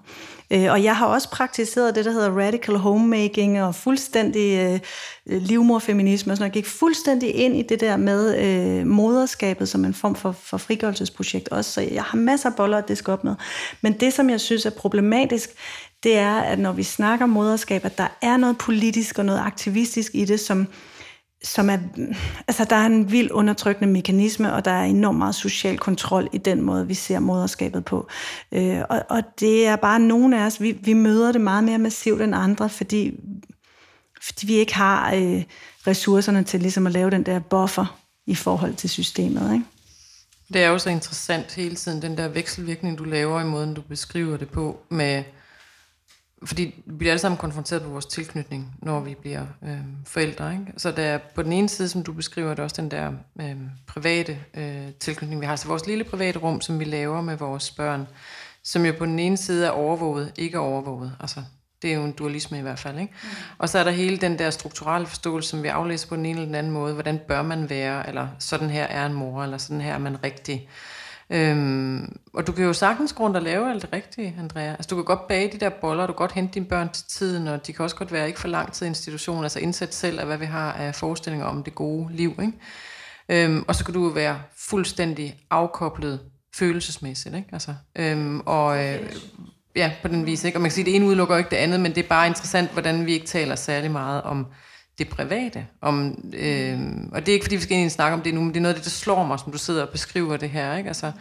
Øh, 0.53 0.73
og 0.73 0.85
jeg 0.85 0.97
har 0.97 1.07
også 1.07 1.31
praktiseret 1.31 1.95
det, 1.95 2.05
der 2.05 2.11
hedder 2.11 2.38
radical 2.38 2.77
homemaking 2.77 3.62
og 3.62 3.75
fuldstændig 3.75 4.59
øh, 4.59 4.81
livmorfeminisme. 5.43 6.33
Og 6.33 6.37
sådan 6.37 6.43
noget. 6.43 6.57
Jeg 6.57 6.62
gik 6.62 6.73
fuldstændig 6.73 7.35
ind 7.35 7.57
i 7.57 7.62
det 7.62 7.81
der 7.81 7.97
med 7.97 8.38
øh, 8.38 8.87
moderskabet 8.87 9.69
som 9.69 9.85
en 9.85 9.95
form 9.95 10.15
for, 10.15 10.33
for 10.33 10.57
frigørelsesprojekt 10.57 11.49
også. 11.49 11.71
Så 11.71 11.81
jeg 11.81 12.03
har 12.03 12.19
masser 12.19 12.51
af 12.51 12.57
boller 12.57 12.79
at 12.79 12.88
diske 12.88 13.12
op 13.12 13.25
med. 13.25 13.35
Men 13.81 13.93
det, 13.93 14.12
som 14.12 14.31
jeg 14.31 14.41
synes 14.41 14.67
er 14.67 14.71
problematisk, 14.71 15.51
det 16.03 16.19
er, 16.19 16.35
at 16.35 16.59
når 16.59 16.73
vi 16.73 16.83
snakker 16.83 17.27
moderskab, 17.27 17.85
at 17.85 17.99
der 17.99 18.19
er 18.23 18.37
noget 18.37 18.59
politisk 18.59 19.19
og 19.19 19.25
noget 19.25 19.41
aktivistisk 19.41 20.15
i 20.15 20.25
det, 20.25 20.41
som, 20.41 20.67
som 21.44 21.70
er, 21.70 21.78
altså 22.48 22.64
der 22.64 22.76
er 22.76 22.87
en 22.87 23.11
vild 23.11 23.31
undertrykkende 23.31 23.92
mekanisme, 23.92 24.52
og 24.52 24.64
der 24.64 24.70
er 24.70 24.85
enormt 24.85 25.18
meget 25.18 25.35
social 25.35 25.78
kontrol 25.78 26.28
i 26.33 26.38
den 26.38 26.62
måde, 26.62 26.87
vi 26.87 26.94
ser 26.94 27.18
moderskabet 27.18 27.85
på. 27.85 28.09
Øh, 28.52 28.81
og, 28.88 29.02
og 29.09 29.22
det 29.40 29.66
er 29.66 29.76
bare 29.76 30.00
nogle 30.00 30.40
af 30.40 30.46
os, 30.46 30.61
vi, 30.61 30.72
vi 30.72 30.92
møder 30.92 31.33
det 31.33 31.40
meget 31.40 31.64
mere 31.64 31.78
massivt 31.78 32.22
end 32.22 32.35
andre, 32.35 32.68
fordi, 32.68 33.14
fordi 34.22 34.46
vi 34.46 34.55
ikke 34.55 34.74
har 34.74 35.14
øh, 35.14 35.42
ressourcerne 35.87 36.44
til 36.44 36.61
ligesom 36.61 36.87
at 36.87 36.92
lave 36.92 37.11
den 37.11 37.22
der 37.22 37.38
buffer 37.38 37.98
i 38.26 38.35
forhold 38.35 38.74
til 38.74 38.90
systemet. 38.90 39.52
Ikke? 39.52 39.64
Det 40.52 40.62
er 40.62 40.68
jo 40.68 40.78
så 40.78 40.90
interessant 40.90 41.55
hele 41.55 41.74
tiden, 41.74 42.02
den 42.02 42.16
der 42.16 42.28
vekselvirkning, 42.28 42.98
du 42.98 43.05
laver 43.05 43.40
i 43.40 43.44
måden, 43.44 43.74
du 43.74 43.81
beskriver 43.81 44.37
det 44.37 44.48
på, 44.48 44.81
med, 44.88 45.24
fordi 46.44 46.83
vi 46.87 46.96
bliver 46.96 47.12
alle 47.12 47.20
sammen 47.20 47.38
konfronteret 47.38 47.83
på 47.83 47.88
vores 47.88 48.07
tilknytning, 48.07 48.74
når 48.78 49.00
vi 49.00 49.14
bliver 49.14 49.46
øh, 49.62 49.78
forældre. 50.07 50.52
Ikke? 50.52 50.64
Så 50.76 50.90
der 50.90 51.02
er 51.02 51.18
på 51.35 51.42
den 51.42 51.52
ene 51.52 51.68
side, 51.68 51.88
som 51.88 52.02
du 52.02 52.12
beskriver, 52.12 52.50
det 52.50 52.59
er 52.59 52.62
også 52.62 52.83
den 52.83 52.90
der 52.90 53.12
øh, 53.40 53.57
private 53.87 54.38
øh, 54.55 54.92
tilknytning, 55.00 55.40
vi 55.40 55.46
har. 55.46 55.57
Så 55.57 55.68
vores 55.68 55.87
lille 55.87 56.05
private 56.05 56.38
rum, 56.38 56.61
som 56.61 56.78
vi 56.81 56.85
laver 56.85 57.20
med 57.20 57.37
vores 57.37 57.70
børn, 57.70 58.07
som 58.64 58.87
jo 58.87 58.92
på 58.98 59.07
den 59.07 59.18
ene 59.18 59.37
side 59.37 59.66
er 59.66 59.70
overvåget, 59.70 60.33
ikke 60.37 60.59
overvåget. 60.59 61.16
Altså, 61.20 61.42
det 61.83 61.90
er 61.90 61.94
jo 61.94 62.05
en 62.05 62.12
dualisme 62.12 62.59
i 62.59 62.62
hvert 62.62 62.78
fald. 62.78 62.98
Ikke? 62.98 63.12
Mm. 63.22 63.28
Og 63.59 63.68
så 63.68 63.78
er 63.78 63.85
der 63.85 63.90
hele 63.90 64.16
den 64.16 64.38
der 64.38 64.50
strukturelle 64.50 65.07
forståelse, 65.07 65.48
som 65.48 65.62
vi 65.62 65.68
aflæser 65.68 66.09
på 66.09 66.16
den 66.16 66.26
ene 66.26 66.35
eller 66.35 66.46
den 66.46 66.55
anden 66.55 66.72
måde. 66.72 66.94
Hvordan 66.94 67.20
bør 67.28 67.42
man 67.42 67.70
være, 67.70 68.09
eller 68.09 68.28
sådan 68.38 68.70
her 68.70 68.85
er 68.85 69.07
en 69.07 69.12
mor, 69.12 69.42
eller 69.42 69.59
sådan 69.59 69.81
her 69.81 69.94
er 69.94 69.98
man 69.98 70.24
rigtig. 70.24 70.68
Øhm, 71.33 72.16
og 72.35 72.47
du 72.47 72.53
kan 72.53 72.64
jo 72.64 72.73
sagtens 72.73 73.12
gå 73.12 73.25
rundt 73.25 73.37
og 73.37 73.42
lave 73.42 73.71
alt 73.71 73.83
det 73.83 73.92
rigtige, 73.92 74.37
Andrea. 74.38 74.71
Altså, 74.71 74.88
du 74.90 74.95
kan 74.95 75.05
godt 75.05 75.29
bage 75.29 75.53
de 75.53 75.59
der 75.59 75.68
boller, 75.68 76.07
du 76.07 76.12
kan 76.12 76.18
godt 76.18 76.33
hente 76.33 76.55
dine 76.55 76.66
børn 76.66 76.88
til 76.92 77.05
tiden, 77.09 77.49
og 77.49 77.66
de 77.66 77.73
kan 77.73 77.83
også 77.83 77.97
godt 77.97 78.12
være 78.12 78.27
ikke 78.27 78.40
for 78.40 78.49
lang 78.49 78.73
tid 78.73 78.87
i 78.87 78.88
institution, 78.88 79.42
altså 79.42 79.59
indsæt 79.59 79.95
selv 79.95 80.21
af, 80.21 80.27
hvad 80.27 80.38
vi 80.38 80.45
har 80.45 80.73
af 80.73 80.95
forestillinger 80.95 81.47
om 81.47 81.62
det 81.62 81.75
gode 81.75 82.16
liv. 82.16 82.40
Ikke? 82.42 82.53
Øhm, 83.29 83.64
og 83.68 83.75
så 83.75 83.85
kan 83.85 83.95
du 83.95 84.05
jo 84.05 84.11
være 84.11 84.40
fuldstændig 84.57 85.37
afkoblet 85.51 86.21
følelsesmæssigt. 86.55 87.35
Ikke? 87.35 87.49
Altså, 87.53 87.75
øhm, 87.97 88.40
og 88.40 88.85
øh, 88.85 89.01
ja, 89.77 89.92
på 90.03 90.09
den 90.09 90.27
vis. 90.27 90.45
Ikke? 90.45 90.59
Og 90.59 90.62
man 90.62 90.71
kan 90.71 90.75
sige, 90.75 90.83
at 90.83 90.87
det 90.87 90.97
ene 90.97 91.07
udelukker 91.07 91.37
ikke 91.37 91.51
det 91.51 91.57
andet, 91.57 91.81
men 91.81 91.95
det 91.95 92.05
er 92.05 92.09
bare 92.09 92.27
interessant, 92.27 92.71
hvordan 92.73 93.07
vi 93.07 93.12
ikke 93.12 93.27
taler 93.27 93.55
særlig 93.55 93.90
meget 93.90 94.23
om 94.23 94.47
det 94.98 95.09
private. 95.09 95.66
Om, 95.83 96.24
øh, 96.35 96.78
og 97.12 97.20
det 97.20 97.28
er 97.28 97.33
ikke, 97.33 97.44
fordi 97.44 97.57
vi 97.57 97.62
skal 97.62 97.72
ind 97.74 97.81
i 97.81 97.85
en 97.85 97.90
snak 97.90 98.12
om 98.12 98.20
det 98.20 98.35
nu, 98.35 98.40
men 98.40 98.48
det 98.50 98.57
er 98.57 98.61
noget 98.61 98.74
af 98.74 98.81
det, 98.81 98.85
der 98.85 98.90
slår 98.90 99.26
mig, 99.26 99.38
som 99.38 99.52
du 99.52 99.59
sidder 99.59 99.83
og 99.83 99.88
beskriver 99.88 100.37
det 100.37 100.50
her. 100.50 100.76
Ikke? 100.76 100.88
Altså, 100.88 101.12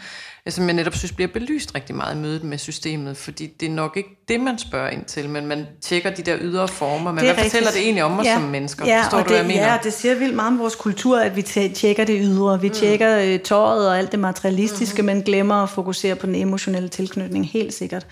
som 0.50 0.66
jeg 0.66 0.74
netop 0.74 0.96
synes 0.96 1.12
bliver 1.12 1.28
belyst 1.28 1.76
rigtig 1.76 1.96
meget 1.96 2.16
i 2.16 2.18
mødet 2.18 2.44
med 2.44 2.58
systemet, 2.58 3.18
fordi 3.18 3.48
det 3.60 3.66
er 3.66 3.70
nok 3.72 3.98
ikke 3.98 4.10
det, 4.28 4.40
man 4.40 4.58
spørger 4.58 4.90
ind 4.90 5.06
til, 5.06 5.30
men 5.30 5.46
man 5.48 5.66
tjekker 5.82 6.10
de 6.10 6.22
der 6.24 6.38
ydre 6.42 6.68
former. 6.68 7.12
Men 7.12 7.24
hvad 7.24 7.36
fortæller 7.36 7.58
rigtigt. 7.58 7.74
det 7.74 7.82
egentlig 7.84 8.04
om 8.04 8.20
os 8.20 8.26
Ja. 8.26 8.34
som 8.34 8.44
mennesker? 8.44 8.86
Ja, 8.86 9.02
Forstår 9.04 9.18
og 9.18 9.24
du, 9.24 9.30
det, 9.30 9.38
hvad 9.38 9.38
jeg 9.38 9.48
mener? 9.48 9.72
Ja, 9.74 9.78
det 9.84 9.94
siger 9.94 10.16
vildt 10.16 10.36
meget 10.36 10.48
om 10.52 10.60
vores 10.60 10.76
kultur, 10.76 11.20
at 11.20 11.36
vi 11.36 11.42
tje- 11.42 11.74
tjekker 11.74 12.04
det 12.06 12.20
ydre. 12.24 12.62
Vi 12.62 12.68
mm. 12.68 12.74
tjekker 12.74 13.20
øh, 13.20 13.40
tøjet 13.40 13.90
og 13.90 13.98
alt 13.98 14.12
det 14.12 14.20
materialistiske, 14.20 15.02
mm. 15.02 15.06
men 15.06 15.22
glemmer 15.24 15.56
at 15.56 15.70
fokusere 15.70 16.16
på 16.16 16.26
den 16.26 16.36
emotionelle 16.36 16.90
tilknytning, 16.90 17.48
helt 17.48 17.74
sikkert. 17.74 18.08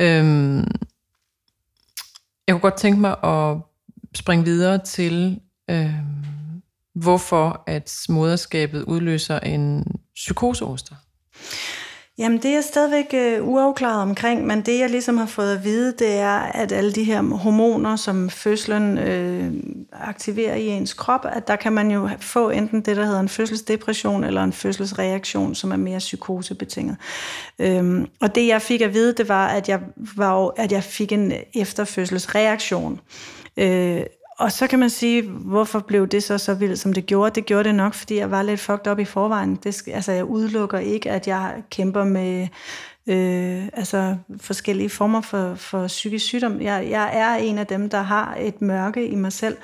Øhm, 0.00 0.58
jeg 2.46 2.52
kunne 2.54 2.60
godt 2.60 2.76
tænke 2.78 3.00
mig 3.00 3.10
at 3.24 3.56
springe 4.14 4.44
videre 4.44 4.78
til, 4.78 5.40
øh, 5.70 5.94
hvorfor 6.94 7.62
at 7.66 7.96
moderskabet 8.08 8.82
udløser 8.82 9.38
en 9.38 9.84
psykose 10.14 10.64
hos 10.64 10.82
dig. 10.82 10.96
Jamen, 12.18 12.38
det 12.38 12.44
er 12.44 12.54
jeg 12.54 12.64
stadigvæk 12.64 13.14
øh, 13.14 13.48
uafklaret 13.48 14.02
omkring, 14.02 14.46
men 14.46 14.62
det, 14.62 14.78
jeg 14.78 14.90
ligesom 14.90 15.16
har 15.16 15.26
fået 15.26 15.56
at 15.56 15.64
vide, 15.64 15.94
det 15.98 16.12
er, 16.18 16.38
at 16.38 16.72
alle 16.72 16.92
de 16.92 17.04
her 17.04 17.22
hormoner, 17.22 17.96
som 17.96 18.30
fødslen 18.30 18.98
øh, 18.98 19.52
aktiverer 19.92 20.54
i 20.54 20.66
ens 20.66 20.92
krop, 20.92 21.26
at 21.32 21.48
der 21.48 21.56
kan 21.56 21.72
man 21.72 21.90
jo 21.90 22.08
få 22.18 22.50
enten 22.50 22.80
det, 22.80 22.96
der 22.96 23.04
hedder 23.04 23.20
en 23.20 23.28
fødselsdepression, 23.28 24.24
eller 24.24 24.44
en 24.44 24.52
fødselsreaktion, 24.52 25.54
som 25.54 25.72
er 25.72 25.76
mere 25.76 25.98
psykosebetinget. 25.98 26.96
Øhm, 27.58 28.06
og 28.20 28.34
det, 28.34 28.46
jeg 28.46 28.62
fik 28.62 28.80
at 28.80 28.94
vide, 28.94 29.14
det 29.14 29.28
var, 29.28 29.48
at 29.48 29.68
jeg, 29.68 29.80
var, 30.16 30.52
at 30.56 30.72
jeg 30.72 30.84
fik 30.84 31.12
en 31.12 31.32
efterfødselsreaktion. 31.54 32.92
Øh, 32.92 33.39
Øh, 33.60 34.02
og 34.38 34.52
så 34.52 34.66
kan 34.66 34.78
man 34.78 34.90
sige, 34.90 35.22
hvorfor 35.22 35.80
blev 35.80 36.06
det 36.06 36.22
så 36.22 36.38
så 36.38 36.54
vildt, 36.54 36.78
som 36.78 36.92
det 36.92 37.06
gjorde? 37.06 37.34
Det 37.34 37.46
gjorde 37.46 37.64
det 37.64 37.74
nok, 37.74 37.94
fordi 37.94 38.16
jeg 38.16 38.30
var 38.30 38.42
lidt 38.42 38.60
fucked 38.60 38.86
op 38.86 38.98
i 38.98 39.04
forvejen. 39.04 39.56
Det, 39.56 39.88
altså, 39.88 40.12
jeg 40.12 40.24
udelukker 40.24 40.78
ikke, 40.78 41.10
at 41.10 41.28
jeg 41.28 41.62
kæmper 41.70 42.04
med 42.04 42.48
øh, 43.06 43.68
altså 43.72 44.16
forskellige 44.40 44.90
former 44.90 45.20
for, 45.20 45.54
for 45.54 45.86
psykisk 45.86 46.24
sygdom. 46.24 46.60
Jeg, 46.60 46.86
jeg 46.90 47.10
er 47.12 47.34
en 47.34 47.58
af 47.58 47.66
dem, 47.66 47.90
der 47.90 48.02
har 48.02 48.36
et 48.40 48.62
mørke 48.62 49.06
i 49.06 49.14
mig 49.14 49.32
selv. 49.32 49.56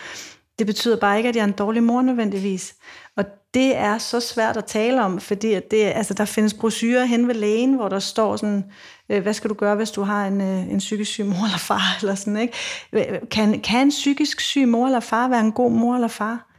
Det 0.59 0.67
betyder 0.67 0.97
bare 0.97 1.17
ikke, 1.17 1.29
at 1.29 1.37
jeg 1.37 1.43
er 1.43 1.47
en 1.47 1.53
dårlig 1.53 1.83
mor 1.83 2.03
nødvendigvis. 2.03 2.75
Og 3.17 3.25
det 3.55 3.77
er 3.77 3.99
så 3.99 4.21
svært 4.21 4.57
at 4.57 4.65
tale 4.65 5.03
om, 5.03 5.21
fordi 5.21 5.53
at 5.53 5.71
det, 5.71 5.83
altså, 5.83 6.15
der 6.15 6.25
findes 6.25 6.55
brosyrer 6.55 7.05
hen 7.05 7.29
ved 7.29 7.35
lægen, 7.35 7.75
hvor 7.75 7.89
der 7.89 7.99
står 7.99 8.37
sådan, 8.37 8.65
øh, 9.09 9.23
hvad 9.23 9.35
skal 9.35 9.51
du 9.51 9.55
gøre, 9.55 9.75
hvis 9.77 9.91
du 9.91 10.03
har 10.03 10.27
en, 10.27 10.41
øh, 10.41 10.71
en 10.71 10.79
psykisk 10.79 11.11
syg 11.11 11.25
mor 11.25 11.45
eller 11.45 11.59
far? 11.59 11.97
Eller 12.01 12.15
sådan, 12.15 12.37
ikke? 12.37 12.55
Øh, 12.93 13.29
kan, 13.31 13.61
kan 13.61 13.81
en 13.81 13.91
psykisk 13.91 14.41
syg 14.41 14.69
mor 14.69 14.87
eller 14.87 15.01
far 15.01 15.29
være 15.29 15.41
en 15.41 15.53
god 15.53 15.71
mor 15.71 15.95
eller 15.95 16.09
far? 16.09 16.53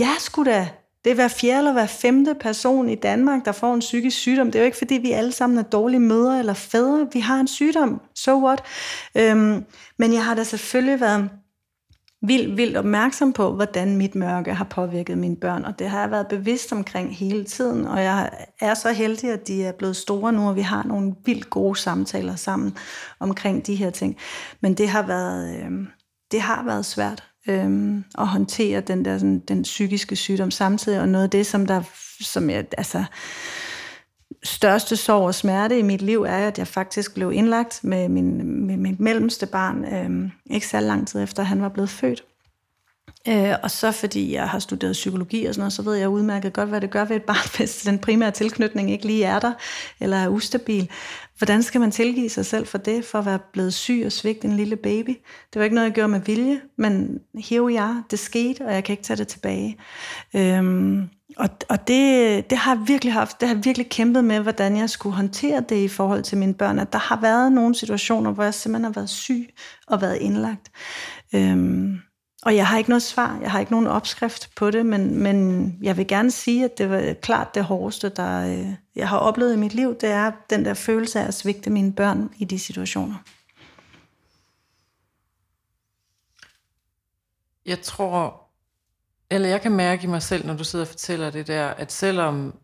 Ja, 0.00 0.10
skulle 0.18 0.52
da. 0.52 0.68
Det 1.04 1.10
er 1.10 1.14
hver 1.14 1.28
fjerde 1.28 1.58
eller 1.58 1.72
hver 1.72 1.86
femte 1.86 2.34
person 2.40 2.88
i 2.88 2.94
Danmark, 2.94 3.44
der 3.44 3.52
får 3.52 3.74
en 3.74 3.80
psykisk 3.80 4.16
sygdom. 4.16 4.46
Det 4.46 4.54
er 4.54 4.60
jo 4.60 4.64
ikke, 4.64 4.78
fordi 4.78 4.94
vi 4.94 5.12
alle 5.12 5.32
sammen 5.32 5.58
er 5.58 5.62
dårlige 5.62 6.00
mødre 6.00 6.38
eller 6.38 6.54
fædre. 6.54 7.08
Vi 7.12 7.20
har 7.20 7.40
en 7.40 7.48
sygdom. 7.48 8.00
So 8.14 8.44
what? 8.46 8.62
Øhm, 9.14 9.64
men 9.98 10.12
jeg 10.12 10.24
har 10.24 10.34
da 10.34 10.44
selvfølgelig 10.44 11.00
været 11.00 11.30
vildt, 12.22 12.56
vildt 12.56 12.76
opmærksom 12.76 13.32
på, 13.32 13.52
hvordan 13.52 13.96
mit 13.96 14.14
mørke 14.14 14.54
har 14.54 14.64
påvirket 14.64 15.18
mine 15.18 15.36
børn, 15.36 15.64
og 15.64 15.78
det 15.78 15.90
har 15.90 16.00
jeg 16.00 16.10
været 16.10 16.26
bevidst 16.28 16.72
omkring 16.72 17.16
hele 17.16 17.44
tiden, 17.44 17.86
og 17.86 18.02
jeg 18.02 18.30
er 18.60 18.74
så 18.74 18.92
heldig, 18.92 19.30
at 19.30 19.48
de 19.48 19.64
er 19.64 19.72
blevet 19.72 19.96
store 19.96 20.32
nu, 20.32 20.48
og 20.48 20.56
vi 20.56 20.60
har 20.60 20.82
nogle 20.82 21.14
vildt 21.24 21.50
gode 21.50 21.78
samtaler 21.78 22.36
sammen 22.36 22.76
omkring 23.20 23.66
de 23.66 23.74
her 23.74 23.90
ting. 23.90 24.16
Men 24.60 24.74
det 24.74 24.88
har 24.88 25.02
været, 25.02 25.56
øh, 25.56 25.70
det 26.30 26.40
har 26.40 26.64
været 26.64 26.84
svært 26.84 27.24
øh, 27.48 27.96
at 28.18 28.26
håndtere 28.26 28.80
den 28.80 29.04
der 29.04 29.18
sådan, 29.18 29.38
den 29.38 29.62
psykiske 29.62 30.16
sygdom 30.16 30.50
samtidig, 30.50 31.00
og 31.00 31.08
noget 31.08 31.24
af 31.24 31.30
det, 31.30 31.46
som 31.46 31.66
der, 31.66 31.82
som 32.20 32.50
jeg, 32.50 32.64
altså, 32.78 33.04
største 34.44 34.96
sorg 34.96 35.22
og 35.22 35.34
smerte 35.34 35.78
i 35.78 35.82
mit 35.82 36.02
liv 36.02 36.22
er, 36.22 36.46
at 36.46 36.58
jeg 36.58 36.66
faktisk 36.66 37.14
blev 37.14 37.32
indlagt 37.32 37.80
med 37.82 38.08
min, 38.08 38.66
med 38.66 38.76
min 38.76 38.96
mellemste 38.98 39.46
barn, 39.46 39.84
øh, 39.84 40.30
ikke 40.50 40.66
så 40.66 40.80
lang 40.80 41.08
tid 41.08 41.22
efter, 41.22 41.42
han 41.42 41.62
var 41.62 41.68
blevet 41.68 41.90
født. 41.90 42.24
Øh, 43.28 43.54
og 43.62 43.70
så 43.70 43.92
fordi 43.92 44.32
jeg 44.34 44.48
har 44.48 44.58
studeret 44.58 44.92
psykologi 44.92 45.44
og 45.44 45.54
sådan 45.54 45.60
noget, 45.60 45.72
så 45.72 45.82
ved 45.82 45.94
jeg 45.94 46.08
udmærket 46.08 46.52
godt, 46.52 46.68
hvad 46.68 46.80
det 46.80 46.90
gør 46.90 47.04
ved 47.04 47.16
et 47.16 47.22
barn, 47.22 47.48
hvis 47.56 47.82
den 47.82 47.98
primære 47.98 48.30
tilknytning 48.30 48.90
ikke 48.90 49.06
lige 49.06 49.24
er 49.24 49.38
der, 49.38 49.52
eller 50.00 50.16
er 50.16 50.28
ustabil. 50.28 50.90
Hvordan 51.38 51.62
skal 51.62 51.80
man 51.80 51.90
tilgive 51.90 52.28
sig 52.28 52.46
selv 52.46 52.66
for 52.66 52.78
det, 52.78 53.04
for 53.04 53.18
at 53.18 53.26
være 53.26 53.38
blevet 53.52 53.74
syg 53.74 54.02
og 54.06 54.12
svigt 54.12 54.44
en 54.44 54.56
lille 54.56 54.76
baby? 54.76 55.10
Det 55.52 55.58
var 55.58 55.62
ikke 55.62 55.74
noget, 55.74 55.86
jeg 55.86 55.94
gjorde 55.94 56.08
med 56.08 56.20
vilje, 56.20 56.60
men 56.76 57.20
here 57.34 57.62
we 57.62 57.80
are. 57.80 58.04
Det 58.10 58.18
skete, 58.18 58.66
og 58.66 58.74
jeg 58.74 58.84
kan 58.84 58.92
ikke 58.92 59.02
tage 59.02 59.16
det 59.16 59.28
tilbage. 59.28 59.78
Øhm, 60.36 61.08
og, 61.36 61.48
og 61.68 61.88
det, 61.88 62.50
det 62.50 62.58
har 62.58 62.74
jeg 62.74 62.88
virkelig 62.88 63.12
haft, 63.12 63.40
det 63.40 63.48
har 63.48 63.54
jeg 63.54 63.64
virkelig 63.64 63.90
kæmpet 63.90 64.24
med, 64.24 64.40
hvordan 64.40 64.76
jeg 64.76 64.90
skulle 64.90 65.16
håndtere 65.16 65.64
det 65.68 65.76
i 65.76 65.88
forhold 65.88 66.22
til 66.22 66.38
mine 66.38 66.54
børn. 66.54 66.78
At 66.78 66.92
der 66.92 66.98
har 66.98 67.20
været 67.20 67.52
nogle 67.52 67.74
situationer, 67.74 68.30
hvor 68.30 68.44
jeg 68.44 68.54
simpelthen 68.54 68.84
har 68.84 68.92
været 68.92 69.10
syg 69.10 69.54
og 69.86 70.00
været 70.00 70.16
indlagt. 70.16 70.70
Øhm, 71.34 72.00
og 72.42 72.56
jeg 72.56 72.66
har 72.66 72.78
ikke 72.78 72.90
noget 72.90 73.02
svar, 73.02 73.38
jeg 73.42 73.50
har 73.50 73.60
ikke 73.60 73.72
nogen 73.72 73.86
opskrift 73.86 74.54
på 74.56 74.70
det, 74.70 74.86
men, 74.86 75.22
men 75.22 75.78
jeg 75.82 75.96
vil 75.96 76.06
gerne 76.06 76.30
sige, 76.30 76.64
at 76.64 76.78
det 76.78 76.90
var 76.90 77.14
klart 77.22 77.54
det 77.54 77.64
hårdeste, 77.64 78.08
der 78.08 78.52
øh, 78.52 78.74
jeg 78.96 79.08
har 79.08 79.18
oplevet 79.18 79.54
i 79.54 79.58
mit 79.58 79.74
liv, 79.74 79.94
det 80.00 80.08
er 80.08 80.32
den 80.50 80.64
der 80.64 80.74
følelse 80.74 81.20
af 81.20 81.26
at 81.26 81.34
svigte 81.34 81.70
mine 81.70 81.92
børn 81.92 82.30
i 82.38 82.44
de 82.44 82.58
situationer. 82.58 83.14
Jeg 87.66 87.80
tror, 87.80 88.49
eller 89.30 89.48
jeg 89.48 89.60
kan 89.60 89.72
mærke 89.72 90.04
i 90.04 90.06
mig 90.06 90.22
selv, 90.22 90.46
når 90.46 90.54
du 90.54 90.64
sidder 90.64 90.84
og 90.84 90.88
fortæller 90.88 91.30
det 91.30 91.46
der, 91.46 91.66
at 91.66 91.92
selvom 91.92 92.54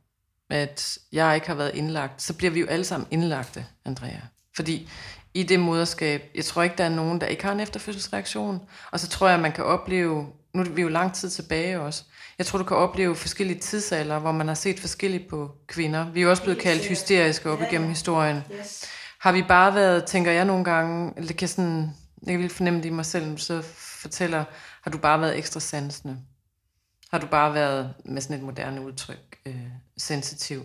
at 0.51 0.99
jeg 1.13 1.35
ikke 1.35 1.47
har 1.47 1.55
været 1.55 1.75
indlagt, 1.75 2.23
så 2.23 2.35
bliver 2.35 2.51
vi 2.51 2.61
jo 2.61 2.67
alle 2.67 2.85
sammen 2.85 3.09
indlagte, 3.11 3.67
Andrea. 3.85 4.21
Fordi 4.57 4.89
i 5.35 5.43
det 5.43 5.61
moderskab, 5.61 6.23
jeg 6.35 6.45
tror 6.45 6.63
ikke, 6.63 6.77
der 6.79 6.85
er 6.85 6.89
nogen, 6.89 7.21
der 7.21 7.27
ikke 7.27 7.45
har 7.45 7.53
en 7.53 7.61
efterfødselsreaktion. 7.61 8.61
Og 8.91 9.01
så 9.01 9.09
tror 9.09 9.27
jeg, 9.27 9.35
at 9.35 9.43
man 9.43 9.53
kan 9.53 9.65
opleve, 9.65 10.27
nu 10.55 10.63
er 10.63 10.69
vi 10.69 10.83
jo 10.83 10.89
lang 10.89 11.15
tid 11.15 11.31
tilbage 11.31 11.81
også, 11.81 12.05
jeg 12.39 12.47
tror, 12.47 12.59
du 12.59 12.65
kan 12.65 12.77
opleve 12.77 13.17
forskellige 13.17 13.59
tidsalder, 13.59 14.19
hvor 14.19 14.33
man 14.33 14.49
har 14.49 14.55
set 14.55 14.81
forskelligt 14.81 15.29
på 15.29 15.51
kvinder. 15.67 16.11
Vi 16.11 16.21
er 16.21 16.25
jo 16.25 16.31
også 16.31 16.43
blevet 16.43 16.59
kaldt 16.59 16.87
hysteriske 16.87 17.51
op 17.51 17.63
igennem 17.63 17.89
historien. 17.89 18.43
Har 19.21 19.33
vi 19.33 19.43
bare 19.43 19.75
været, 19.75 20.05
tænker 20.05 20.33
jeg 20.33 20.45
nogle 20.45 20.65
gange, 20.65 21.13
eller 21.17 21.29
det 21.29 21.37
kan 21.37 21.49
sådan, 21.49 21.91
jeg 22.27 22.39
vil 22.39 22.51
fornemme 22.51 22.79
det 22.79 22.87
i 22.87 22.91
mig 22.91 23.07
selv, 23.07 23.27
når 23.27 23.33
du 23.33 23.43
så 23.43 23.63
fortæller, 23.77 24.45
har 24.83 24.91
du 24.91 24.99
bare 24.99 25.21
været 25.21 25.39
ekstra 25.39 25.61
sansende? 25.61 26.17
Har 27.11 27.19
du 27.19 27.27
bare 27.27 27.55
været, 27.55 27.95
med 28.05 28.23
sådan 28.23 28.37
et 28.37 28.43
moderne 28.43 28.81
udtryk, 28.81 29.39
øh, 29.47 29.55
sensitiv? 29.97 30.63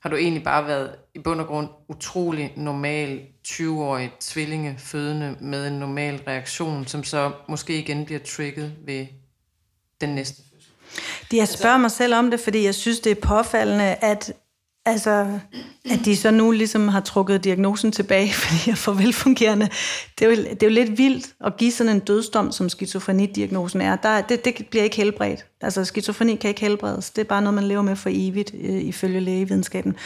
Har 0.00 0.10
du 0.10 0.16
egentlig 0.16 0.44
bare 0.44 0.66
været 0.66 0.94
i 1.14 1.18
bund 1.18 1.40
og 1.40 1.46
grund 1.46 1.68
utrolig 1.88 2.52
normal 2.56 3.20
20-årig 3.48 4.12
tvillingefødende 4.20 5.36
med 5.40 5.68
en 5.68 5.72
normal 5.72 6.20
reaktion, 6.26 6.86
som 6.86 7.04
så 7.04 7.32
måske 7.48 7.78
igen 7.78 8.04
bliver 8.04 8.20
trigget 8.20 8.74
ved 8.86 9.06
den 10.00 10.08
næste 10.08 10.42
fødsel? 10.52 10.72
Jeg 11.32 11.48
spørger 11.48 11.78
mig 11.78 11.90
selv 11.90 12.14
om 12.14 12.30
det, 12.30 12.40
fordi 12.40 12.64
jeg 12.64 12.74
synes, 12.74 13.00
det 13.00 13.12
er 13.12 13.20
påfaldende, 13.20 13.94
at 13.94 14.32
Altså, 14.88 15.38
at 15.90 16.00
de 16.04 16.16
så 16.16 16.30
nu 16.30 16.50
ligesom 16.50 16.88
har 16.88 17.00
trukket 17.00 17.44
diagnosen 17.44 17.92
tilbage, 17.92 18.32
fordi 18.42 18.70
jeg 18.70 18.78
får 18.78 18.92
velfungerende. 18.92 19.68
Det 20.18 20.26
er, 20.26 20.30
jo, 20.30 20.36
det 20.36 20.62
er 20.62 20.66
jo 20.66 20.72
lidt 20.72 20.98
vildt 20.98 21.26
at 21.44 21.56
give 21.56 21.72
sådan 21.72 21.92
en 21.92 22.00
dødsdom, 22.00 22.52
som 22.52 22.68
skizofrenidiagnosen 22.68 23.80
er. 23.80 23.96
Der, 23.96 24.20
det, 24.20 24.44
det 24.44 24.66
bliver 24.70 24.84
ikke 24.84 24.96
helbredt. 24.96 25.46
Altså, 25.60 25.84
skizofreni 25.84 26.34
kan 26.34 26.48
ikke 26.48 26.60
helbredes. 26.60 27.10
Det 27.10 27.20
er 27.20 27.28
bare 27.28 27.42
noget, 27.42 27.54
man 27.54 27.64
lever 27.64 27.82
med 27.82 27.96
for 27.96 28.10
evigt, 28.12 28.54
øh, 28.60 28.82
ifølge 28.82 29.20
lægevidenskaben. 29.20 29.96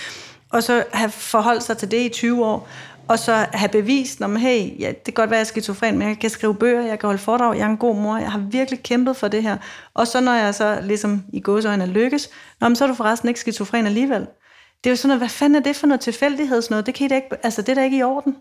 Og 0.51 0.63
så 0.63 0.85
have 0.93 1.11
forholdt 1.11 1.63
sig 1.63 1.79
til 1.79 1.91
det 1.91 2.01
i 2.01 2.09
20 2.09 2.45
år, 2.47 2.69
og 3.09 3.19
så 3.19 3.47
have 3.53 3.69
bevist, 3.69 4.21
når 4.21 4.27
man, 4.27 4.41
hey, 4.41 4.81
ja, 4.81 4.89
det 4.89 5.05
kan 5.05 5.15
godt 5.15 5.31
være, 5.31 5.41
at 5.41 5.47
jeg 5.47 5.59
er 5.59 5.61
skizofren, 5.61 5.99
men 5.99 6.09
jeg 6.09 6.19
kan 6.19 6.31
skrive 6.31 6.55
bøger, 6.55 6.83
jeg 6.83 6.99
kan 6.99 7.07
holde 7.07 7.19
foredrag, 7.19 7.57
jeg 7.57 7.63
er 7.63 7.71
en 7.71 7.77
god 7.77 7.97
mor, 7.97 8.17
jeg 8.17 8.33
har 8.33 8.39
virkelig 8.39 8.83
kæmpet 8.83 9.17
for 9.17 9.29
det 9.29 9.43
her. 9.43 9.57
Og 9.95 10.07
så 10.07 10.21
når 10.21 10.33
jeg 10.33 10.55
så 10.55 10.79
ligesom 10.83 11.25
i 11.33 11.41
gåsøjne 11.41 11.87
lykkes, 11.87 12.31
nå, 12.61 12.75
så 12.75 12.85
er 12.85 12.89
du 12.89 12.95
forresten 12.95 13.29
ikke 13.29 13.41
skizofren 13.41 13.87
alligevel. 13.87 14.27
Det 14.85 14.91
er 14.91 14.93
jo 14.93 14.97
sådan 14.97 15.09
noget, 15.09 15.21
hvad 15.21 15.29
fanden 15.29 15.57
er 15.57 15.63
det 15.63 15.77
for 15.77 15.87
noget 15.87 16.01
tilfældigheds 16.01 16.71
noget? 16.71 16.87
Det, 16.87 16.95
kan 16.95 17.05
I 17.05 17.09
da 17.09 17.15
ikke, 17.15 17.29
altså, 17.43 17.63
det 17.63 17.69
er 17.69 17.75
da 17.75 17.85
ikke 17.85 17.99
i 17.99 18.03
orden. 18.03 18.37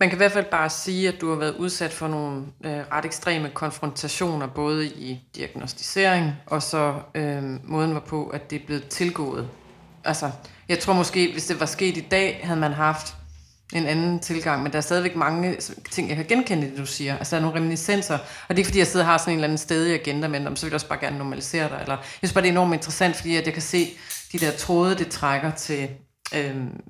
Man 0.00 0.08
kan 0.08 0.16
i 0.16 0.20
hvert 0.20 0.32
fald 0.32 0.50
bare 0.50 0.70
sige, 0.70 1.08
at 1.08 1.20
du 1.20 1.30
har 1.30 1.36
været 1.36 1.56
udsat 1.56 1.92
for 1.92 2.08
nogle 2.08 2.46
øh, 2.64 2.72
ret 2.92 3.04
ekstreme 3.04 3.50
konfrontationer, 3.50 4.46
både 4.46 4.86
i 4.86 5.20
diagnostisering 5.36 6.32
og 6.46 6.62
så 6.62 6.94
øh, 7.14 7.42
måden 7.64 7.94
var 7.94 8.00
på, 8.00 8.28
at 8.28 8.50
det 8.50 8.62
er 8.62 8.66
blevet 8.66 8.88
tilgået. 8.88 9.48
Altså, 10.04 10.30
jeg 10.68 10.78
tror 10.78 10.92
måske, 10.92 11.32
hvis 11.32 11.46
det 11.46 11.60
var 11.60 11.66
sket 11.66 11.96
i 11.96 12.06
dag, 12.10 12.40
havde 12.42 12.60
man 12.60 12.72
haft 12.72 13.17
en 13.74 13.86
anden 13.86 14.18
tilgang, 14.20 14.62
men 14.62 14.72
der 14.72 14.78
er 14.78 14.82
stadigvæk 14.82 15.16
mange 15.16 15.56
ting, 15.90 16.08
jeg 16.08 16.16
kan 16.16 16.26
genkende 16.26 16.66
det, 16.66 16.78
du 16.78 16.86
siger. 16.86 17.18
Altså, 17.18 17.36
der 17.36 17.42
er 17.42 17.46
nogle 17.46 17.60
reminiscenser, 17.60 18.14
og 18.14 18.48
det 18.48 18.54
er 18.54 18.58
ikke, 18.58 18.68
fordi 18.68 18.78
jeg 18.78 18.86
sidder 18.86 19.06
og 19.06 19.10
har 19.10 19.18
sådan 19.18 19.32
en 19.32 19.38
eller 19.38 19.46
anden 19.46 19.58
sted 19.58 19.86
i 19.86 19.94
agenda, 19.94 20.28
men 20.28 20.56
så 20.56 20.66
vil 20.66 20.70
jeg 20.70 20.74
også 20.74 20.88
bare 20.88 21.00
gerne 21.00 21.18
normalisere 21.18 21.68
dig. 21.68 21.78
Eller, 21.82 21.96
jeg 21.96 22.04
synes 22.18 22.32
bare, 22.32 22.42
det 22.42 22.48
er 22.48 22.52
enormt 22.52 22.74
interessant, 22.74 23.16
fordi 23.16 23.36
at 23.36 23.46
jeg 23.46 23.52
kan 23.52 23.62
se 23.62 23.88
de 24.32 24.38
der 24.38 24.50
tråde, 24.50 24.94
det 24.94 25.08
trækker 25.08 25.50
til... 25.50 25.88
Øhm, 26.34 26.80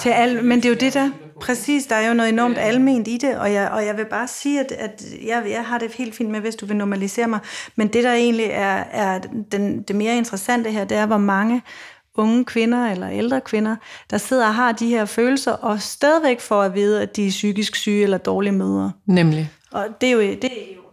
til 0.00 0.08
al, 0.08 0.44
men 0.44 0.58
det 0.58 0.64
er 0.64 0.68
jo 0.68 0.74
det 0.74 0.94
der, 0.94 1.10
præcis, 1.40 1.86
der 1.86 1.96
er 1.96 2.08
jo 2.08 2.14
noget 2.14 2.28
enormt 2.32 2.58
alment 2.58 3.08
i 3.08 3.18
det, 3.18 3.38
og 3.38 3.52
jeg, 3.52 3.70
og 3.70 3.86
jeg 3.86 3.96
vil 3.96 4.04
bare 4.04 4.28
sige, 4.28 4.60
at, 4.60 4.72
at 4.72 5.04
jeg, 5.26 5.44
jeg 5.50 5.64
har 5.64 5.78
det 5.78 5.92
helt 5.92 6.14
fint 6.14 6.30
med, 6.30 6.40
hvis 6.40 6.56
du 6.56 6.66
vil 6.66 6.76
normalisere 6.76 7.28
mig, 7.28 7.40
men 7.76 7.88
det 7.88 8.04
der 8.04 8.12
egentlig 8.12 8.46
er, 8.46 8.84
er 8.90 9.20
den, 9.52 9.82
det 9.82 9.96
mere 9.96 10.16
interessante 10.16 10.70
her, 10.70 10.84
det 10.84 10.96
er, 10.96 11.06
hvor 11.06 11.18
mange 11.18 11.62
unge 12.18 12.44
kvinder 12.44 12.90
eller 12.90 13.10
ældre 13.10 13.40
kvinder, 13.40 13.76
der 14.10 14.18
sidder 14.18 14.46
og 14.46 14.54
har 14.54 14.72
de 14.72 14.88
her 14.88 15.04
følelser, 15.04 15.52
og 15.52 15.82
stadigvæk 15.82 16.40
får 16.40 16.62
at 16.62 16.74
vide, 16.74 17.02
at 17.02 17.16
de 17.16 17.26
er 17.26 17.30
psykisk 17.30 17.76
syge 17.76 18.02
eller 18.02 18.18
dårlige 18.18 18.52
mødre. 18.52 18.92
Nemlig. 19.06 19.50
Og 19.72 19.86
det 20.00 20.08
er 20.08 20.12
jo, 20.12 20.20
det 20.20 20.44
er 20.44 20.74
jo 20.76 20.86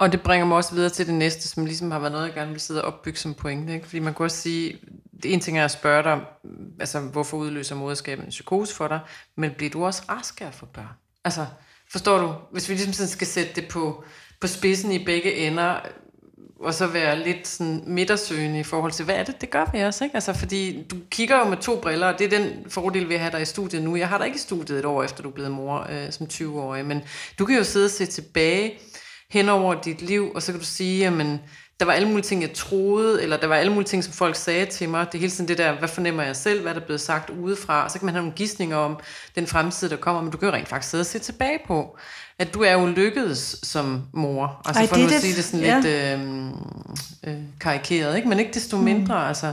og 0.00 0.12
det 0.12 0.22
bringer 0.22 0.46
mig 0.46 0.56
også 0.56 0.74
videre 0.74 0.90
til 0.90 1.06
det 1.06 1.14
næste, 1.14 1.48
som 1.48 1.64
ligesom 1.64 1.90
har 1.90 1.98
været 1.98 2.12
noget, 2.12 2.26
jeg 2.26 2.34
gerne 2.34 2.50
vil 2.50 2.60
sidde 2.60 2.84
og 2.84 2.92
opbygge 2.92 3.18
som 3.18 3.34
pointe. 3.34 3.74
Ikke? 3.74 3.86
Fordi 3.86 3.98
man 3.98 4.14
kan 4.14 4.24
også 4.24 4.36
sige, 4.36 4.78
det 5.22 5.32
en 5.32 5.40
ting 5.40 5.58
er 5.58 5.64
at 5.64 5.70
spørge 5.70 6.02
dig, 6.02 6.20
altså 6.80 7.00
hvorfor 7.00 7.36
udløser 7.36 7.74
moderskabet 7.74 8.24
en 8.24 8.30
psykose 8.30 8.74
for 8.74 8.88
dig, 8.88 9.00
men 9.36 9.50
bliver 9.56 9.70
du 9.70 9.84
også 9.84 10.02
rask 10.08 10.40
af 10.40 10.54
for 10.54 10.66
børn? 10.66 10.94
Altså, 11.24 11.46
forstår 11.90 12.18
du? 12.18 12.34
Hvis 12.52 12.68
vi 12.68 12.74
ligesom 12.74 12.92
sådan 12.92 13.08
skal 13.08 13.26
sætte 13.26 13.52
det 13.54 13.68
på, 13.68 14.04
på 14.40 14.46
spidsen 14.46 14.92
i 14.92 15.04
begge 15.04 15.34
ender, 15.34 15.80
og 16.60 16.74
så 16.74 16.86
være 16.86 17.18
lidt 17.18 17.48
sådan 17.48 17.82
midtersøgende 17.86 18.60
i 18.60 18.62
forhold 18.62 18.92
til, 18.92 19.04
hvad 19.04 19.14
er 19.14 19.24
det, 19.24 19.40
det 19.40 19.50
gør 19.50 19.70
vi 19.72 19.80
også, 19.80 20.04
ikke? 20.04 20.14
Altså, 20.14 20.32
fordi 20.32 20.82
du 20.90 20.96
kigger 21.10 21.38
jo 21.38 21.44
med 21.44 21.56
to 21.56 21.80
briller, 21.80 22.06
og 22.06 22.18
det 22.18 22.32
er 22.32 22.38
den 22.38 22.64
fordel, 22.68 23.08
vi 23.08 23.14
har 23.14 23.30
dig 23.30 23.42
i 23.42 23.44
studiet 23.44 23.82
nu. 23.82 23.96
Jeg 23.96 24.08
har 24.08 24.18
dig 24.18 24.26
ikke 24.26 24.36
i 24.36 24.40
studiet 24.40 24.78
et 24.78 24.84
år 24.84 25.02
efter, 25.02 25.22
du 25.22 25.28
er 25.28 25.32
blevet 25.32 25.50
mor 25.50 25.86
øh, 25.90 26.12
som 26.12 26.26
20-årig, 26.32 26.86
men 26.86 27.02
du 27.38 27.44
kan 27.44 27.56
jo 27.56 27.64
sidde 27.64 27.84
og 27.84 27.90
se 27.90 28.06
tilbage 28.06 28.78
hen 29.30 29.48
over 29.48 29.74
dit 29.74 30.02
liv, 30.02 30.32
og 30.34 30.42
så 30.42 30.52
kan 30.52 30.60
du 30.60 30.66
sige, 30.66 30.98
jamen, 30.98 31.40
der 31.80 31.86
var 31.86 31.92
alle 31.92 32.08
mulige 32.08 32.22
ting, 32.22 32.42
jeg 32.42 32.52
troede, 32.52 33.22
eller 33.22 33.36
der 33.36 33.46
var 33.46 33.56
alle 33.56 33.72
mulige 33.72 33.88
ting, 33.88 34.04
som 34.04 34.12
folk 34.12 34.36
sagde 34.36 34.66
til 34.66 34.88
mig. 34.88 35.06
Det 35.06 35.14
er 35.14 35.18
hele 35.18 35.30
tiden 35.30 35.48
det 35.48 35.58
der, 35.58 35.78
hvad 35.78 35.88
fornemmer 35.88 36.22
jeg 36.22 36.36
selv, 36.36 36.62
hvad 36.62 36.74
der 36.74 36.80
er 36.80 36.84
blevet 36.84 37.00
sagt 37.00 37.30
udefra. 37.30 37.84
Og 37.84 37.90
så 37.90 37.98
kan 37.98 38.06
man 38.06 38.14
have 38.14 38.22
nogle 38.22 38.36
gissninger 38.36 38.76
om 38.76 38.98
den 39.34 39.46
fremtid, 39.46 39.88
der 39.88 39.96
kommer, 39.96 40.22
men 40.22 40.30
du 40.30 40.36
kan 40.36 40.48
jo 40.48 40.54
rent 40.54 40.68
faktisk 40.68 40.90
sidde 40.90 41.02
og 41.02 41.06
se 41.06 41.18
tilbage 41.18 41.58
på, 41.66 41.96
at 42.38 42.54
du 42.54 42.62
er 42.62 42.72
jo 42.72 42.86
lykkedes 42.86 43.56
som 43.62 44.02
mor. 44.12 44.62
Altså 44.64 44.82
I 44.82 44.86
for 44.86 44.96
nu 44.96 45.02
did 45.02 45.14
at 45.14 45.20
sige 45.20 45.36
det 45.36 45.44
sådan 45.44 45.66
Ja. 45.66 45.80
lidt 45.80 45.86
øh, 45.86 47.34
øh, 47.34 47.40
karikeret, 47.60 48.16
ikke? 48.16 48.28
men 48.28 48.38
ikke 48.38 48.52
desto 48.52 48.76
mindre, 48.76 49.14
mm. 49.14 49.28
altså... 49.28 49.52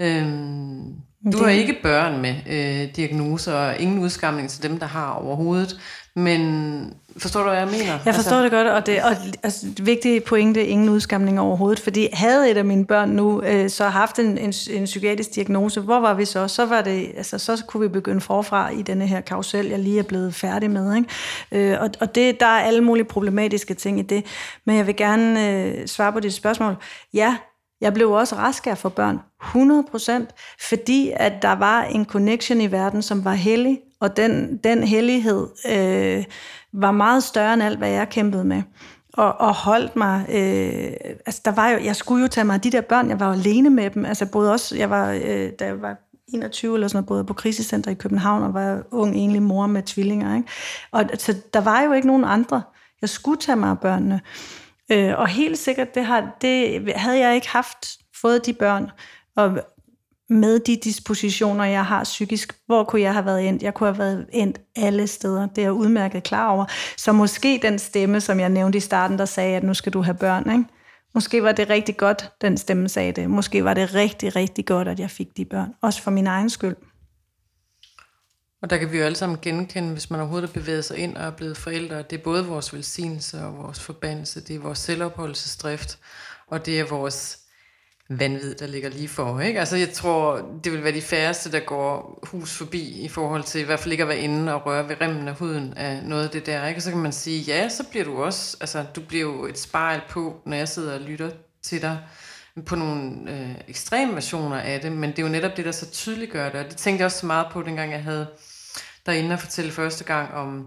Øhm, 0.00 0.94
du 1.32 1.38
har 1.38 1.48
ikke 1.48 1.78
børn 1.82 2.20
med 2.20 2.34
øh, 2.46 2.96
diagnoser, 2.96 3.54
og 3.54 3.78
ingen 3.78 3.98
udskamning 3.98 4.50
til 4.50 4.62
dem, 4.62 4.78
der 4.78 4.86
har 4.86 5.10
overhovedet. 5.10 5.80
Men 6.16 6.94
forstår 7.18 7.40
du, 7.40 7.48
hvad 7.48 7.58
jeg 7.58 7.68
mener? 7.68 7.98
Jeg 8.04 8.14
forstår 8.14 8.36
altså, 8.36 8.42
det 8.42 8.50
godt, 8.50 8.66
og 8.66 8.86
det 8.86 9.02
og, 9.02 9.10
altså, 9.42 9.66
vigtige 9.82 10.20
pointe, 10.20 10.66
ingen 10.66 10.88
udskamning 10.88 11.40
overhovedet, 11.40 11.80
fordi 11.80 12.08
havde 12.12 12.50
et 12.50 12.56
af 12.56 12.64
mine 12.64 12.86
børn 12.86 13.08
nu 13.08 13.42
øh, 13.42 13.70
så 13.70 13.84
haft 13.84 14.18
en, 14.18 14.38
en, 14.38 14.52
en 14.70 14.84
psykiatrisk 14.84 15.34
diagnose, 15.34 15.80
hvor 15.80 16.00
var 16.00 16.14
vi 16.14 16.24
så? 16.24 16.48
Så, 16.48 16.66
var 16.66 16.82
det, 16.82 17.12
altså, 17.16 17.38
så 17.38 17.64
kunne 17.66 17.80
vi 17.80 17.88
begynde 17.88 18.20
forfra 18.20 18.70
i 18.70 18.82
denne 18.82 19.06
her 19.06 19.20
karusel, 19.20 19.66
jeg 19.66 19.78
lige 19.78 19.98
er 19.98 20.02
blevet 20.02 20.34
færdig 20.34 20.70
med. 20.70 20.96
Ikke? 20.96 21.72
Øh, 21.72 21.80
og 21.80 21.90
og 22.00 22.14
det, 22.14 22.40
der 22.40 22.46
er 22.46 22.60
alle 22.60 22.80
mulige 22.80 23.04
problematiske 23.04 23.74
ting 23.74 23.98
i 23.98 24.02
det, 24.02 24.24
men 24.66 24.76
jeg 24.76 24.86
vil 24.86 24.96
gerne 24.96 25.50
øh, 25.50 25.86
svare 25.86 26.12
på 26.12 26.20
dit 26.20 26.34
spørgsmål. 26.34 26.76
Ja, 27.14 27.36
jeg 27.80 27.94
blev 27.94 28.10
også 28.10 28.36
rask 28.36 28.66
af 28.66 28.78
få 28.78 28.88
børn, 28.88 29.18
100%, 29.42 30.56
fordi 30.68 31.12
at 31.16 31.42
der 31.42 31.52
var 31.52 31.82
en 31.82 32.04
connection 32.04 32.60
i 32.60 32.72
verden, 32.72 33.02
som 33.02 33.24
var 33.24 33.34
hellig, 33.34 33.78
og 34.00 34.16
den, 34.16 34.56
den 34.56 34.82
hellighed 34.82 35.46
øh, 35.70 36.24
var 36.72 36.90
meget 36.90 37.22
større 37.22 37.54
end 37.54 37.62
alt, 37.62 37.78
hvad 37.78 37.90
jeg 37.90 38.08
kæmpede 38.08 38.44
med. 38.44 38.62
Og, 39.12 39.40
og 39.40 39.54
holdt 39.54 39.96
mig, 39.96 40.26
øh, 40.28 40.92
altså 41.26 41.40
der 41.44 41.50
var 41.50 41.68
jo, 41.68 41.78
jeg 41.84 41.96
skulle 41.96 42.22
jo 42.22 42.28
tage 42.28 42.44
mig 42.44 42.54
af 42.54 42.60
de 42.60 42.72
der 42.72 42.80
børn, 42.80 43.08
jeg 43.08 43.20
var 43.20 43.26
jo 43.26 43.32
alene 43.32 43.70
med 43.70 43.90
dem, 43.90 44.04
altså 44.04 44.26
både 44.26 44.52
også, 44.52 44.76
jeg 44.76 44.90
var, 44.90 45.12
øh, 45.12 45.50
da 45.58 45.64
jeg 45.64 45.82
var 45.82 45.96
21 46.28 46.74
eller 46.74 46.88
sådan 46.88 46.96
noget, 46.96 47.06
både 47.06 47.24
på 47.24 47.34
krisecenter 47.34 47.90
i 47.90 47.94
København, 47.94 48.42
og 48.42 48.54
var 48.54 48.82
ung 48.90 49.14
egentlig 49.14 49.42
mor 49.42 49.66
med 49.66 49.82
tvillinger, 49.82 50.36
ikke? 50.36 50.48
Og 50.90 51.04
så 51.18 51.36
der 51.54 51.60
var 51.60 51.82
jo 51.82 51.92
ikke 51.92 52.06
nogen 52.06 52.24
andre. 52.24 52.62
Jeg 53.00 53.08
skulle 53.08 53.40
tage 53.40 53.56
mig 53.56 53.70
af 53.70 53.78
børnene. 53.78 54.20
Øh, 54.92 55.18
og 55.18 55.28
helt 55.28 55.58
sikkert, 55.58 55.94
det, 55.94 56.04
har, 56.04 56.36
det 56.40 56.82
havde 56.96 57.18
jeg 57.18 57.34
ikke 57.34 57.48
haft, 57.48 57.86
fået 58.20 58.46
de 58.46 58.52
børn, 58.52 58.90
og 59.36 59.60
med 60.28 60.60
de 60.60 60.76
dispositioner, 60.76 61.64
jeg 61.64 61.84
har 61.84 62.04
psykisk, 62.04 62.52
hvor 62.66 62.84
kunne 62.84 63.02
jeg 63.02 63.12
have 63.12 63.26
været 63.26 63.48
endt? 63.48 63.62
Jeg 63.62 63.74
kunne 63.74 63.88
have 63.88 63.98
været 63.98 64.26
endt 64.32 64.60
alle 64.76 65.06
steder. 65.06 65.46
Det 65.46 65.58
er 65.58 65.62
jeg 65.62 65.72
udmærket 65.72 66.22
klar 66.22 66.48
over. 66.48 66.64
Så 66.96 67.12
måske 67.12 67.58
den 67.62 67.78
stemme, 67.78 68.20
som 68.20 68.40
jeg 68.40 68.48
nævnte 68.48 68.78
i 68.78 68.80
starten, 68.80 69.18
der 69.18 69.24
sagde, 69.24 69.56
at 69.56 69.62
nu 69.62 69.74
skal 69.74 69.92
du 69.92 70.02
have 70.02 70.16
børn, 70.16 70.50
ikke? 70.50 70.64
Måske 71.14 71.42
var 71.42 71.52
det 71.52 71.70
rigtig 71.70 71.96
godt, 71.96 72.30
den 72.40 72.56
stemme 72.56 72.88
sagde 72.88 73.12
det. 73.12 73.30
Måske 73.30 73.64
var 73.64 73.74
det 73.74 73.94
rigtig, 73.94 74.36
rigtig 74.36 74.66
godt, 74.66 74.88
at 74.88 75.00
jeg 75.00 75.10
fik 75.10 75.36
de 75.36 75.44
børn. 75.44 75.74
Også 75.82 76.02
for 76.02 76.10
min 76.10 76.26
egen 76.26 76.50
skyld. 76.50 76.76
Og 78.62 78.70
der 78.70 78.76
kan 78.76 78.92
vi 78.92 78.98
jo 78.98 79.04
alle 79.04 79.16
sammen 79.16 79.38
genkende, 79.42 79.92
hvis 79.92 80.10
man 80.10 80.20
overhovedet 80.20 80.48
har 80.48 80.60
bevæget 80.60 80.84
sig 80.84 80.96
ind 80.96 81.16
og 81.16 81.24
er 81.24 81.30
blevet 81.30 81.56
forældre. 81.56 82.02
Det 82.02 82.12
er 82.12 82.22
både 82.22 82.46
vores 82.46 82.74
velsignelse 82.74 83.44
og 83.44 83.56
vores 83.56 83.80
forbandelse. 83.80 84.40
Det 84.40 84.56
er 84.56 84.60
vores 84.60 84.78
selvopholdelsesdrift, 84.78 85.98
og 86.46 86.66
det 86.66 86.80
er 86.80 86.84
vores 86.84 87.38
vanvid, 88.08 88.54
der 88.54 88.66
ligger 88.66 88.90
lige 88.90 89.08
for. 89.08 89.40
Ikke? 89.40 89.60
Altså 89.60 89.76
jeg 89.76 89.92
tror, 89.92 90.50
det 90.64 90.72
vil 90.72 90.84
være 90.84 90.94
de 90.94 91.02
færreste, 91.02 91.52
der 91.52 91.60
går 91.60 92.18
hus 92.22 92.52
forbi 92.52 93.00
i 93.00 93.08
forhold 93.08 93.42
til 93.42 93.60
i 93.60 93.64
hvert 93.64 93.80
fald 93.80 93.92
ikke 93.92 94.02
at 94.02 94.08
være 94.08 94.18
inde 94.18 94.54
og 94.54 94.66
røre 94.66 94.88
ved 94.88 94.96
remmen 95.00 95.28
af 95.28 95.34
huden 95.34 95.74
af 95.74 96.02
noget 96.04 96.24
af 96.24 96.30
det 96.30 96.46
der. 96.46 96.66
Ikke? 96.66 96.78
Og 96.78 96.82
så 96.82 96.90
kan 96.90 97.00
man 97.00 97.12
sige, 97.12 97.40
ja, 97.40 97.68
så 97.68 97.84
bliver 97.90 98.04
du 98.04 98.22
også, 98.22 98.56
altså 98.60 98.84
du 98.96 99.00
bliver 99.00 99.22
jo 99.22 99.46
et 99.46 99.58
spejl 99.58 100.00
på, 100.10 100.40
når 100.46 100.56
jeg 100.56 100.68
sidder 100.68 100.94
og 100.94 101.00
lytter 101.00 101.30
til 101.62 101.82
dig, 101.82 101.98
på 102.66 102.76
nogle 102.76 103.30
øh, 103.30 103.54
ekstreme 103.68 104.14
versioner 104.14 104.60
af 104.60 104.80
det, 104.80 104.92
men 104.92 105.10
det 105.10 105.18
er 105.18 105.22
jo 105.22 105.28
netop 105.28 105.56
det, 105.56 105.64
der 105.64 105.72
så 105.72 105.90
tydeliggør 105.90 106.50
det, 106.50 106.60
og 106.60 106.70
det 106.70 106.76
tænkte 106.76 107.00
jeg 107.00 107.06
også 107.06 107.18
så 107.18 107.26
meget 107.26 107.46
på, 107.52 107.62
dengang 107.62 107.92
jeg 107.92 108.02
havde 108.02 108.26
derinde 109.06 109.32
at 109.32 109.40
fortælle 109.40 109.72
første 109.72 110.04
gang 110.04 110.34
om, 110.34 110.66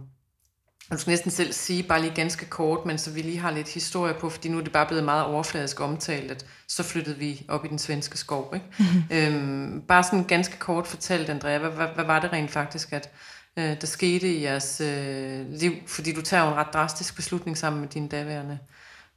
du 0.92 0.98
skal 0.98 1.12
næsten 1.12 1.32
selv 1.32 1.54
sige, 1.54 1.84
bare 1.84 2.02
lige 2.02 2.16
ganske 2.16 2.46
kort, 2.46 2.86
men 2.86 2.98
så 2.98 3.12
vi 3.12 3.22
lige 3.22 3.40
har 3.40 3.52
lidt 3.52 3.68
historie 3.70 4.14
på, 4.14 4.30
fordi 4.30 4.50
nu 4.50 4.58
er 4.58 4.62
det 4.62 4.72
bare 4.72 4.86
blevet 4.86 5.04
meget 5.04 5.26
overfladisk 5.26 5.82
omtalt, 5.82 6.32
at 6.32 6.46
så 6.68 6.84
flyttede 6.84 7.18
vi 7.18 7.46
op 7.48 7.66
i 7.66 7.68
den 7.68 7.80
svenske 7.80 8.18
skov. 8.18 8.52
Ikke? 8.54 8.66
Mm-hmm. 8.80 9.18
Øhm, 9.18 9.82
bare 9.82 10.04
sådan 10.04 10.24
ganske 10.24 10.58
kort 10.58 10.88
fortalt, 10.88 11.30
Andrea, 11.30 11.58
hvad, 11.58 11.70
hvad, 11.70 11.88
hvad 11.96 12.06
var 12.06 12.20
det 12.20 12.34
rent 12.34 12.52
faktisk, 12.52 12.94
at 12.94 13.10
øh, 13.58 13.82
der 13.82 13.88
skete 13.88 14.28
i 14.28 14.44
jeres 14.44 14.82
øh, 14.82 15.46
liv? 15.52 15.72
Fordi 15.88 16.14
du 16.14 16.22
tager 16.22 16.44
jo 16.44 16.50
en 16.50 16.56
ret 16.56 16.74
drastisk 16.74 17.16
beslutning 17.16 17.58
sammen 17.58 17.82
med 17.82 17.90
din 17.90 18.08
daværende 18.08 18.60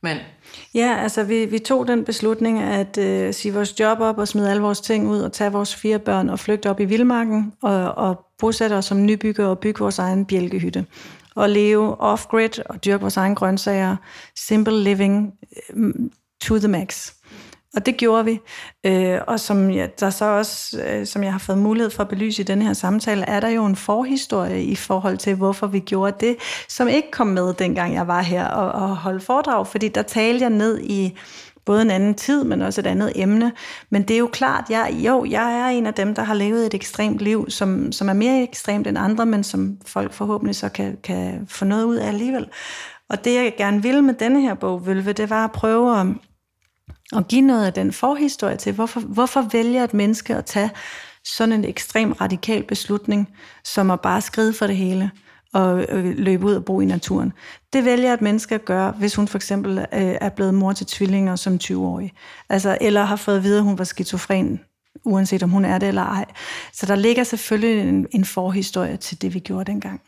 mand. 0.03 0.19
Ja, 0.75 0.97
altså 1.03 1.25
vi, 1.25 1.45
vi 1.45 1.59
tog 1.59 1.89
den 1.89 2.05
beslutning 2.05 2.61
at 2.61 2.99
øh, 2.99 3.35
sige 3.35 3.55
vores 3.55 3.81
job 3.81 4.01
op 4.01 4.19
og 4.19 4.29
smide 4.29 4.51
alle 4.51 4.63
vores 4.63 4.81
ting 4.81 5.09
ud 5.09 5.21
og 5.21 5.33
tage 5.33 5.53
vores 5.53 5.77
fire 5.77 5.99
børn 5.99 6.29
og 6.29 6.39
flygte 6.39 6.71
op 6.71 6.81
i 6.81 6.85
Vildmarken 6.85 7.53
og, 7.63 7.95
og 7.95 8.27
bosætte 8.39 8.75
os 8.75 8.85
som 8.85 9.05
nybygger 9.05 9.47
og 9.47 9.59
bygge 9.59 9.79
vores 9.79 9.99
egen 9.99 10.25
bjælkehytte 10.27 10.87
og 11.35 11.51
leve 11.51 12.01
off-grid 12.01 12.67
og 12.67 12.85
dyrke 12.85 13.01
vores 13.01 13.17
egen 13.17 13.35
grøntsager. 13.35 13.97
Simple 14.37 14.83
living 14.83 15.33
mm, 15.75 16.11
to 16.41 16.59
the 16.59 16.69
max. 16.69 17.13
Og 17.75 17.87
det 17.87 17.97
gjorde 17.97 18.25
vi. 18.25 18.41
Øh, 18.85 19.19
og 19.27 19.41
som 19.41 19.71
jeg, 19.71 20.01
der 20.01 20.11
så 20.11 20.25
også, 20.25 20.83
øh, 20.87 21.07
som 21.07 21.23
jeg 21.23 21.33
har 21.33 21.39
fået 21.39 21.59
mulighed 21.59 21.91
for 21.91 22.03
at 22.03 22.09
belyse 22.09 22.43
i 22.43 22.45
denne 22.45 22.65
her 22.65 22.73
samtale, 22.73 23.25
er 23.25 23.41
der 23.41 23.49
jo 23.49 23.65
en 23.65 23.77
forhistorie 23.77 24.65
i 24.65 24.75
forhold 24.75 25.19
til, 25.19 25.35
hvorfor 25.35 25.67
vi 25.67 25.79
gjorde 25.79 26.27
det, 26.27 26.37
som 26.69 26.89
ikke 26.89 27.11
kom 27.11 27.27
med, 27.27 27.55
dengang 27.55 27.95
jeg 27.95 28.07
var 28.07 28.23
her 28.23 28.47
og, 28.47 28.83
og 28.83 28.97
holdt 28.97 29.23
foredrag. 29.23 29.67
Fordi 29.67 29.89
der 29.89 30.03
talte 30.03 30.43
jeg 30.43 30.51
ned 30.51 30.81
i 30.81 31.19
både 31.65 31.83
en 31.83 31.91
anden 31.91 32.15
tid, 32.15 32.45
men 32.45 32.63
også 32.63 32.81
et 32.81 32.87
andet 32.87 33.13
emne. 33.15 33.53
Men 33.91 34.03
det 34.03 34.15
er 34.15 34.19
jo 34.19 34.27
klart, 34.33 34.65
jeg, 34.71 34.95
jo, 34.99 35.25
jeg 35.25 35.61
er 35.61 35.67
en 35.67 35.87
af 35.87 35.95
dem, 35.95 36.15
der 36.15 36.23
har 36.23 36.35
levet 36.35 36.67
et 36.67 36.75
ekstremt 36.75 37.19
liv, 37.19 37.51
som, 37.51 37.93
som 37.93 38.09
er 38.09 38.13
mere 38.13 38.43
ekstremt 38.43 38.87
end 38.87 38.99
andre, 38.99 39.27
men 39.27 39.45
som 39.45 39.79
folk 39.87 40.13
forhåbentlig 40.13 40.57
så 40.57 40.69
kan, 40.69 40.99
kan 41.05 41.47
få 41.49 41.65
noget 41.65 41.85
ud 41.85 41.97
af 41.97 42.09
alligevel. 42.09 42.49
Og 43.09 43.25
det, 43.25 43.35
jeg 43.35 43.55
gerne 43.59 43.83
ville 43.83 44.03
med 44.03 44.15
denne 44.15 44.41
her 44.41 44.55
bog, 44.55 44.87
Vølve, 44.87 45.13
det 45.13 45.31
var 45.31 45.45
at 45.45 45.53
prøve 45.53 46.01
at, 46.01 46.07
at 47.17 47.29
give 47.29 47.41
noget 47.41 47.67
af 47.67 47.73
den 47.73 47.93
forhistorie 47.93 48.57
til, 48.57 48.73
hvorfor, 48.73 49.01
hvorfor 49.01 49.49
vælger 49.53 49.85
et 49.85 49.95
menneske 49.95 50.37
at 50.37 50.45
tage 50.45 50.71
sådan 51.25 51.53
en 51.53 51.65
ekstrem 51.65 52.13
radikal 52.13 52.63
beslutning, 52.63 53.29
som 53.65 53.91
at 53.91 54.01
bare 54.01 54.21
skride 54.21 54.53
for 54.53 54.67
det 54.67 54.77
hele 54.77 55.11
og 55.53 55.87
løbe 56.03 56.47
ud 56.47 56.55
og 56.55 56.65
bo 56.65 56.81
i 56.81 56.85
naturen. 56.85 57.33
Det 57.73 57.85
vælger 57.85 58.15
et 58.15 58.21
menneske 58.21 58.55
at 58.55 58.65
gøre, 58.65 58.91
hvis 58.91 59.15
hun 59.15 59.29
for 59.29 59.39
eksempel 59.39 59.79
øh, 59.79 59.85
er 60.21 60.29
blevet 60.29 60.55
mor 60.55 60.73
til 60.73 60.87
tvillinger 60.87 61.37
som 61.37 61.59
20-årig. 61.65 62.13
Altså, 62.49 62.79
eller 62.81 63.05
har 63.05 63.17
fået 63.17 63.37
at 63.37 63.43
vide, 63.43 63.59
at 63.59 63.65
hun 63.65 63.79
var 63.79 63.85
skizofren, 63.85 64.61
uanset 65.05 65.43
om 65.43 65.51
hun 65.51 65.65
er 65.65 65.79
det 65.79 65.89
eller 65.89 66.03
ej. 66.03 66.25
Så 66.73 66.87
der 66.87 66.95
ligger 66.95 67.25
selvfølgelig 67.25 67.89
en, 67.89 68.07
en 68.11 68.25
forhistorie 68.25 68.97
til 68.97 69.23
det, 69.23 69.35
vi 69.35 69.39
gjorde 69.39 69.65
dengang. 69.65 70.01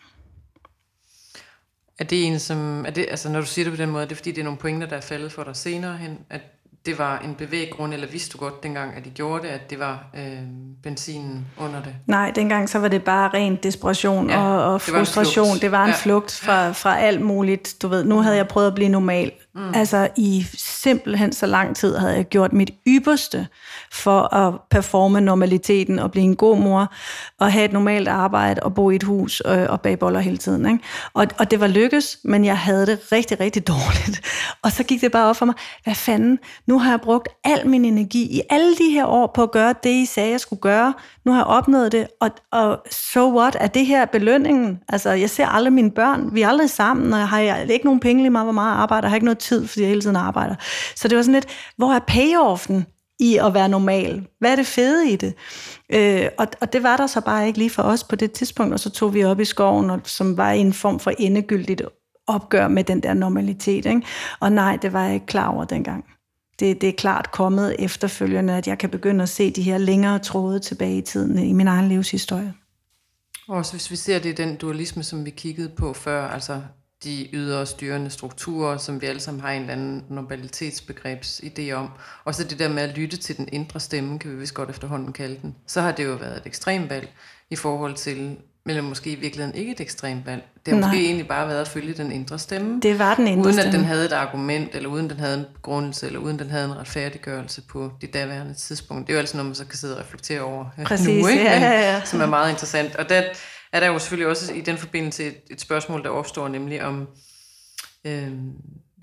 Er 1.99 2.05
det 2.05 2.26
en, 2.26 2.38
som... 2.38 2.86
Er 2.86 2.90
det, 2.90 3.07
altså, 3.11 3.28
når 3.28 3.40
du 3.40 3.47
siger 3.47 3.64
det 3.64 3.72
på 3.72 3.82
den 3.82 3.90
måde, 3.90 4.05
er 4.05 4.09
det 4.09 4.16
fordi, 4.16 4.30
det 4.30 4.38
er 4.38 4.45
nogle 4.45 4.59
pointer, 4.59 4.86
der 4.86 4.97
er 4.97 5.01
faldet 5.01 5.32
for 5.32 5.45
dig 5.45 5.57
senere 5.57 5.97
hen? 5.97 6.18
At 6.30 6.40
det 6.87 6.99
var 6.99 7.18
en 7.18 7.35
bevæggrund, 7.35 7.95
eller 7.95 8.07
vidste 8.07 8.32
du 8.32 8.39
godt 8.39 8.62
dengang, 8.62 8.97
at 8.97 9.05
de 9.05 9.11
gjorde 9.11 9.43
det, 9.43 9.49
at 9.49 9.70
det 9.70 9.78
var 9.78 10.05
øh, 10.16 10.39
benzinen 10.82 11.47
under 11.59 11.82
det? 11.82 11.95
Nej, 12.07 12.32
dengang 12.35 12.68
så 12.68 12.78
var 12.78 12.89
det 12.89 13.03
bare 13.05 13.30
ren 13.35 13.59
desperation 13.62 14.30
Ja, 14.30 14.39
og, 14.41 14.72
og 14.74 14.80
det 14.87 14.93
var 14.93 14.99
frustration. 14.99 15.47
flugt. 15.47 15.62
Det 15.62 15.72
var 15.72 15.85
en 15.85 15.91
Ja. 15.91 15.97
flugt 15.97 16.41
fra, 16.45 16.72
fra 16.72 16.99
alt 16.99 17.20
muligt. 17.20 17.76
Du 17.82 17.89
ved, 17.89 18.05
nu 18.05 18.18
havde 18.18 18.37
jeg 18.37 18.49
prøvet 18.49 18.66
at 18.66 18.74
blive 18.74 18.89
normal. 18.89 19.32
Mm. 19.55 19.74
Altså 19.74 20.09
i 20.16 20.46
simpelthen 20.57 21.32
så 21.32 21.46
lang 21.46 21.76
tid 21.76 21.96
havde 21.96 22.14
jeg 22.14 22.24
gjort 22.24 22.52
mit 22.52 22.70
ypperste 22.86 23.46
for 23.92 24.34
at 24.34 24.55
performe 24.70 25.20
normaliteten 25.20 25.98
og 25.98 26.11
blive 26.11 26.24
en 26.24 26.36
god 26.36 26.59
mor 26.59 26.92
og 27.40 27.52
have 27.52 27.64
et 27.64 27.72
normalt 27.72 28.09
arbejde 28.09 28.62
og 28.62 28.74
bo 28.74 28.90
i 28.90 28.96
et 28.96 29.02
hus 29.02 29.40
og, 29.40 29.66
og 29.66 29.80
bage 29.80 29.96
boller 29.96 30.20
hele 30.20 30.36
tiden. 30.36 30.66
Ikke? 30.66 30.84
Og, 31.14 31.26
og 31.38 31.50
det 31.50 31.61
var 31.61 31.66
lykkes, 31.66 32.18
men 32.24 32.44
jeg 32.44 32.59
havde 32.59 32.86
det 32.86 32.98
rigtig, 33.12 33.40
rigtig 33.40 33.66
dårligt. 33.74 34.20
Og 34.62 34.72
så 34.72 34.84
gik 34.84 35.00
det 35.00 35.12
bare 35.12 35.28
op 35.28 35.36
for 35.36 35.46
mig, 35.46 35.55
hvad 35.84 35.94
fanden, 35.94 36.38
nu 36.66 36.78
har 36.78 36.90
jeg 36.90 37.00
brugt 37.00 37.28
al 37.44 37.68
min 37.68 37.84
energi 37.84 38.22
i 38.22 38.40
alle 38.50 38.76
de 38.76 38.90
her 38.90 39.07
år 39.07 39.32
på 39.34 39.42
at 39.42 39.50
gøre 39.50 39.74
det, 39.82 39.90
I 39.90 40.07
sagde, 40.07 40.30
jeg 40.30 40.40
skulle 40.40 40.61
gøre. 40.61 40.94
Nu 41.24 41.32
har 41.32 41.38
jeg 41.38 41.46
opnået 41.46 41.92
det, 41.92 42.07
og, 42.20 42.30
og 42.52 42.82
so 42.90 43.38
what, 43.38 43.57
er 43.61 43.66
det 43.66 43.86
her 43.86 44.05
belønningen? 44.05 44.80
Altså, 44.88 45.11
jeg 45.11 45.30
ser 45.30 45.46
aldrig 45.46 45.72
mine 45.72 45.90
børn, 45.90 46.34
vi 46.34 46.42
er 46.42 46.48
aldrig 46.48 46.70
sammen, 46.70 47.12
og 47.12 47.18
jeg 47.18 47.28
har 47.28 47.38
jeg 47.38 47.66
ikke 47.70 47.84
nogen 47.84 48.00
penge 48.00 48.22
lige 48.22 48.30
meget, 48.30 48.46
hvor 48.46 48.52
meget 48.52 48.70
jeg 48.70 48.78
arbejder, 48.78 49.07
jeg 49.07 49.11
har 49.11 49.16
ikke 49.16 49.24
noget 49.24 49.38
tid, 49.45 49.66
fordi 49.66 49.80
jeg 49.80 49.88
hele 49.88 50.01
tiden 50.01 50.16
arbejder. 50.16 50.55
Så 50.97 51.09
det 51.09 51.16
var 51.16 51.22
sådan 51.22 51.34
lidt, 51.34 51.49
hvor 51.76 51.92
er 51.92 52.01
payoffen 52.09 52.86
i 53.20 53.36
at 53.36 53.55
være 53.55 53.68
normal? 53.68 54.26
Hvad 54.38 54.53
er 54.53 54.57
det 54.57 54.66
fede 54.66 55.11
i 55.11 55.16
det? 55.16 55.34
Øh, 55.92 56.28
og, 56.38 56.47
og 56.61 56.72
det 56.72 56.82
var 56.82 56.97
der 56.97 57.07
så 57.07 57.20
bare 57.20 57.47
ikke 57.47 57.59
lige 57.59 57.70
for 57.70 57.82
os 57.82 58.05
på 58.05 58.16
det 58.16 58.32
tidspunkt, 58.32 58.72
og 58.72 58.80
så 58.80 58.90
tog 58.90 59.14
vi 59.14 59.24
op 59.24 59.40
i 59.40 59.45
skoven, 59.45 59.90
og, 59.90 60.01
som 60.05 60.36
var 60.36 60.51
en 60.51 60.72
form 60.72 61.01
for 61.01 61.12
endegyldigt 61.18 61.82
opgør 62.26 62.68
med 62.68 62.84
den 62.84 63.01
der 63.01 63.14
normalitet. 63.14 63.86
Ikke? 63.86 64.03
Og 64.40 64.53
nej, 64.53 64.78
det 64.82 64.92
var 64.92 65.05
jeg 65.05 65.14
ikke 65.14 65.26
klar 65.26 65.49
over 65.49 65.64
dengang. 65.64 66.05
Det, 66.59 66.80
det 66.80 66.88
er 66.88 66.92
klart 66.92 67.30
kommet 67.30 67.76
efterfølgende, 67.78 68.57
at 68.57 68.66
jeg 68.66 68.78
kan 68.78 68.90
begynde 68.90 69.22
at 69.22 69.28
se 69.28 69.51
de 69.51 69.62
her 69.62 69.78
længere 69.78 70.18
tråde 70.18 70.59
tilbage 70.59 70.99
i 70.99 71.03
tiden 71.03 71.38
i 71.38 71.53
min 71.53 71.68
egen 71.68 71.88
livshistorie. 71.88 72.55
Også 73.49 73.72
hvis 73.72 73.90
vi 73.90 73.97
ser 73.97 74.18
det 74.18 74.28
i 74.28 74.42
den 74.42 74.57
dualisme, 74.57 75.03
som 75.03 75.24
vi 75.24 75.30
kiggede 75.30 75.68
på 75.68 75.92
før, 75.92 76.28
altså 76.28 76.62
de 77.05 77.28
ydre 77.32 77.66
styrende 77.66 78.11
strukturer, 78.11 78.76
som 78.76 79.00
vi 79.00 79.07
alle 79.07 79.20
sammen 79.20 79.40
har 79.40 79.50
en 79.50 79.61
eller 79.61 79.72
anden 79.72 80.05
normalitetsbegrebsidé 80.09 81.72
om. 81.72 81.90
Og 82.24 82.34
så 82.34 82.44
det 82.44 82.59
der 82.59 82.68
med 82.68 82.82
at 82.82 82.96
lytte 82.96 83.16
til 83.16 83.36
den 83.36 83.48
indre 83.52 83.80
stemme, 83.80 84.18
kan 84.18 84.30
vi 84.30 84.36
vist 84.36 84.55
godt 84.55 84.70
efterhånden 84.70 85.12
kalde 85.12 85.38
den. 85.42 85.55
Så 85.66 85.80
har 85.80 85.92
det 85.92 86.05
jo 86.05 86.12
været 86.12 86.36
et 86.36 86.42
ekstremt 86.46 86.90
valg 86.90 87.09
i 87.50 87.57
forhold 87.57 87.94
til, 87.94 88.36
eller 88.66 88.82
måske 88.82 89.11
i 89.11 89.14
virkeligheden 89.14 89.59
ikke 89.59 89.72
et 89.72 89.80
ekstremt 89.80 90.26
valg. 90.26 90.42
Det 90.66 90.74
har 90.74 90.80
Nej. 90.80 90.88
måske 90.88 91.05
egentlig 91.05 91.28
bare 91.28 91.48
været 91.48 91.61
at 91.61 91.68
følge 91.68 91.94
den 91.94 92.12
indre 92.12 92.38
stemme. 92.38 92.80
Det 92.80 92.98
var 92.98 93.14
den 93.14 93.26
indre 93.26 93.48
Uden 93.48 93.59
at 93.59 93.72
den 93.72 93.84
havde 93.84 94.05
et 94.05 94.12
argument, 94.12 94.74
eller 94.74 94.88
uden 94.88 95.11
den 95.11 95.18
havde 95.18 95.38
en 95.38 95.44
begrundelse, 95.55 96.07
eller 96.07 96.20
uden 96.20 96.38
den 96.38 96.50
havde 96.50 96.64
en 96.64 96.76
retfærdiggørelse 96.76 97.62
på 97.62 97.90
det 98.00 98.14
daværende 98.14 98.55
tidspunkt. 98.55 99.07
Det 99.07 99.12
er 99.12 99.14
jo 99.16 99.20
altid 99.20 99.36
noget, 99.36 99.46
man 99.46 99.55
så 99.55 99.64
kan 99.64 99.78
sidde 99.78 99.94
og 99.96 100.00
reflektere 100.00 100.40
over 100.40 100.64
Præcis, 100.84 101.22
nu, 101.22 101.28
ikke? 101.28 101.44
ja, 101.44 101.55
Men, 101.55 101.62
ja, 101.62 101.92
ja. 101.94 102.05
som 102.05 102.20
er 102.20 102.26
meget 102.26 102.50
interessant. 102.50 102.96
Og 102.96 103.09
der 103.09 103.22
er 103.74 103.80
der 103.80 103.86
jo 103.86 103.98
selvfølgelig 103.98 104.28
også 104.30 104.52
i 104.52 104.60
den 104.60 104.78
forbindelse 104.78 105.24
et, 105.24 105.40
et 105.50 105.60
spørgsmål, 105.60 106.02
der 106.02 106.10
opstår, 106.10 106.48
nemlig 106.48 106.84
om, 106.84 107.08
øhm, 108.04 108.52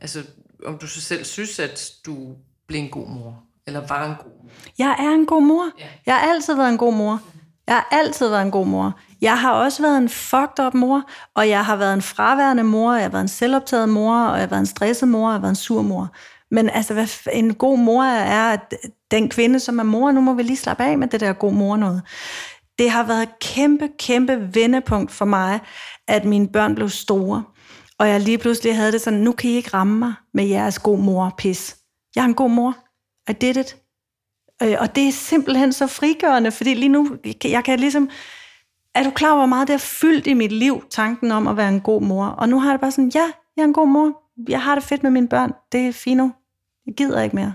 altså, 0.02 0.24
om 0.66 0.78
du 0.78 0.88
så 0.88 1.02
selv 1.02 1.26
synes, 1.26 1.60
at 1.60 1.92
du 2.06 2.36
blev 2.68 2.80
en 2.80 2.90
god 2.90 3.08
mor, 3.08 3.44
eller 3.68 3.88
var 3.88 4.10
en 4.10 4.16
god 4.16 4.32
mor. 4.44 4.52
Jeg 4.78 4.96
er 5.00 5.10
en 5.10 5.26
god 5.26 5.42
mor. 5.42 5.66
Ja. 5.80 5.86
Jeg 6.06 6.16
har 6.16 6.34
altid 6.34 6.56
været 6.56 6.70
en 6.70 6.78
god 6.78 6.94
mor. 6.94 7.22
Jeg 7.68 7.76
har 7.76 7.88
altid 7.92 8.30
været 8.30 8.42
en 8.42 8.52
god 8.52 8.66
mor. 8.66 9.00
Jeg 9.22 9.40
har 9.40 9.52
også 9.52 9.82
været 9.82 9.98
en 9.98 10.10
fucked 10.10 10.66
up 10.66 10.74
mor, 10.74 11.10
og 11.36 11.50
jeg 11.50 11.66
har 11.66 11.76
været 11.76 11.94
en 11.94 12.02
fraværende 12.02 12.64
mor, 12.64 12.94
jeg 12.94 13.04
har 13.04 13.10
været 13.10 13.22
en 13.22 13.28
selvoptaget 13.28 13.90
mor, 13.90 14.26
og 14.26 14.34
jeg 14.34 14.42
har 14.42 14.48
været 14.48 14.60
en 14.60 14.66
stresset 14.66 15.08
mor, 15.08 15.28
og 15.28 15.32
jeg 15.32 15.36
har 15.36 15.42
været 15.42 15.52
en 15.52 15.56
sur 15.56 15.82
mor. 15.82 16.10
Men 16.52 16.70
altså, 16.70 16.94
hvad 16.94 17.08
en 17.34 17.54
god 17.54 17.78
mor 17.78 18.04
er, 18.04 18.54
at 18.54 18.74
den 19.12 19.30
kvinde, 19.30 19.60
som 19.60 19.80
er 19.80 19.84
mor, 19.84 20.12
nu 20.12 20.22
må 20.22 20.34
vi 20.34 20.44
lige 20.44 20.58
slappe 20.58 20.84
af 20.84 20.98
med 20.98 21.08
det 21.08 21.20
der 21.20 21.34
god 21.34 21.54
mor 21.54 21.78
noget. 21.78 22.02
Det 22.82 22.90
har 22.90 23.04
været 23.04 23.24
et 23.24 23.40
kæmpe, 23.40 23.90
kæmpe 24.00 24.50
vendepunkt 24.54 25.12
for 25.12 25.26
mig, 25.26 25.60
at 26.08 26.26
mine 26.26 26.48
børn 26.48 26.76
blev 26.76 26.90
store. 26.90 27.44
Og 27.98 28.10
jeg 28.10 28.22
lige 28.22 28.38
pludselig 28.38 28.76
havde 28.76 28.92
det 28.92 29.02
sådan, 29.02 29.20
nu 29.20 29.32
kan 29.32 29.50
I 29.50 29.54
ikke 29.54 29.70
ramme 29.74 30.00
mig 30.00 30.14
med 30.34 30.46
jeres 30.46 30.80
god 30.80 31.00
mor 31.00 31.34
pis. 31.38 31.78
Jeg 32.16 32.22
er 32.22 32.26
en 32.26 32.34
god 32.34 32.50
mor. 32.50 32.78
I 33.30 33.34
did 33.34 33.58
it. 33.58 33.78
Øh, 34.64 34.76
og 34.80 34.96
det 34.96 35.08
er 35.08 35.12
simpelthen 35.12 35.74
så 35.74 35.88
frigørende, 35.88 36.52
fordi 36.52 36.74
lige 36.74 36.90
nu, 36.90 37.18
jeg 37.44 37.64
kan 37.64 37.80
ligesom... 37.80 38.10
Er 38.96 39.04
du 39.04 39.10
klar 39.10 39.32
over, 39.32 39.40
hvor 39.40 39.46
meget 39.46 39.68
det 39.68 39.74
har 39.74 39.80
fyldt 40.02 40.28
i 40.28 40.34
mit 40.34 40.52
liv, 40.52 40.84
tanken 40.90 41.32
om 41.32 41.48
at 41.48 41.58
være 41.58 41.70
en 41.70 41.82
god 41.82 42.02
mor? 42.02 42.26
Og 42.26 42.50
nu 42.50 42.60
har 42.60 42.70
jeg 42.70 42.74
det 42.74 42.82
bare 42.82 42.92
sådan, 42.92 43.12
ja, 43.16 43.26
jeg 43.58 43.64
er 43.64 43.68
en 43.68 43.74
god 43.74 43.88
mor. 43.88 44.22
Jeg 44.50 44.62
har 44.62 44.76
det 44.76 44.84
fedt 44.84 45.04
med 45.04 45.12
mine 45.12 45.28
børn. 45.28 45.54
Det 45.72 45.88
er 45.88 45.92
fint 45.94 46.18
nu. 46.18 46.32
Jeg 46.86 46.94
gider 46.96 47.22
ikke 47.22 47.36
mere. 47.36 47.54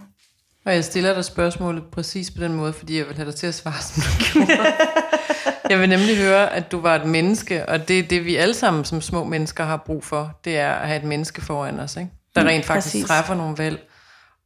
Og 0.67 0.75
jeg 0.75 0.85
stiller 0.85 1.15
dig 1.15 1.25
spørgsmålet 1.25 1.85
præcis 1.93 2.31
på 2.31 2.41
den 2.41 2.53
måde, 2.53 2.73
fordi 2.73 2.99
jeg 2.99 3.07
vil 3.07 3.17
have 3.17 3.27
dig 3.27 3.35
til 3.35 3.47
at 3.47 3.55
svare, 3.55 3.83
som 3.83 4.03
du 4.03 4.47
gjorde. 4.47 4.73
jeg 5.71 5.81
vil 5.81 5.89
nemlig 5.89 6.17
høre, 6.17 6.53
at 6.53 6.73
du 6.73 6.81
var 6.81 6.97
et 6.97 7.09
menneske, 7.09 7.69
og 7.69 7.89
det 7.89 7.99
er 7.99 8.03
det, 8.03 8.25
vi 8.25 8.37
alle 8.37 8.55
sammen 8.55 8.85
som 8.85 9.01
små 9.01 9.25
mennesker 9.25 9.65
har 9.65 9.77
brug 9.77 10.05
for. 10.05 10.41
Det 10.45 10.59
er 10.59 10.73
at 10.73 10.89
have 10.89 10.99
et 10.99 11.05
menneske 11.05 11.41
foran 11.43 11.81
os, 11.81 11.97
ikke? 11.97 12.11
der 12.35 12.43
Mm, 12.43 12.47
rent 12.47 12.65
faktisk 12.65 12.87
præcis. 12.87 13.07
træffer 13.07 13.35
nogle 13.35 13.59
valg 13.59 13.89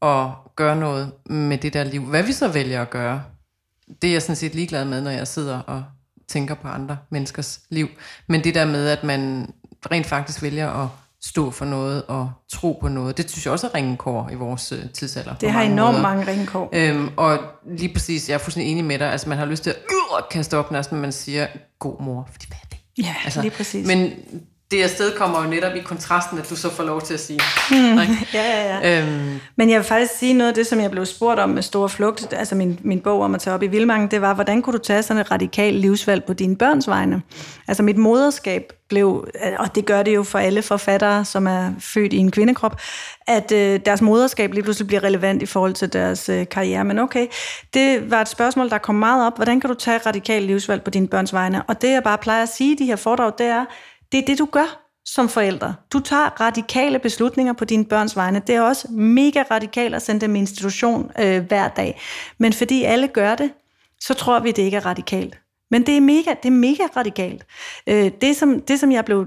og 0.00 0.34
gør 0.56 0.74
noget 0.74 1.12
med 1.26 1.58
det 1.58 1.72
der 1.72 1.84
liv. 1.84 2.02
Hvad 2.02 2.22
vi 2.22 2.32
så 2.32 2.48
vælger 2.48 2.82
at 2.82 2.90
gøre, 2.90 3.22
det 4.02 4.08
er 4.08 4.12
jeg 4.12 4.22
sådan 4.22 4.36
set 4.36 4.54
ligeglad 4.54 4.84
med, 4.84 5.00
når 5.00 5.10
jeg 5.10 5.28
sidder 5.28 5.58
og 5.58 5.84
tænker 6.28 6.54
på 6.54 6.68
andre 6.68 6.98
menneskers 7.10 7.60
liv. 7.70 7.88
Men 8.26 8.44
det 8.44 8.54
der 8.54 8.64
med, 8.64 8.88
at 8.88 9.04
man 9.04 9.52
rent 9.90 10.06
faktisk 10.06 10.42
vælger 10.42 10.70
at 10.82 10.88
stå 11.22 11.50
for 11.50 11.64
noget 11.64 12.02
og 12.08 12.30
tro 12.52 12.78
på 12.80 12.88
noget, 12.88 13.16
det 13.16 13.30
synes 13.30 13.44
jeg 13.46 13.52
også 13.52 13.66
er 13.66 13.74
ringenkår 13.74 14.30
i 14.30 14.34
vores 14.34 14.72
øh, 14.72 14.90
tidsalder. 14.90 15.34
Det 15.34 15.52
har 15.52 15.62
enormt 15.62 15.98
måder. 15.98 16.02
mange 16.02 16.26
ringkår. 16.26 16.68
Øhm, 16.72 17.08
og 17.16 17.38
lige 17.76 17.92
præcis, 17.92 18.28
jeg 18.28 18.34
er 18.34 18.38
fuldstændig 18.38 18.72
enig 18.72 18.84
med 18.84 18.98
dig, 18.98 19.12
altså 19.12 19.28
man 19.28 19.38
har 19.38 19.44
lyst 19.44 19.62
til 19.62 19.70
at 19.70 19.76
øh, 19.76 20.28
kaste 20.30 20.56
op 20.56 20.70
næsten, 20.70 20.96
når 20.96 21.00
man 21.02 21.12
siger, 21.12 21.46
god 21.78 22.02
mor, 22.02 22.28
fordi 22.32 22.46
hvad 22.48 22.58
er 22.62 22.66
det? 22.70 23.04
Ja, 23.06 23.14
altså, 23.24 23.42
lige 23.42 23.50
præcis. 23.50 23.86
Men 23.86 24.12
det 24.70 24.82
afsted 24.82 25.12
kommer 25.16 25.44
jo 25.44 25.50
netop 25.50 25.76
i 25.76 25.80
kontrasten, 25.80 26.38
at 26.38 26.50
du 26.50 26.56
så 26.56 26.70
får 26.70 26.84
lov 26.84 27.02
til 27.02 27.14
at 27.14 27.20
sige. 27.20 27.40
Hmm. 27.70 28.00
ikke? 28.00 28.28
ja, 28.34 28.42
ja, 28.42 28.78
ja. 28.82 29.02
Øhm, 29.02 29.40
Men 29.56 29.70
jeg 29.70 29.76
vil 29.76 29.84
faktisk 29.84 30.18
sige 30.18 30.32
noget 30.32 30.48
af 30.48 30.54
det, 30.54 30.66
som 30.66 30.80
jeg 30.80 30.90
blev 30.90 31.06
spurgt 31.06 31.40
om 31.40 31.48
med 31.48 31.62
Stor 31.62 31.88
Flugt, 31.88 32.32
altså 32.32 32.54
min, 32.54 32.78
min 32.82 33.00
bog 33.00 33.20
om 33.22 33.34
at 33.34 33.40
tage 33.40 33.54
op 33.54 33.62
i 33.62 33.66
Vildmarken, 33.66 34.08
det 34.08 34.20
var, 34.20 34.34
hvordan 34.34 34.62
kunne 34.62 34.78
du 34.78 34.82
tage 34.82 35.02
sådan 35.02 35.20
et 35.20 35.30
radikalt 35.30 35.76
livsvalg 35.76 36.24
på 36.24 36.32
dine 36.32 36.56
børns 36.56 36.88
vegne? 36.88 37.22
Altså 37.68 37.82
mit 37.82 37.96
moderskab 37.96 38.72
blev, 38.88 39.28
og 39.58 39.74
det 39.74 39.86
gør 39.86 40.02
det 40.02 40.14
jo 40.14 40.22
for 40.22 40.38
alle 40.38 40.62
forfattere, 40.62 41.24
som 41.24 41.46
er 41.46 41.70
født 41.78 42.12
i 42.12 42.16
en 42.16 42.30
kvindekrop, 42.30 42.80
at 43.26 43.52
øh, 43.52 43.80
deres 43.86 44.02
moderskab 44.02 44.52
lige 44.52 44.62
pludselig 44.62 44.86
bliver 44.86 45.04
relevant 45.04 45.42
i 45.42 45.46
forhold 45.46 45.74
til 45.74 45.92
deres 45.92 46.28
øh, 46.28 46.48
karriere. 46.48 46.84
Men 46.84 46.98
okay, 46.98 47.26
det 47.74 48.10
var 48.10 48.20
et 48.20 48.28
spørgsmål, 48.28 48.70
der 48.70 48.78
kom 48.78 48.94
meget 48.94 49.26
op. 49.26 49.36
Hvordan 49.36 49.60
kan 49.60 49.70
du 49.70 49.74
tage 49.74 49.98
radikalt 50.06 50.46
livsvalg 50.46 50.82
på 50.82 50.90
dine 50.90 51.08
børns 51.08 51.32
vegne? 51.32 51.62
Og 51.62 51.82
det, 51.82 51.90
jeg 51.90 52.02
bare 52.02 52.18
plejer 52.18 52.42
at 52.42 52.48
sige 52.48 52.72
i 52.72 52.76
de 52.76 52.84
her 52.84 52.96
foredrag, 52.96 53.32
det 53.38 53.46
er, 53.46 53.64
det 54.12 54.18
er 54.18 54.26
det, 54.26 54.38
du 54.38 54.48
gør 54.52 54.80
som 55.04 55.28
forældre. 55.28 55.74
Du 55.92 56.00
tager 56.00 56.40
radikale 56.40 56.98
beslutninger 56.98 57.52
på 57.52 57.64
dine 57.64 57.84
børns 57.84 58.16
vegne. 58.16 58.42
Det 58.46 58.54
er 58.54 58.60
også 58.60 58.88
mega 58.92 59.42
radikalt 59.50 59.94
at 59.94 60.02
sende 60.02 60.20
dem 60.20 60.36
i 60.36 60.38
institution 60.38 61.10
øh, 61.18 61.44
hver 61.44 61.68
dag. 61.68 62.00
Men 62.38 62.52
fordi 62.52 62.84
alle 62.84 63.08
gør 63.08 63.34
det, 63.34 63.52
så 64.00 64.14
tror 64.14 64.40
vi, 64.40 64.52
det 64.52 64.62
ikke 64.62 64.76
er 64.76 64.86
radikalt. 64.86 65.38
Men 65.70 65.86
det 65.86 65.96
er 65.96 66.00
mega, 66.00 66.30
det 66.42 66.46
er 66.46 66.50
mega 66.50 66.82
radikalt. 66.96 67.46
Øh, 67.86 68.10
det, 68.20 68.36
som, 68.36 68.60
det, 68.60 68.80
som 68.80 68.92
jeg 68.92 69.04
blev 69.04 69.26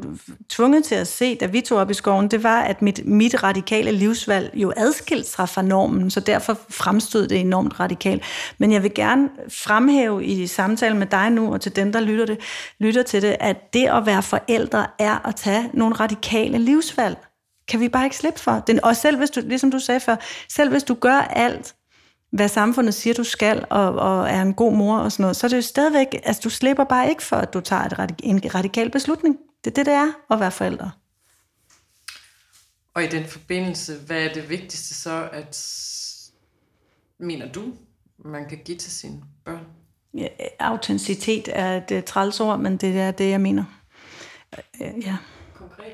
tvunget 0.49 0.83
til 0.83 0.95
at 0.95 1.07
se, 1.07 1.35
da 1.35 1.45
vi 1.45 1.61
tog 1.61 1.77
op 1.77 1.89
i 1.89 1.93
skoven, 1.93 2.27
det 2.27 2.43
var, 2.43 2.61
at 2.61 2.81
mit, 2.81 3.05
mit 3.05 3.43
radikale 3.43 3.91
livsvalg 3.91 4.51
jo 4.53 4.73
adskilte 4.77 5.29
sig 5.29 5.49
fra 5.49 5.61
normen, 5.61 6.11
så 6.11 6.19
derfor 6.19 6.57
fremstod 6.69 7.27
det 7.27 7.39
enormt 7.39 7.79
radikalt. 7.79 8.23
Men 8.57 8.71
jeg 8.71 8.83
vil 8.83 8.93
gerne 8.93 9.29
fremhæve 9.49 10.25
i 10.25 10.47
samtalen 10.47 10.99
med 10.99 11.07
dig 11.07 11.29
nu, 11.29 11.53
og 11.53 11.61
til 11.61 11.75
dem, 11.75 11.91
der 11.91 11.99
lytter, 11.99 12.25
det, 12.25 12.39
lytter 12.79 13.03
til 13.03 13.21
det, 13.21 13.35
at 13.39 13.73
det 13.73 13.87
at 13.87 14.05
være 14.05 14.23
forældre 14.23 14.87
er 14.99 15.27
at 15.27 15.35
tage 15.35 15.69
nogle 15.73 15.95
radikale 15.95 16.57
livsvalg. 16.57 17.17
Kan 17.67 17.79
vi 17.79 17.89
bare 17.89 18.03
ikke 18.03 18.17
slippe 18.17 18.39
for? 18.39 18.63
Den, 18.67 18.83
og 18.83 18.95
selv 18.95 19.17
hvis 19.17 19.29
du, 19.29 19.41
ligesom 19.45 19.71
du 19.71 19.79
sagde 19.79 19.99
før, 19.99 20.15
selv 20.49 20.69
hvis 20.69 20.83
du 20.83 20.93
gør 20.93 21.17
alt, 21.17 21.75
hvad 22.33 22.47
samfundet 22.47 22.93
siger, 22.93 23.13
du 23.13 23.23
skal, 23.23 23.65
og, 23.69 23.95
og 23.95 24.29
er 24.29 24.41
en 24.41 24.53
god 24.53 24.73
mor 24.73 24.97
og 24.97 25.11
sådan 25.11 25.21
noget, 25.23 25.35
så 25.35 25.47
er 25.47 25.49
det 25.49 25.57
jo 25.57 25.61
stadigvæk, 25.61 26.07
altså 26.23 26.41
du 26.43 26.49
slipper 26.49 26.83
bare 26.83 27.09
ikke 27.09 27.23
for, 27.23 27.35
at 27.35 27.53
du 27.53 27.59
tager 27.59 27.81
et 27.83 27.93
radik- 27.99 28.19
en 28.23 28.55
radikal 28.55 28.89
beslutning. 28.91 29.37
Det 29.63 29.71
er 29.71 29.75
det, 29.75 29.85
det 29.85 29.93
er 29.93 30.07
at 30.31 30.39
være 30.39 30.51
forældre. 30.51 30.91
og 32.93 33.03
i 33.03 33.07
den 33.07 33.25
forbindelse, 33.27 33.97
hvad 33.97 34.23
er 34.23 34.33
det 34.33 34.49
vigtigste 34.49 34.93
så, 34.93 35.29
at 35.33 35.57
mener 37.19 37.51
du, 37.51 37.73
man 38.17 38.49
kan 38.49 38.57
give 38.65 38.77
til 38.77 38.91
sine 38.91 39.21
børn? 39.45 39.65
Ja, 40.13 40.27
autenticitet 40.59 41.49
er 41.51 41.77
et 41.77 41.91
uh, 41.91 42.03
trælsord, 42.03 42.59
men 42.59 42.77
det 42.77 42.99
er 42.99 43.11
det, 43.11 43.29
jeg 43.29 43.41
mener. 43.41 43.63
Øh, 44.81 45.05
Ja. 45.05 45.17
Konkret 45.53 45.93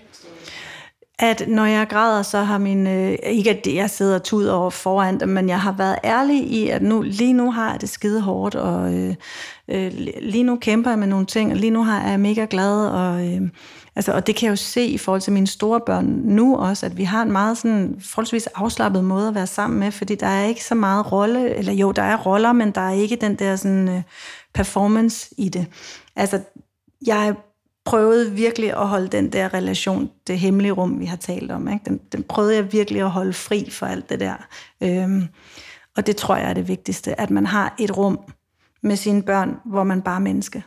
at 1.19 1.43
når 1.47 1.65
jeg 1.65 1.87
græder, 1.89 2.21
så 2.21 2.37
har 2.37 2.57
min... 2.57 2.87
Øh, 2.87 3.17
ikke 3.23 3.49
at 3.49 3.67
jeg 3.73 3.89
sidder 3.89 4.15
og 4.15 4.23
tuder 4.23 4.53
over 4.53 4.69
foran 4.69 5.19
dem, 5.19 5.29
men 5.29 5.49
jeg 5.49 5.61
har 5.61 5.71
været 5.71 5.95
ærlig 6.03 6.43
i, 6.51 6.69
at 6.69 6.81
nu, 6.81 7.01
lige 7.01 7.33
nu 7.33 7.51
har 7.51 7.71
jeg 7.71 7.81
det 7.81 7.89
skide 7.89 8.21
hårdt, 8.21 8.55
og 8.55 8.93
øh, 8.93 9.15
øh, 9.67 9.91
lige 10.21 10.43
nu 10.43 10.55
kæmper 10.55 10.91
jeg 10.91 10.99
med 10.99 11.07
nogle 11.07 11.25
ting, 11.25 11.51
og 11.51 11.57
lige 11.57 11.71
nu 11.71 11.83
har 11.83 12.01
jeg 12.01 12.13
er 12.13 12.17
mega 12.17 12.47
glad, 12.49 12.87
og, 12.87 13.27
øh, 13.27 13.41
altså, 13.95 14.13
og 14.13 14.27
det 14.27 14.35
kan 14.35 14.45
jeg 14.45 14.51
jo 14.51 14.55
se 14.55 14.85
i 14.85 14.97
forhold 14.97 15.21
til 15.21 15.33
mine 15.33 15.47
store 15.47 15.79
børn 15.85 16.05
nu 16.05 16.57
også, 16.57 16.85
at 16.85 16.97
vi 16.97 17.03
har 17.03 17.21
en 17.21 17.31
meget 17.31 17.57
sådan, 17.57 18.01
forholdsvis 18.01 18.47
afslappet 18.47 19.03
måde 19.03 19.27
at 19.27 19.35
være 19.35 19.47
sammen 19.47 19.79
med, 19.79 19.91
fordi 19.91 20.15
der 20.15 20.27
er 20.27 20.45
ikke 20.45 20.63
så 20.63 20.75
meget 20.75 21.11
rolle, 21.11 21.55
eller 21.55 21.73
jo, 21.73 21.91
der 21.91 22.03
er 22.03 22.17
roller, 22.17 22.53
men 22.53 22.71
der 22.71 22.81
er 22.81 22.93
ikke 22.93 23.15
den 23.15 23.35
der 23.35 23.55
sådan, 23.55 23.89
øh, 23.89 24.01
performance 24.53 25.29
i 25.37 25.49
det. 25.49 25.67
Altså, 26.15 26.39
jeg 27.07 27.35
prøvede 27.89 28.31
virkelig 28.31 28.77
at 28.77 28.87
holde 28.87 29.07
den 29.07 29.33
der 29.33 29.53
relation, 29.53 30.09
det 30.27 30.39
hemmelige 30.39 30.71
rum, 30.71 30.99
vi 30.99 31.05
har 31.05 31.15
talt 31.17 31.51
om, 31.51 31.67
ikke? 31.67 31.85
Den, 31.85 31.97
den 32.11 32.23
prøvede 32.23 32.55
jeg 32.55 32.73
virkelig 32.73 33.01
at 33.01 33.09
holde 33.09 33.33
fri 33.33 33.69
for 33.71 33.85
alt 33.85 34.09
det 34.09 34.19
der. 34.19 34.47
Øhm, 34.83 35.27
og 35.97 36.07
det 36.07 36.15
tror 36.15 36.35
jeg 36.35 36.49
er 36.49 36.53
det 36.53 36.67
vigtigste, 36.67 37.21
at 37.21 37.29
man 37.29 37.45
har 37.45 37.75
et 37.79 37.97
rum 37.97 38.19
med 38.83 38.95
sine 38.95 39.23
børn, 39.23 39.55
hvor 39.65 39.83
man 39.83 40.01
bare 40.01 40.15
er 40.15 40.19
menneske. 40.19 40.63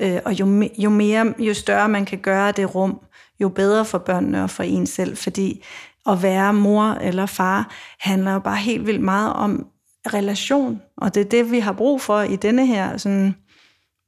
Øh, 0.00 0.20
og 0.24 0.40
jo, 0.40 0.46
me- 0.46 0.82
jo, 0.82 0.90
mere, 0.90 1.34
jo 1.38 1.54
større 1.54 1.88
man 1.88 2.04
kan 2.04 2.18
gøre 2.18 2.52
det 2.52 2.74
rum, 2.74 3.00
jo 3.40 3.48
bedre 3.48 3.84
for 3.84 3.98
børnene 3.98 4.42
og 4.42 4.50
for 4.50 4.62
en 4.62 4.86
selv, 4.86 5.16
fordi 5.16 5.64
at 6.06 6.22
være 6.22 6.52
mor 6.54 6.84
eller 6.84 7.26
far 7.26 7.70
handler 8.00 8.32
jo 8.32 8.38
bare 8.38 8.56
helt 8.56 8.86
vildt 8.86 9.02
meget 9.02 9.32
om 9.32 9.66
relation, 10.06 10.80
og 10.96 11.14
det 11.14 11.20
er 11.20 11.28
det, 11.28 11.50
vi 11.50 11.58
har 11.58 11.72
brug 11.72 12.00
for 12.00 12.20
i 12.20 12.36
denne 12.36 12.66
her 12.66 12.96
sådan 12.96 13.34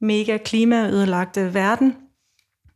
mega 0.01 0.37
klimaødelagte 0.37 1.53
verden, 1.53 1.95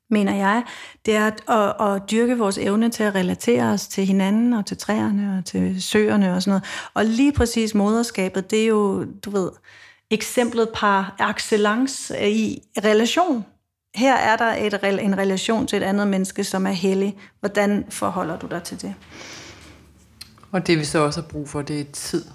mener 0.10 0.36
jeg, 0.36 0.64
det 1.06 1.16
er 1.16 1.28
at, 1.28 1.42
at, 1.50 1.88
at 1.88 2.12
dyrke 2.12 2.38
vores 2.38 2.58
evne 2.58 2.90
til 2.90 3.04
at 3.04 3.16
relatere 3.16 3.64
os 3.64 3.88
til 3.88 4.06
hinanden 4.06 4.54
og 4.54 4.66
til 4.66 4.78
træerne 4.78 5.38
og 5.38 5.46
til 5.46 5.84
søerne 5.84 6.34
og 6.34 6.42
sådan 6.42 6.52
noget. 6.52 6.64
Og 6.94 7.06
lige 7.06 7.34
præcis 7.34 7.76
moderskabet, 7.76 8.52
det 8.52 8.64
er 8.64 8.68
jo, 8.68 9.06
du 9.26 9.30
ved, 9.30 9.50
eksemplet 10.12 10.70
par 10.74 11.30
excellence 11.32 12.32
i 12.32 12.62
relation. 12.84 13.46
Her 13.96 14.16
er 14.16 14.36
der 14.36 14.54
et, 14.54 15.04
en 15.04 15.18
relation 15.18 15.68
til 15.68 15.78
et 15.78 15.84
andet 15.84 16.08
menneske, 16.08 16.44
som 16.44 16.68
er 16.68 16.72
hellig. 16.72 17.18
Hvordan 17.40 17.86
forholder 17.90 18.40
du 18.40 18.48
dig 18.48 18.64
til 18.64 18.82
det? 18.82 18.96
Og 20.52 20.68
det 20.68 20.80
vi 20.80 20.84
så 20.84 21.00
også 21.00 21.22
har 21.22 21.28
brug 21.28 21.50
for, 21.50 21.62
det 21.62 21.80
er 21.80 21.86
tid. 21.94 22.26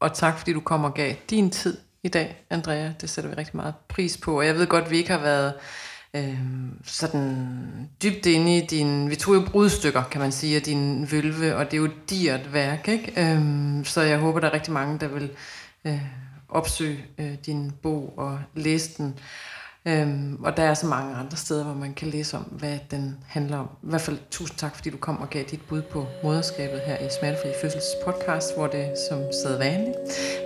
Og 0.00 0.14
tak 0.14 0.38
fordi 0.38 0.52
du 0.52 0.60
kom 0.60 0.84
og 0.84 0.94
gav 0.94 1.14
din 1.30 1.50
tid 1.50 1.76
i 2.04 2.08
dag, 2.08 2.44
Andrea. 2.50 2.92
Det 3.00 3.10
sætter 3.10 3.30
vi 3.30 3.36
rigtig 3.36 3.56
meget 3.56 3.74
pris 3.88 4.16
på. 4.16 4.38
Og 4.38 4.46
jeg 4.46 4.54
ved 4.54 4.66
godt, 4.66 4.90
vi 4.90 4.96
ikke 4.96 5.10
har 5.10 5.20
været 5.20 5.54
øh, 6.16 6.38
sådan 6.84 7.36
dybt 8.02 8.26
inde 8.26 8.56
i 8.56 8.66
din, 8.66 9.10
vi 9.10 9.16
tog 9.16 9.34
jo 9.34 9.40
brudstykker, 9.50 10.02
kan 10.02 10.20
man 10.20 10.32
sige, 10.32 10.56
af 10.56 10.62
din 10.62 11.08
vølve, 11.12 11.56
og 11.56 11.64
det 11.64 11.72
er 11.72 11.78
jo 11.78 11.84
et 11.84 12.10
dyrt 12.10 12.52
værk, 12.52 12.88
ikke? 12.88 13.12
Øh, 13.16 13.84
så 13.84 14.00
jeg 14.00 14.18
håber, 14.18 14.40
der 14.40 14.48
er 14.48 14.54
rigtig 14.54 14.72
mange, 14.72 14.98
der 14.98 15.08
vil 15.08 15.30
øh, 15.84 16.00
opsøge 16.48 17.04
øh, 17.18 17.34
din 17.46 17.72
bog 17.82 18.14
og 18.16 18.38
læse 18.54 18.90
den. 18.98 19.18
Øhm, 19.88 20.44
og 20.44 20.56
der 20.56 20.62
er 20.62 20.74
så 20.74 20.86
mange 20.86 21.14
andre 21.14 21.36
steder, 21.36 21.64
hvor 21.64 21.74
man 21.74 21.94
kan 21.94 22.08
læse 22.08 22.36
om, 22.36 22.42
hvad 22.42 22.78
den 22.90 23.16
handler 23.26 23.58
om. 23.58 23.66
I 23.82 23.88
hvert 23.88 24.00
fald 24.00 24.18
tusind 24.30 24.58
tak, 24.58 24.76
fordi 24.76 24.90
du 24.90 24.96
kom 24.96 25.20
og 25.20 25.30
gav 25.30 25.44
dit 25.44 25.60
bud 25.68 25.82
på 25.82 26.06
moderskabet 26.22 26.80
her 26.86 26.98
i 26.98 27.08
Smertefri 27.20 27.48
Fødsels 27.62 27.84
podcast, 28.04 28.56
hvor 28.56 28.66
det 28.66 28.94
som 29.10 29.18
sædvanligt 29.42 29.96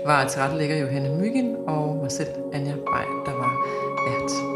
var 0.07 0.29
tilrettelægger 0.29 0.77
Johanne 0.77 1.21
Myggen 1.21 1.57
og 1.67 1.97
mig 1.97 2.13
selv, 2.13 2.29
Anja 2.53 2.75
Bay, 2.75 3.05
der 3.27 3.33
var 3.33 4.50